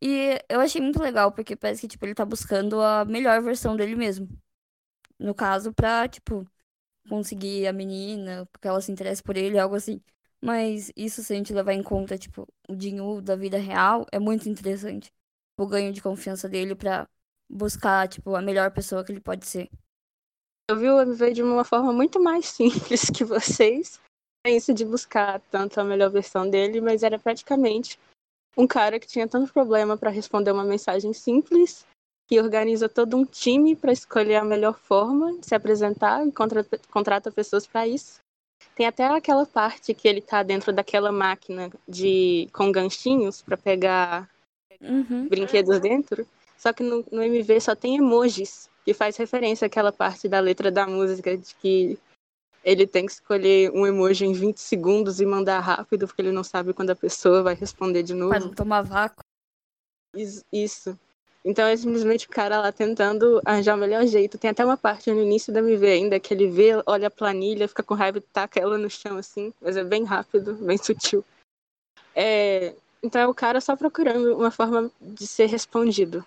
E 0.01 0.39
eu 0.49 0.61
achei 0.61 0.81
muito 0.81 1.01
legal, 1.01 1.31
porque 1.33 1.55
parece 1.55 1.81
que, 1.81 1.89
tipo, 1.89 2.05
ele 2.05 2.15
tá 2.15 2.25
buscando 2.25 2.81
a 2.81 3.05
melhor 3.05 3.41
versão 3.43 3.75
dele 3.77 3.95
mesmo. 3.95 4.29
No 5.19 5.35
caso, 5.35 5.73
pra, 5.73 6.07
tipo, 6.09 6.47
conseguir 7.09 7.67
a 7.67 7.73
menina, 7.73 8.45
porque 8.51 8.67
ela 8.67 8.81
se 8.81 8.91
interessa 8.91 9.23
por 9.23 9.37
ele, 9.37 9.59
algo 9.59 9.75
assim. 9.75 10.01
Mas 10.41 10.91
isso, 10.95 11.23
se 11.23 11.33
a 11.33 11.35
gente 11.35 11.53
levar 11.53 11.73
em 11.73 11.83
conta, 11.83 12.17
tipo, 12.17 12.47
o 12.69 12.75
Dinho 12.75 13.21
da 13.21 13.35
vida 13.35 13.57
real, 13.57 14.05
é 14.11 14.19
muito 14.19 14.47
interessante. 14.47 15.11
O 15.59 15.65
ganho 15.65 15.91
de 15.91 16.01
confiança 16.01 16.47
dele 16.47 16.75
pra 16.75 17.07
buscar, 17.49 18.07
tipo, 18.07 18.35
a 18.35 18.41
melhor 18.41 18.71
pessoa 18.71 19.03
que 19.03 19.11
ele 19.11 19.21
pode 19.21 19.47
ser. 19.47 19.69
Eu 20.69 20.75
vi 20.75 20.89
o 20.89 20.99
MV 21.01 21.33
de 21.33 21.41
uma 21.41 21.63
forma 21.63 21.93
muito 21.93 22.21
mais 22.21 22.45
simples 22.51 23.09
que 23.09 23.23
vocês. 23.23 23.99
É 24.45 24.51
isso 24.51 24.73
de 24.73 24.85
buscar 24.85 25.39
tanto 25.49 25.79
a 25.79 25.83
melhor 25.83 26.11
versão 26.11 26.49
dele, 26.49 26.81
mas 26.81 27.03
era 27.03 27.17
praticamente 27.17 27.99
um 28.57 28.67
cara 28.67 28.99
que 28.99 29.07
tinha 29.07 29.27
tanto 29.27 29.51
problema 29.53 29.97
para 29.97 30.09
responder 30.09 30.51
uma 30.51 30.63
mensagem 30.63 31.13
simples, 31.13 31.85
que 32.27 32.39
organiza 32.39 32.89
todo 32.89 33.15
um 33.15 33.25
time 33.25 33.75
para 33.75 33.91
escolher 33.91 34.35
a 34.35 34.43
melhor 34.43 34.77
forma 34.77 35.37
de 35.37 35.45
se 35.45 35.55
apresentar 35.55 36.25
e 36.27 36.31
contrata, 36.31 36.79
contrata 36.91 37.31
pessoas 37.31 37.65
para 37.65 37.87
isso. 37.87 38.19
Tem 38.75 38.85
até 38.85 39.05
aquela 39.07 39.45
parte 39.45 39.93
que 39.93 40.07
ele 40.07 40.21
tá 40.21 40.43
dentro 40.43 40.71
daquela 40.71 41.11
máquina 41.11 41.71
de 41.87 42.47
com 42.53 42.71
ganchinhos 42.71 43.41
para 43.41 43.57
pegar 43.57 44.29
Uhum. 44.79 45.27
brinquedos 45.27 45.79
dentro. 45.79 46.27
Só 46.57 46.71
que 46.71 46.83
no, 46.83 47.03
no 47.11 47.23
MV 47.23 47.59
só 47.59 47.75
tem 47.75 47.97
emojis, 47.97 48.69
que 48.85 48.93
faz 48.93 49.17
referência 49.17 49.65
àquela 49.65 49.91
parte 49.91 50.27
da 50.27 50.39
letra 50.39 50.69
da 50.71 50.85
música 50.87 51.35
de 51.37 51.55
que 51.55 51.97
ele 52.63 52.85
tem 52.85 53.05
que 53.05 53.11
escolher 53.13 53.71
um 53.71 53.85
emoji 53.87 54.25
em 54.25 54.33
20 54.33 54.57
segundos 54.59 55.19
e 55.19 55.25
mandar 55.25 55.59
rápido, 55.59 56.05
porque 56.07 56.21
ele 56.21 56.31
não 56.31 56.43
sabe 56.43 56.73
quando 56.73 56.89
a 56.91 56.95
pessoa 56.95 57.41
vai 57.41 57.55
responder 57.55 58.03
de 58.03 58.13
novo. 58.13 58.29
Pra 58.31 58.39
não 58.39 58.53
tomar 58.53 58.81
vácuo. 58.83 59.23
Is- 60.15 60.43
Isso. 60.51 60.99
Então 61.47 61.65
é 61.65 61.77
simplesmente 61.77 62.27
o 62.27 62.29
cara 62.29 62.59
lá 62.59 62.73
tentando 62.73 63.41
arranjar 63.45 63.75
o 63.75 63.79
melhor 63.79 64.05
jeito. 64.05 64.37
Tem 64.37 64.49
até 64.49 64.65
uma 64.65 64.75
parte 64.75 65.09
no 65.09 65.21
início 65.21 65.53
da 65.53 65.61
MV 65.61 65.87
ainda 65.87 66.19
que 66.19 66.33
ele 66.33 66.49
vê, 66.49 66.71
olha 66.85 67.07
a 67.07 67.11
planilha, 67.11 67.69
fica 67.69 67.81
com 67.81 67.93
raiva 67.93 68.17
e 68.17 68.21
taca 68.21 68.59
ela 68.59 68.77
no 68.77 68.89
chão 68.89 69.17
assim, 69.17 69.53
mas 69.61 69.77
é 69.77 69.83
bem 69.85 70.03
rápido, 70.03 70.55
bem 70.59 70.77
sutil. 70.77 71.23
É, 72.13 72.75
Então 73.01 73.21
é 73.21 73.25
o 73.25 73.33
cara 73.33 73.61
só 73.61 73.77
procurando 73.77 74.35
uma 74.35 74.51
forma 74.51 74.91
de 74.99 75.25
ser 75.25 75.45
respondido. 75.45 76.21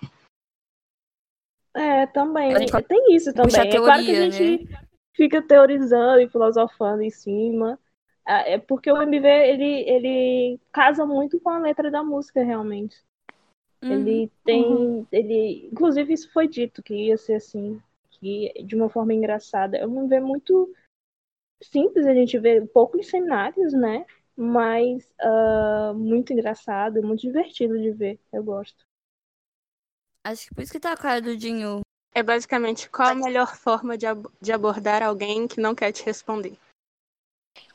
É, 1.75 2.07
também. 2.07 2.55
A 2.55 2.59
gente 2.59 2.73
pode 2.73 2.87
Tem 2.87 3.15
isso 3.15 3.35
também. 3.35 3.51
puxar 3.51 3.67
É 3.67 3.77
claro 3.77 4.03
que 4.03 4.11
a 4.11 4.15
teoria, 4.15 4.31
gente 4.31 4.69
fica 5.15 5.43
teorizando 5.43 6.21
e 6.23 6.31
filosofando 6.31 7.03
em 7.03 7.11
cima. 7.11 7.79
Ah, 8.25 8.49
É 8.49 8.57
porque 8.57 8.91
o 8.91 8.97
MV, 9.03 9.29
ele, 9.29 9.85
ele 9.87 10.61
casa 10.73 11.05
muito 11.05 11.39
com 11.41 11.51
a 11.51 11.59
letra 11.59 11.91
da 11.91 12.03
música, 12.03 12.43
realmente. 12.43 12.97
Uhum. 13.83 13.91
Ele 13.93 14.31
tem. 14.45 15.07
Ele, 15.11 15.69
inclusive, 15.73 16.13
isso 16.13 16.31
foi 16.33 16.47
dito 16.47 16.83
que 16.83 16.95
ia 16.95 17.17
ser 17.17 17.35
assim, 17.35 17.81
que 18.11 18.53
de 18.65 18.75
uma 18.77 18.89
forma 18.91 19.15
engraçada. 19.15 19.77
É 19.77 19.87
um 19.87 20.03
MV 20.03 20.21
muito 20.21 20.73
simples, 21.63 22.07
a 22.07 22.15
gente 22.15 22.39
vê 22.39 22.61
poucos 22.67 23.09
cenários, 23.09 23.73
né? 23.73 24.05
Mas 24.37 25.13
ah, 25.21 25.93
muito 25.95 26.33
engraçado, 26.33 27.03
muito 27.03 27.21
divertido 27.21 27.79
de 27.79 27.91
ver. 27.91 28.19
Eu 28.33 28.43
gosto. 28.43 28.85
Acho 30.25 30.49
que 30.49 30.55
por 30.55 30.63
isso 30.63 30.73
que 30.73 30.81
tá 30.81 30.93
a 30.93 30.97
cara 30.97 31.21
do 31.21 31.37
Dinho. 31.37 31.81
É 32.15 32.23
basicamente 32.23 32.91
qual 32.91 33.09
a 33.11 33.15
melhor 33.15 33.55
forma 33.57 33.97
de, 33.97 34.05
ab- 34.07 34.29
de 34.41 34.53
abordar 34.53 35.03
alguém 35.03 35.47
que 35.47 35.61
não 35.61 35.75
quer 35.75 35.93
te 35.93 36.05
responder. 36.05 36.59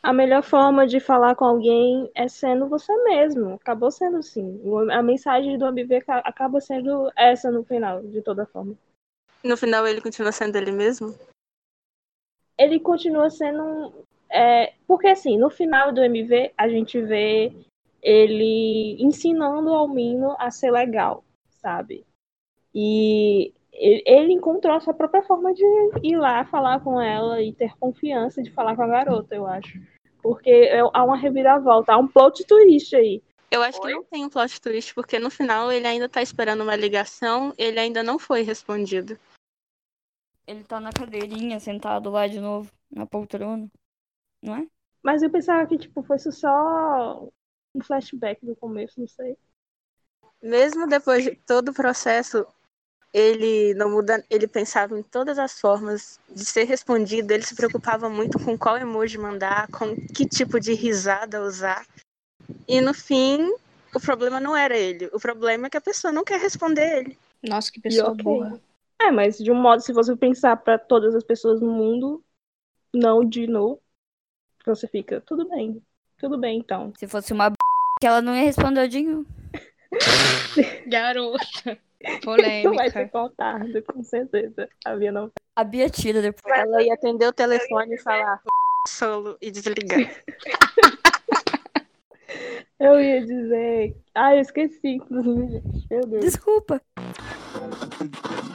A 0.01 0.13
melhor 0.13 0.43
forma 0.43 0.86
de 0.86 0.99
falar 0.99 1.36
com 1.36 1.45
alguém 1.45 2.09
é 2.15 2.28
sendo 2.28 2.67
você 2.67 2.95
mesmo. 3.03 3.55
Acabou 3.55 3.91
sendo 3.91 4.17
assim. 4.17 4.61
A 4.91 5.01
mensagem 5.01 5.57
do 5.57 5.65
MV 5.65 6.01
ca- 6.01 6.19
acaba 6.19 6.61
sendo 6.61 7.11
essa 7.15 7.49
no 7.49 7.63
final, 7.63 8.01
de 8.03 8.21
toda 8.21 8.45
forma. 8.45 8.78
No 9.43 9.57
final 9.57 9.88
ele 9.88 10.01
continua 10.01 10.32
sendo 10.32 10.55
ele 10.57 10.71
mesmo? 10.71 11.15
Ele 12.57 12.80
continua 12.80 13.30
sendo. 13.30 14.05
é, 14.30 14.73
porque 14.88 15.07
assim, 15.07 15.38
no 15.38 15.49
final 15.49 15.91
do 15.91 16.01
MV, 16.03 16.53
a 16.57 16.69
gente 16.69 17.01
vê 17.01 17.51
ele 18.01 18.95
ensinando 18.99 19.73
ao 19.73 19.88
Mino 19.88 20.36
a 20.39 20.51
ser 20.51 20.71
legal, 20.71 21.23
sabe? 21.49 22.05
E 22.73 23.53
ele 23.76 24.03
ele 24.05 24.34
encontrou 24.34 24.76
a 24.76 24.80
sua 24.80 24.93
própria 24.93 25.23
forma 25.23 25.53
de 25.53 25.63
ir 26.03 26.17
lá 26.17 26.45
falar 26.45 26.80
com 26.80 26.99
ela 26.99 27.41
e 27.41 27.53
ter 27.53 27.76
confiança 27.78 28.41
de 28.41 28.51
falar 28.51 28.76
com 28.76 28.84
a 28.84 28.88
garota, 28.88 29.36
eu 29.36 29.45
acho. 29.45 29.80
Porque 30.21 30.49
é- 30.49 30.80
há 30.80 31.03
uma 31.03 31.17
reviravolta, 31.17 31.93
há 31.93 31.97
um 31.97 32.07
plot 32.07 32.45
twist 32.45 32.95
aí. 32.95 33.21
Eu 33.51 33.61
acho 33.61 33.80
que 33.80 33.93
não 33.93 34.03
tem 34.03 34.26
um 34.26 34.30
plot 34.30 34.59
twist, 34.59 34.93
porque 34.93 35.19
no 35.19 35.30
final 35.30 35.71
ele 35.71 35.88
ainda 35.88 36.09
tá 36.09 36.21
esperando 36.21 36.61
uma 36.61 36.76
ligação, 36.76 37.53
ele 37.57 37.80
ainda 37.80 38.01
não 38.01 38.17
foi 38.17 38.41
respondido. 38.41 39.17
Ele 40.47 40.63
tá 40.63 40.80
na 40.80 40.91
cadeirinha, 40.91 41.59
sentado 41.59 42.09
lá 42.09 42.28
de 42.28 42.39
novo, 42.39 42.71
na 42.91 43.05
poltrona. 43.05 43.69
Não 44.41 44.55
é? 44.55 44.67
Mas 45.01 45.21
eu 45.21 45.30
pensava 45.30 45.65
que, 45.67 45.78
tipo, 45.78 46.03
fosse 46.03 46.32
só 46.32 47.30
um 47.73 47.82
flashback 47.82 48.45
do 48.45 48.55
começo, 48.55 48.99
não 48.99 49.07
sei. 49.07 49.38
Mesmo 50.41 50.88
depois 50.88 51.23
de 51.23 51.36
todo 51.36 51.69
o 51.69 51.73
processo, 51.73 52.45
ele 53.16 53.74
não 53.76 53.89
muda, 53.89 54.22
ele 54.30 54.45
pensava 54.45 54.99
em 54.99 55.01
todas 55.01 55.39
as 55.39 55.57
formas 55.57 56.20
de 56.30 56.43
ser 56.43 56.66
respondido, 56.66 57.32
ele 57.32 57.45
se 57.45 57.55
preocupava 57.55 58.09
muito 58.09 58.38
com 58.38 58.57
qual 58.57 58.76
emoji 58.76 59.18
mandar, 59.18 59.70
com 59.70 59.95
que 59.95 60.28
tipo 60.28 60.59
de 60.59 60.74
risada 60.74 61.41
usar. 61.41 61.88
E 62.68 62.82
no 62.82 62.93
fim, 62.93 63.39
o 63.95 64.01
problema 64.01 64.38
não 64.41 64.53
era 64.53 64.78
ele, 64.78 65.09
o 65.13 65.20
problema 65.20 65.68
é 65.68 65.70
que 65.70 65.78
a 65.78 65.82
pessoa 65.82 66.11
não 66.11 66.26
quer 66.26 66.41
responder 66.41 66.97
ele. 66.97 67.18
Nossa, 67.41 67.72
que 67.72 67.80
pessoa 67.80 68.11
ok. 68.11 68.22
burra. 68.22 68.59
É, 69.01 69.09
mas 69.09 69.38
de 69.38 69.49
um 69.49 69.55
modo, 69.55 69.82
se 69.82 69.93
você 69.93 70.13
pensar 70.13 70.57
pra 70.57 70.78
todas 70.78 71.16
as 71.16 71.24
pessoas 71.24 71.61
no 71.61 71.72
mundo, 71.72 72.22
não 72.93 73.24
de 73.24 73.47
novo, 73.47 73.82
você 74.66 74.89
fica, 74.89 75.22
tudo 75.22 75.47
bem, 75.47 75.82
tudo 76.18 76.38
bem 76.38 76.59
então. 76.59 76.91
Se 76.97 77.07
fosse 77.07 77.32
uma 77.32 77.49
b... 77.49 77.55
que 78.01 78.07
ela 78.07 78.22
não 78.22 78.36
ia 78.36 78.43
responder 78.43 78.84
o 78.84 78.89
Dinho. 78.89 79.26
Garota. 80.86 81.80
Isso 82.06 82.74
vai 82.74 82.89
ser 82.89 83.10
Polêmica. 83.10 83.10
contado, 83.10 83.84
com 83.84 84.03
certeza. 84.03 84.70
A 84.86 84.95
Bia 84.95 85.12
não. 85.12 85.32
A 85.56 85.64
Bia 85.64 85.89
tira 85.89 86.22
depois. 86.22 86.58
Ela 86.58 86.84
ia 86.84 86.93
atender 86.93 87.28
o 87.28 87.34
telefone 87.34 87.95
e 87.95 87.97
falar 87.97 88.41
solo 88.88 89.38
e 89.41 89.49
desligar. 89.51 89.99
Eu 92.78 92.99
ia 92.99 93.26
dizer. 93.26 93.95
Ah, 94.14 94.36
eu 94.36 94.41
esqueci, 94.41 94.88
inclusive. 94.89 95.62
Meu 95.89 96.01
Deus. 96.01 96.26
Desculpa. 96.26 96.82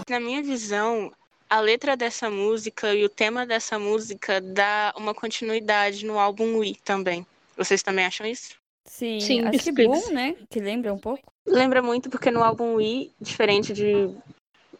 Na 0.08 0.20
minha 0.20 0.42
visão, 0.42 1.10
a 1.48 1.60
letra 1.60 1.96
dessa 1.96 2.30
música 2.30 2.94
e 2.94 3.04
o 3.04 3.08
tema 3.08 3.46
dessa 3.46 3.78
música 3.78 4.40
dá 4.40 4.92
uma 4.96 5.14
continuidade 5.14 6.04
no 6.04 6.18
álbum 6.18 6.58
We 6.58 6.74
também. 6.84 7.26
Vocês 7.56 7.82
também 7.82 8.04
acham 8.04 8.26
isso? 8.26 8.54
Sim, 8.84 9.20
Sim, 9.20 9.46
acho 9.46 9.58
que 9.58 9.72
clipes. 9.72 10.04
Boom, 10.04 10.12
né? 10.12 10.36
Que 10.50 10.60
lembra 10.60 10.92
um 10.92 10.98
pouco. 10.98 11.32
Lembra 11.50 11.82
muito 11.82 12.08
porque 12.08 12.30
no 12.30 12.42
álbum 12.42 12.74
We, 12.76 13.10
diferente 13.20 13.72
de 13.72 14.14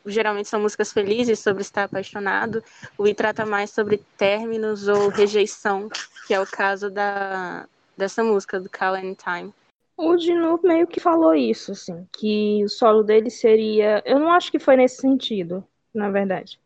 geralmente 0.06 0.48
são 0.48 0.60
músicas 0.60 0.92
felizes 0.92 1.40
sobre 1.40 1.62
estar 1.62 1.84
apaixonado, 1.84 2.62
o 2.96 3.02
We 3.02 3.14
trata 3.14 3.44
mais 3.44 3.70
sobre 3.70 3.98
términos 4.16 4.88
ou 4.88 5.08
rejeição, 5.08 5.88
que 6.26 6.34
é 6.34 6.40
o 6.40 6.46
caso 6.46 6.90
da 6.90 7.66
dessa 7.96 8.24
música 8.24 8.58
do 8.58 8.70
Call 8.70 8.94
Anytime. 8.94 9.52
O 9.96 10.16
Dinu 10.16 10.58
meio 10.62 10.86
que 10.86 10.98
falou 11.00 11.34
isso, 11.34 11.72
assim, 11.72 12.08
que 12.18 12.64
o 12.64 12.68
solo 12.68 13.02
dele 13.02 13.28
seria. 13.28 14.02
Eu 14.06 14.18
não 14.18 14.32
acho 14.32 14.50
que 14.50 14.58
foi 14.58 14.74
nesse 14.76 14.96
sentido, 14.96 15.62
na 15.94 16.10
verdade. 16.10 16.58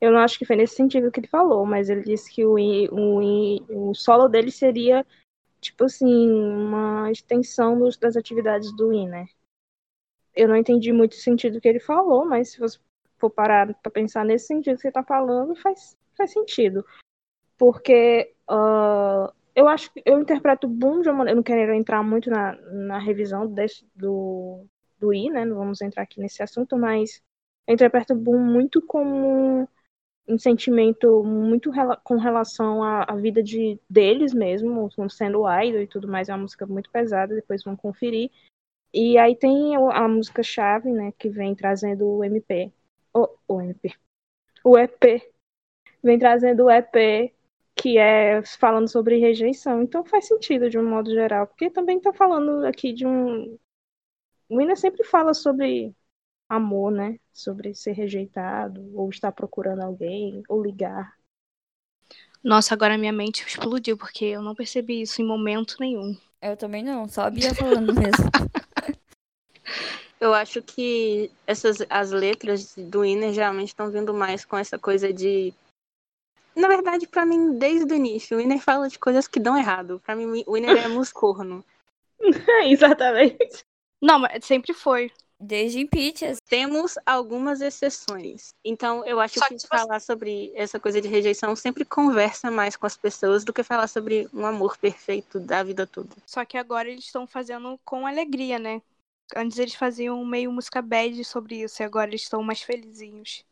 Eu 0.00 0.10
não 0.12 0.20
acho 0.20 0.38
que 0.38 0.46
foi 0.46 0.56
nesse 0.56 0.76
sentido 0.76 1.10
que 1.10 1.20
ele 1.20 1.26
falou, 1.28 1.66
mas 1.66 1.90
ele 1.90 2.02
disse 2.02 2.30
que 2.32 2.46
o, 2.46 2.54
o, 2.90 3.90
o 3.90 3.94
solo 3.94 4.28
dele 4.28 4.50
seria, 4.50 5.04
tipo 5.60 5.84
assim, 5.84 6.30
uma 6.30 7.10
extensão 7.10 7.78
dos- 7.78 7.98
das 7.98 8.16
atividades 8.16 8.74
do 8.74 8.92
I, 8.92 9.06
né? 9.06 9.26
Eu 10.38 10.46
não 10.46 10.54
entendi 10.56 10.92
muito 10.92 11.14
o 11.14 11.16
sentido 11.16 11.60
que 11.60 11.66
ele 11.68 11.80
falou, 11.80 12.24
mas 12.24 12.52
se 12.52 12.60
você 12.60 12.78
for 13.18 13.28
parar 13.28 13.74
pra 13.82 13.90
pensar 13.90 14.24
nesse 14.24 14.46
sentido 14.46 14.76
que 14.76 14.82
você 14.82 14.92
tá 14.92 15.02
falando, 15.02 15.56
faz, 15.56 15.96
faz 16.16 16.30
sentido. 16.32 16.86
Porque 17.58 18.32
ah, 18.48 19.32
eu 19.54 19.66
acho 19.66 19.92
que 19.92 20.00
eu 20.06 20.20
interpreto 20.20 20.68
Boom 20.68 21.02
de 21.02 21.08
uma 21.08 21.18
maneira. 21.18 21.32
Eu 21.32 21.36
não 21.36 21.42
quero 21.42 21.74
entrar 21.74 22.04
muito 22.04 22.30
na, 22.30 22.52
na 22.70 22.98
revisão 22.98 23.48
desse, 23.48 23.84
do, 23.96 24.64
do 25.00 25.12
I, 25.12 25.28
né? 25.30 25.44
Não 25.44 25.56
vamos 25.56 25.80
entrar 25.80 26.04
aqui 26.04 26.20
nesse 26.20 26.40
assunto, 26.40 26.76
mas 26.78 27.20
eu 27.66 27.74
interpreto 27.74 28.14
Boom 28.14 28.38
muito 28.38 28.80
como 28.80 29.68
um 30.28 30.38
sentimento 30.38 31.24
muito 31.24 31.70
rela- 31.70 31.96
com 32.04 32.16
relação 32.16 32.84
à, 32.84 33.02
à 33.04 33.16
vida 33.16 33.42
de 33.42 33.80
deles 33.90 34.32
mesmo, 34.32 34.88
sendo 35.10 35.42
idol 35.64 35.80
e 35.82 35.88
tudo 35.88 36.06
mais. 36.06 36.28
É 36.28 36.32
uma 36.32 36.42
música 36.42 36.64
muito 36.64 36.90
pesada, 36.92 37.34
depois 37.34 37.64
vão 37.64 37.74
conferir. 37.74 38.30
E 38.92 39.18
aí 39.18 39.36
tem 39.36 39.76
a 39.76 40.08
música 40.08 40.42
chave, 40.42 40.90
né? 40.90 41.12
Que 41.18 41.28
vem 41.28 41.54
trazendo 41.54 42.06
o 42.06 42.24
MP. 42.24 42.72
O, 43.14 43.28
o 43.46 43.60
MP. 43.60 43.92
O 44.64 44.78
EP. 44.78 45.22
Vem 46.02 46.18
trazendo 46.18 46.64
o 46.64 46.70
EP 46.70 47.32
que 47.74 47.96
é 47.96 48.42
falando 48.42 48.88
sobre 48.88 49.18
rejeição. 49.18 49.82
Então 49.82 50.04
faz 50.04 50.26
sentido 50.26 50.68
de 50.68 50.78
um 50.78 50.88
modo 50.88 51.12
geral, 51.12 51.46
porque 51.46 51.70
também 51.70 52.00
tá 52.00 52.12
falando 52.12 52.66
aqui 52.66 52.92
de 52.92 53.06
um 53.06 53.56
o 54.48 54.56
Winner 54.56 54.76
sempre 54.76 55.04
fala 55.04 55.34
sobre 55.34 55.94
amor, 56.48 56.90
né? 56.90 57.20
Sobre 57.32 57.74
ser 57.74 57.92
rejeitado, 57.92 58.90
ou 58.94 59.10
estar 59.10 59.30
procurando 59.30 59.82
alguém, 59.82 60.42
ou 60.48 60.62
ligar. 60.62 61.12
Nossa, 62.42 62.72
agora 62.72 62.96
minha 62.96 63.12
mente 63.12 63.44
explodiu, 63.46 63.98
porque 63.98 64.24
eu 64.24 64.40
não 64.40 64.54
percebi 64.54 65.02
isso 65.02 65.20
em 65.20 65.26
momento 65.26 65.76
nenhum. 65.78 66.16
Eu 66.40 66.56
também 66.56 66.82
não, 66.82 67.06
só 67.08 67.22
a 67.22 67.30
Bia 67.30 67.54
falando 67.54 67.92
mesmo. 67.92 68.24
Eu 70.20 70.34
acho 70.34 70.60
que 70.60 71.30
essas 71.46 71.78
as 71.88 72.10
letras 72.10 72.74
do 72.76 73.04
Inner 73.04 73.32
geralmente 73.32 73.68
estão 73.68 73.90
vindo 73.90 74.12
mais 74.12 74.44
com 74.44 74.56
essa 74.56 74.78
coisa 74.78 75.12
de 75.12 75.54
na 76.58 76.66
verdade, 76.66 77.06
pra 77.06 77.24
mim, 77.24 77.56
desde 77.56 77.92
o 77.92 77.96
início, 77.96 78.36
o 78.36 78.40
Inner 78.40 78.58
fala 78.58 78.88
de 78.88 78.98
coisas 78.98 79.28
que 79.28 79.38
dão 79.38 79.56
errado. 79.56 80.02
Pra 80.04 80.16
mim, 80.16 80.42
o 80.44 80.56
Inner 80.56 80.76
é 80.76 80.88
muscorno. 80.88 81.64
Exatamente. 82.64 83.64
Não, 84.02 84.18
mas 84.18 84.44
sempre 84.44 84.74
foi. 84.74 85.12
Desde 85.40 85.78
Impeachment. 85.78 86.38
Temos 86.48 86.98
algumas 87.06 87.60
exceções. 87.60 88.52
Então, 88.64 89.06
eu 89.06 89.20
acho 89.20 89.38
Só 89.38 89.46
que 89.46 89.54
que, 89.54 89.68
falar 89.68 90.00
sobre 90.00 90.50
essa 90.56 90.80
coisa 90.80 91.00
de 91.00 91.06
rejeição 91.06 91.54
sempre 91.54 91.84
conversa 91.84 92.50
mais 92.50 92.74
com 92.74 92.86
as 92.86 92.96
pessoas 92.96 93.44
do 93.44 93.52
que 93.52 93.62
falar 93.62 93.86
sobre 93.86 94.28
um 94.34 94.44
amor 94.44 94.76
perfeito 94.76 95.38
da 95.38 95.62
vida 95.62 95.86
toda. 95.86 96.10
Só 96.26 96.44
que 96.44 96.58
agora 96.58 96.90
eles 96.90 97.04
estão 97.04 97.24
fazendo 97.24 97.78
com 97.84 98.04
alegria, 98.04 98.58
né? 98.58 98.82
Antes 99.36 99.58
eles 99.58 99.74
faziam 99.74 100.24
meio 100.24 100.50
música 100.50 100.80
bad 100.80 101.22
sobre 101.24 101.62
isso, 101.62 101.82
e 101.82 101.84
agora 101.84 102.08
eles 102.10 102.22
estão 102.22 102.42
mais 102.42 102.62
felizinhos. 102.62 103.44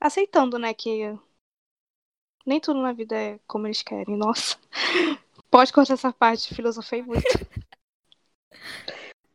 Aceitando, 0.00 0.58
né, 0.58 0.72
que 0.74 1.16
nem 2.46 2.60
tudo 2.60 2.80
na 2.80 2.92
vida 2.92 3.16
é 3.16 3.38
como 3.46 3.66
eles 3.66 3.82
querem. 3.82 4.16
Nossa. 4.16 4.56
Pode 5.50 5.72
cortar 5.72 5.94
essa 5.94 6.12
parte, 6.12 6.54
filosofei 6.54 7.02
muito. 7.02 7.24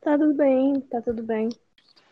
Tá 0.01 0.17
tudo 0.17 0.33
bem, 0.33 0.81
tá 0.81 1.01
tudo 1.01 1.23
bem. 1.23 1.49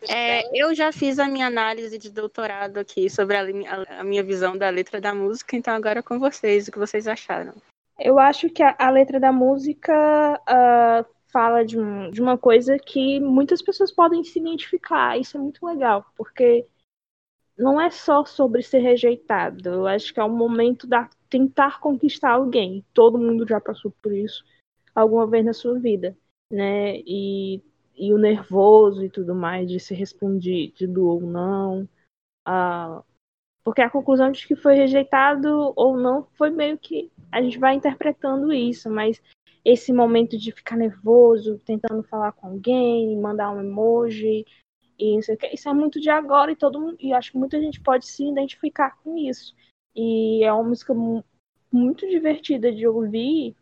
É, 0.08 0.44
eu 0.58 0.74
já 0.74 0.92
fiz 0.92 1.20
a 1.20 1.28
minha 1.28 1.48
análise 1.48 1.98
de 1.98 2.10
doutorado 2.10 2.78
aqui 2.78 3.10
sobre 3.10 3.36
a, 3.36 3.42
a- 3.42 4.00
a 4.00 4.04
minha 4.04 4.24
visão 4.24 4.58
da 4.58 4.70
letra 4.70 5.02
da 5.02 5.14
música, 5.14 5.56
então 5.58 5.74
agora 5.74 6.00
é 6.00 6.04
com 6.04 6.18
vocês, 6.20 6.68
o 6.68 6.72
que 6.72 6.80
vocês 6.80 7.08
acharam. 7.08 7.54
Eu 8.00 8.18
acho 8.18 8.50
que 8.50 8.64
a, 8.64 8.76
a 8.80 8.90
letra 8.90 9.20
da 9.20 9.32
música 9.32 9.94
ah, 10.48 11.06
fala 11.32 11.64
de, 11.66 11.80
um- 11.80 12.12
de 12.12 12.22
uma 12.22 12.38
coisa 12.38 12.78
que 12.80 13.20
muitas 13.20 13.62
pessoas 13.62 13.92
podem 13.92 14.24
se 14.24 14.40
identificar. 14.40 15.18
Isso 15.20 15.38
é 15.38 15.40
muito 15.40 15.66
legal, 15.66 16.06
porque 16.18 16.66
não 17.58 17.80
é 17.80 17.90
só 17.90 18.26
sobre 18.26 18.62
ser 18.64 18.80
rejeitado. 18.80 19.70
Eu 19.70 19.88
acho 19.88 20.14
que 20.14 20.20
é 20.20 20.24
o 20.24 20.30
momento 20.30 20.88
da 20.88 21.10
tentar 21.30 21.80
conquistar 21.80 22.32
alguém. 22.32 22.84
Todo 22.94 23.18
mundo 23.18 23.48
já 23.48 23.60
passou 23.60 23.92
por 24.02 24.14
isso 24.14 24.44
alguma 24.96 25.28
vez 25.28 25.46
na 25.46 25.54
sua 25.54 25.80
vida, 25.80 26.18
né? 26.52 26.98
E, 27.06 27.62
e 27.96 28.14
o 28.14 28.18
nervoso 28.18 29.04
e 29.06 29.10
tudo 29.10 29.36
mais 29.36 29.70
de 29.70 29.80
ser 29.80 29.96
respondido 29.96 31.08
ou 31.08 31.22
não. 31.22 31.88
Ah, 32.46 33.04
porque 33.64 33.82
a 33.82 33.90
conclusão 33.90 34.32
de 34.32 34.48
que 34.48 34.56
foi 34.56 34.76
rejeitado 34.76 35.74
ou 35.76 35.98
não 35.98 36.28
foi 36.38 36.50
meio 36.50 36.78
que 36.78 37.12
a 37.32 37.42
gente 37.42 37.60
vai 37.60 37.76
interpretando 37.76 38.52
isso, 38.52 38.90
mas 38.90 39.22
esse 39.72 39.94
momento 39.94 40.38
de 40.38 40.52
ficar 40.52 40.76
nervoso, 40.78 41.60
tentando 41.66 42.04
falar 42.04 42.32
com 42.34 42.48
alguém, 42.48 43.18
mandar 43.20 43.52
um 43.52 43.62
emoji, 43.62 44.46
e 44.98 45.16
não 45.16 45.22
sei 45.22 45.36
o 45.36 45.38
que, 45.38 45.48
isso 45.48 45.70
é 45.70 45.74
muito 45.74 46.00
de 46.00 46.10
agora 46.10 46.52
e 46.52 46.56
todo 46.56 46.80
mundo, 46.80 46.98
e 47.00 47.14
acho 47.14 47.32
que 47.32 47.38
muita 47.38 47.60
gente 47.60 47.80
pode 47.82 48.06
se 48.08 48.28
identificar 48.28 48.98
com 49.04 49.18
isso. 49.18 49.56
E 49.96 50.44
é 50.44 50.52
uma 50.54 50.64
música 50.64 50.94
mu- 50.94 51.24
muito 51.72 52.08
divertida 52.10 52.72
de 52.72 52.88
ouvir 52.88 53.56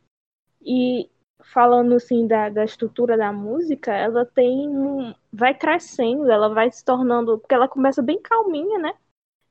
e 0.62 1.10
falando 1.53 1.95
assim 1.95 2.28
da, 2.28 2.49
da 2.49 2.64
estrutura 2.66 3.18
da 3.18 3.32
música, 3.32 3.93
ela 3.95 4.26
tem 4.26 4.68
um, 4.68 5.14
vai 5.32 5.53
crescendo, 5.58 6.30
ela 6.30 6.49
vai 6.49 6.72
se 6.72 6.84
tornando, 6.84 7.38
porque 7.39 7.55
ela 7.55 7.68
começa 7.68 8.01
bem 8.01 8.22
calminha, 8.22 8.80
né? 8.80 8.93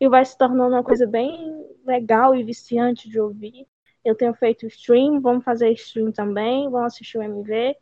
E 0.01 0.09
vai 0.09 0.25
se 0.25 0.37
tornando 0.39 0.75
uma 0.77 0.85
coisa 0.85 1.07
bem 1.07 1.67
legal 1.85 2.35
e 2.35 2.45
viciante 2.45 3.09
de 3.09 3.21
ouvir. 3.21 3.67
Eu 4.07 4.15
tenho 4.15 4.35
feito 4.35 4.67
stream, 4.67 5.21
vamos 5.21 5.45
fazer 5.45 5.71
stream 5.73 6.13
também, 6.13 6.71
vamos 6.71 6.95
assistir 6.95 7.19
o 7.19 7.23
MV. 7.23 7.77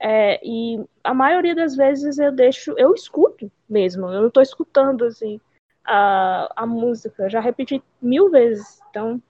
É, 0.00 0.40
e 0.44 0.84
a 1.02 1.14
maioria 1.14 1.54
das 1.54 1.74
vezes 1.76 2.18
eu 2.18 2.30
deixo, 2.32 2.74
eu 2.76 2.94
escuto 2.94 3.50
mesmo, 3.68 4.08
eu 4.08 4.30
tô 4.30 4.42
escutando 4.42 5.04
assim 5.04 5.40
a, 5.84 6.62
a 6.64 6.66
música, 6.66 7.22
eu 7.24 7.30
já 7.30 7.40
repeti 7.40 7.82
mil 8.00 8.30
vezes, 8.30 8.80
então 8.90 9.22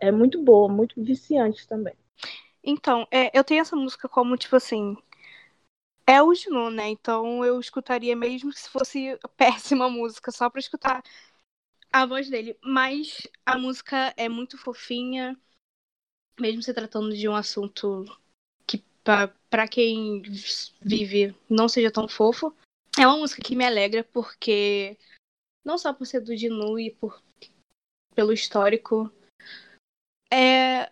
é 0.00 0.10
muito 0.10 0.42
boa, 0.42 0.68
muito 0.68 1.02
viciante 1.02 1.66
também. 1.68 1.94
Então, 2.64 3.06
é, 3.10 3.36
eu 3.36 3.42
tenho 3.42 3.60
essa 3.60 3.74
música 3.74 4.08
como, 4.08 4.36
tipo 4.36 4.54
assim. 4.56 4.96
É 6.06 6.20
o 6.22 6.32
Gnu, 6.32 6.70
né? 6.70 6.88
Então 6.88 7.44
eu 7.44 7.58
escutaria 7.60 8.14
mesmo 8.14 8.52
se 8.52 8.68
fosse 8.68 9.18
péssima 9.36 9.88
música, 9.88 10.30
só 10.30 10.48
pra 10.50 10.60
escutar 10.60 11.02
a 11.92 12.06
voz 12.06 12.28
dele. 12.28 12.56
Mas 12.62 13.28
a 13.44 13.58
música 13.58 14.12
é 14.16 14.28
muito 14.28 14.58
fofinha, 14.58 15.36
mesmo 16.38 16.62
se 16.62 16.72
tratando 16.72 17.14
de 17.16 17.28
um 17.28 17.34
assunto 17.34 18.04
que, 18.66 18.82
pra 19.02 19.68
quem 19.68 20.22
vive, 20.80 21.34
não 21.48 21.68
seja 21.68 21.90
tão 21.90 22.08
fofo. 22.08 22.54
É 22.98 23.06
uma 23.06 23.16
música 23.16 23.42
que 23.42 23.56
me 23.56 23.64
alegra, 23.64 24.04
porque. 24.04 24.96
Não 25.64 25.78
só 25.78 25.92
por 25.92 26.06
ser 26.06 26.20
do 26.20 26.32
Gnu 26.34 26.78
e 26.78 26.90
por, 26.90 27.22
pelo 28.14 28.32
histórico. 28.32 29.12
É, 30.32 30.90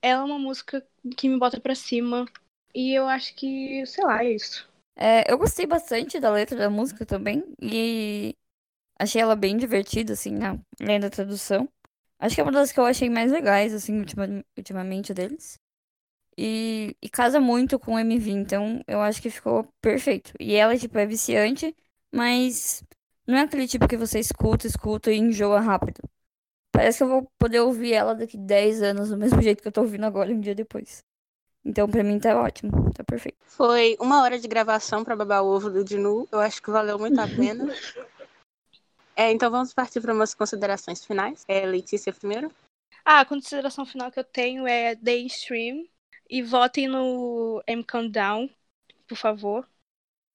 ela 0.00 0.22
é 0.22 0.24
uma 0.24 0.38
música 0.38 0.86
que 1.16 1.28
me 1.28 1.38
bota 1.38 1.60
pra 1.60 1.74
cima. 1.74 2.26
E 2.74 2.94
eu 2.96 3.06
acho 3.06 3.34
que, 3.34 3.84
sei 3.86 4.04
lá, 4.04 4.22
é 4.24 4.32
isso. 4.32 4.68
É, 4.96 5.30
eu 5.30 5.36
gostei 5.36 5.66
bastante 5.66 6.20
da 6.20 6.30
letra 6.30 6.56
da 6.56 6.70
música 6.70 7.04
também. 7.04 7.44
E 7.60 8.34
achei 8.98 9.20
ela 9.20 9.34
bem 9.34 9.56
divertida, 9.56 10.12
assim, 10.12 10.30
na, 10.30 10.58
além 10.80 11.00
da 11.00 11.10
tradução. 11.10 11.68
Acho 12.22 12.36
que 12.36 12.42
é 12.42 12.44
uma 12.44 12.52
das 12.52 12.72
que 12.72 12.80
eu 12.80 12.86
achei 12.86 13.10
mais 13.10 13.32
legais, 13.32 13.74
assim, 13.74 13.98
ultima- 14.00 14.44
ultimamente 14.58 15.14
deles. 15.14 15.58
E, 16.38 16.96
e 17.02 17.08
casa 17.10 17.40
muito 17.40 17.78
com 17.78 17.94
o 17.94 17.98
MV, 17.98 18.30
então 18.30 18.82
eu 18.88 19.00
acho 19.02 19.22
que 19.22 19.30
ficou 19.30 19.64
perfeito. 19.80 20.32
E 20.40 20.54
ela, 20.54 20.76
tipo, 20.78 20.98
é 20.98 21.06
viciante, 21.06 21.76
mas 22.12 22.82
não 23.26 23.38
é 23.38 23.42
aquele 23.42 23.68
tipo 23.68 23.88
que 23.88 23.96
você 23.96 24.18
escuta, 24.20 24.66
escuta 24.66 25.12
e 25.12 25.18
enjoa 25.18 25.60
rápido. 25.60 26.00
Parece 26.72 26.98
que 26.98 27.04
eu 27.04 27.08
vou 27.08 27.32
poder 27.38 27.60
ouvir 27.60 27.94
ela 27.94 28.14
daqui 28.14 28.36
10 28.38 28.82
anos 28.82 29.10
do 29.10 29.16
mesmo 29.18 29.40
jeito 29.42 29.62
que 29.62 29.68
eu 29.68 29.72
tô 29.72 29.82
ouvindo 29.82 30.06
agora, 30.06 30.32
um 30.32 30.40
dia 30.40 30.54
depois. 30.54 31.04
Então, 31.64 31.88
pra 31.88 32.04
mim, 32.04 32.18
tá 32.20 32.40
ótimo, 32.40 32.92
tá 32.94 33.04
perfeito. 33.04 33.38
Foi 33.46 33.96
uma 34.00 34.20
hora 34.22 34.38
de 34.38 34.48
gravação 34.48 35.04
para 35.04 35.14
babar 35.14 35.44
o 35.44 35.48
ovo 35.54 35.70
do 35.70 35.84
Dinu, 35.84 36.26
eu 36.32 36.40
acho 36.40 36.60
que 36.62 36.70
valeu 36.72 36.98
muito 36.98 37.20
a 37.20 37.28
pena. 37.28 37.64
É, 39.16 39.30
então 39.30 39.50
vamos 39.50 39.74
partir 39.74 40.00
para 40.00 40.14
umas 40.14 40.34
considerações 40.34 41.04
finais. 41.04 41.44
É, 41.46 41.66
Letícia 41.66 42.12
primeiro. 42.12 42.52
Ah, 43.04 43.20
a 43.20 43.24
consideração 43.24 43.84
final 43.84 44.10
que 44.10 44.18
eu 44.18 44.24
tenho 44.24 44.66
é 44.66 44.94
Day 44.94 45.26
Stream. 45.26 45.86
E 46.30 46.42
votem 46.42 46.88
no 46.88 47.62
M 47.66 47.84
Countdown, 47.84 48.48
por 49.06 49.16
favor. 49.16 49.68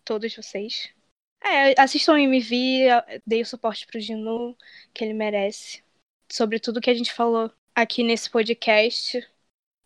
Todos 0.06 0.36
vocês. 0.36 0.94
É, 1.42 1.80
assistam 1.80 2.14
o 2.14 2.18
MV, 2.18 2.88
dei 3.26 3.42
o 3.42 3.46
suporte 3.46 3.88
pro 3.88 4.00
Ginu, 4.00 4.56
que 4.94 5.04
ele 5.04 5.14
merece. 5.14 5.84
Sobre 6.32 6.60
tudo 6.60 6.82
que 6.82 6.90
a 6.90 6.94
gente 6.94 7.14
falou 7.14 7.52
aqui 7.74 8.04
nesse 8.04 8.30
podcast. 8.30 9.28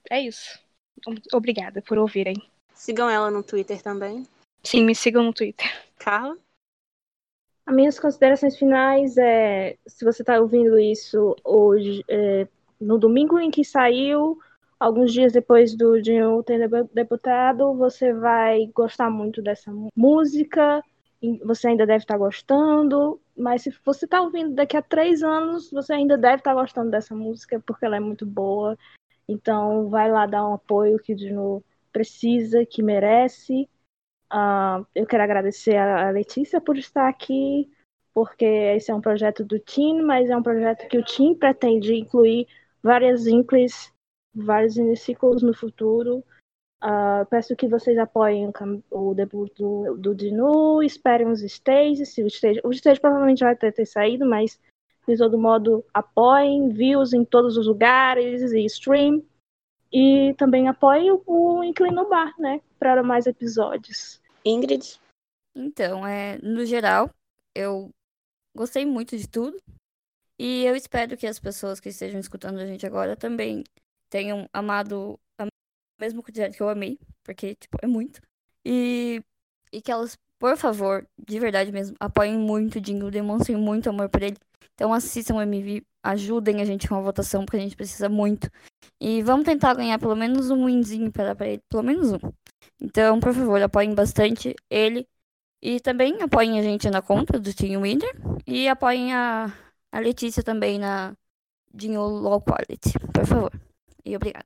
É 0.09 0.19
isso. 0.19 0.59
Obrigada 1.33 1.81
por 1.81 1.97
ouvirem. 1.97 2.35
Sigam 2.73 3.09
ela 3.09 3.31
no 3.31 3.43
Twitter 3.43 3.81
também. 3.81 4.27
Sim, 4.63 4.83
me 4.83 4.95
sigam 4.95 5.23
no 5.23 5.33
Twitter. 5.33 5.67
Carla. 5.97 6.37
As 7.65 7.75
minhas 7.75 7.99
considerações 7.99 8.57
finais 8.57 9.17
é, 9.17 9.77
se 9.85 10.03
você 10.03 10.23
está 10.23 10.39
ouvindo 10.39 10.79
isso 10.79 11.35
hoje, 11.43 12.03
é, 12.07 12.47
no 12.79 12.97
domingo 12.97 13.39
em 13.39 13.51
que 13.51 13.63
saiu, 13.63 14.39
alguns 14.79 15.13
dias 15.13 15.31
depois 15.31 15.75
do 15.75 16.01
Dinho 16.01 16.41
ter 16.41 16.67
debutado, 16.91 17.73
você 17.75 18.11
vai 18.11 18.65
gostar 18.73 19.09
muito 19.11 19.41
dessa 19.41 19.71
música, 19.95 20.83
você 21.45 21.67
ainda 21.67 21.85
deve 21.85 22.03
estar 22.03 22.17
gostando, 22.17 23.21
mas 23.37 23.61
se 23.61 23.73
você 23.85 24.05
está 24.05 24.21
ouvindo 24.21 24.55
daqui 24.55 24.75
a 24.75 24.81
três 24.81 25.21
anos, 25.21 25.69
você 25.69 25.93
ainda 25.93 26.17
deve 26.17 26.37
estar 26.37 26.55
gostando 26.55 26.89
dessa 26.89 27.13
música, 27.13 27.61
porque 27.65 27.85
ela 27.85 27.97
é 27.97 27.99
muito 27.99 28.25
boa. 28.25 28.75
Então, 29.27 29.87
vai 29.87 30.11
lá 30.11 30.25
dar 30.25 30.47
um 30.47 30.53
apoio 30.55 30.97
que 30.97 31.13
o 31.13 31.15
Dino 31.15 31.63
precisa, 31.93 32.65
que 32.65 32.81
merece. 32.81 33.69
Ah, 34.33 34.85
eu 34.95 35.05
quero 35.05 35.23
agradecer 35.23 35.75
a 35.75 36.09
Letícia 36.09 36.61
por 36.61 36.77
estar 36.77 37.09
aqui, 37.09 37.69
porque 38.13 38.45
esse 38.45 38.89
é 38.89 38.95
um 38.95 39.01
projeto 39.01 39.43
do 39.43 39.59
Team, 39.59 40.05
mas 40.05 40.29
é 40.29 40.37
um 40.37 40.41
projeto 40.41 40.87
que 40.87 40.97
o 40.97 41.03
Team 41.03 41.35
pretende 41.35 41.93
incluir 41.93 42.47
várias 42.81 43.27
inclis, 43.27 43.93
vários 44.33 44.77
Uniciclos 44.77 45.43
no 45.43 45.53
futuro. 45.53 46.23
Ah, 46.79 47.27
peço 47.29 47.57
que 47.57 47.67
vocês 47.67 47.97
apoiem 47.97 48.49
o 48.89 49.13
debut 49.13 49.51
do, 49.57 49.97
do 49.97 50.15
Dinu, 50.15 50.81
esperem 50.81 51.27
os 51.27 51.41
stages, 51.41 52.13
se 52.13 52.23
o 52.23 52.27
stage, 52.27 52.61
o 52.63 52.71
stage 52.71 53.01
provavelmente 53.01 53.43
vai 53.43 53.55
ter, 53.55 53.73
ter 53.73 53.85
saído, 53.85 54.25
mas 54.25 54.57
de 55.05 55.17
todo 55.17 55.37
modo 55.37 55.83
apoiem, 55.93 56.69
views 56.69 57.11
em 57.11 57.25
todos 57.25 57.57
os 57.57 57.67
lugares 57.67 58.53
e 58.53 58.63
stream. 58.65 59.21
E 59.91 60.33
também 60.37 60.69
apoiem 60.69 61.11
o, 61.11 61.21
o 61.27 61.63
Inclino 61.65 62.07
Bar, 62.07 62.33
né, 62.39 62.61
para 62.79 63.03
mais 63.03 63.27
episódios. 63.27 64.20
Ingrid. 64.45 64.99
Então, 65.55 66.05
é, 66.05 66.37
no 66.39 66.65
geral, 66.65 67.09
eu 67.55 67.89
gostei 68.55 68.85
muito 68.85 69.17
de 69.17 69.27
tudo. 69.27 69.57
E 70.39 70.65
eu 70.65 70.75
espero 70.75 71.15
que 71.15 71.27
as 71.27 71.39
pessoas 71.39 71.79
que 71.79 71.89
estejam 71.89 72.19
escutando 72.19 72.59
a 72.59 72.65
gente 72.65 72.85
agora 72.85 73.15
também 73.15 73.63
tenham 74.09 74.49
amado 74.51 75.19
a 75.39 75.45
mesma 75.99 76.23
quantidade 76.23 76.57
que 76.57 76.63
eu 76.63 76.69
amei, 76.69 76.99
porque, 77.23 77.55
tipo, 77.55 77.77
é 77.81 77.87
muito. 77.87 78.19
E, 78.65 79.23
e 79.71 79.81
que 79.81 79.91
elas, 79.91 80.17
por 80.39 80.57
favor, 80.57 81.07
de 81.17 81.39
verdade 81.39 81.71
mesmo, 81.71 81.95
apoiem 81.99 82.37
muito 82.37 82.77
o 82.77 82.81
Jingle, 82.81 83.11
demonstrem 83.11 83.55
muito 83.55 83.89
amor 83.89 84.09
por 84.09 84.23
ele. 84.23 84.37
Então 84.73 84.93
assistam 84.93 85.35
o 85.35 85.41
MV, 85.41 85.85
ajudem 86.03 86.61
a 86.61 86.65
gente 86.65 86.87
com 86.87 86.95
a 86.95 87.01
votação, 87.01 87.45
porque 87.45 87.57
a 87.57 87.61
gente 87.61 87.75
precisa 87.75 88.09
muito. 88.09 88.49
E 88.99 89.21
vamos 89.23 89.45
tentar 89.45 89.73
ganhar 89.73 89.97
pelo 89.99 90.15
menos 90.15 90.49
um 90.49 90.65
winzinho 90.65 91.11
para 91.11 91.35
pra 91.35 91.47
ele, 91.47 91.61
pelo 91.69 91.83
menos 91.83 92.11
um. 92.13 92.19
Então, 92.79 93.19
por 93.19 93.33
favor, 93.33 93.61
apoiem 93.61 93.93
bastante 93.93 94.55
ele. 94.69 95.07
E 95.61 95.79
também 95.79 96.21
apoiem 96.21 96.59
a 96.59 96.63
gente 96.63 96.89
na 96.89 97.01
conta 97.01 97.39
do 97.39 97.53
Team 97.53 97.81
Winner. 97.81 98.15
E 98.47 98.67
apoiem 98.67 99.13
a, 99.13 99.53
a 99.91 99.99
Letícia 99.99 100.43
também 100.43 100.79
na 100.79 101.15
Dinho 101.73 102.01
Low 102.01 102.41
Quality, 102.41 102.93
por 103.13 103.25
favor. 103.25 103.51
E 104.03 104.15
obrigada. 104.15 104.45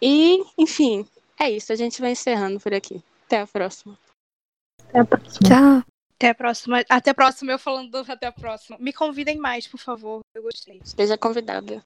E, 0.00 0.42
enfim, 0.56 1.06
é 1.38 1.50
isso. 1.50 1.72
A 1.72 1.76
gente 1.76 2.00
vai 2.00 2.12
encerrando 2.12 2.58
por 2.60 2.72
aqui. 2.72 3.02
Até 3.26 3.40
a 3.40 3.46
próxima. 3.46 3.98
Até 4.88 5.00
a 5.00 5.04
próxima. 5.04 5.48
Tchau. 5.48 5.97
Até 6.18 6.30
a 6.30 6.34
próxima. 6.34 6.84
Até 6.88 7.10
a 7.10 7.14
próxima, 7.14 7.52
eu 7.52 7.58
falando 7.60 7.96
até 7.96 8.26
a 8.26 8.32
próxima. 8.32 8.76
Me 8.80 8.92
convidem 8.92 9.38
mais, 9.38 9.68
por 9.68 9.78
favor. 9.78 10.20
Eu 10.34 10.42
gostei. 10.42 10.80
Seja 10.84 11.16
convidada. 11.16 11.84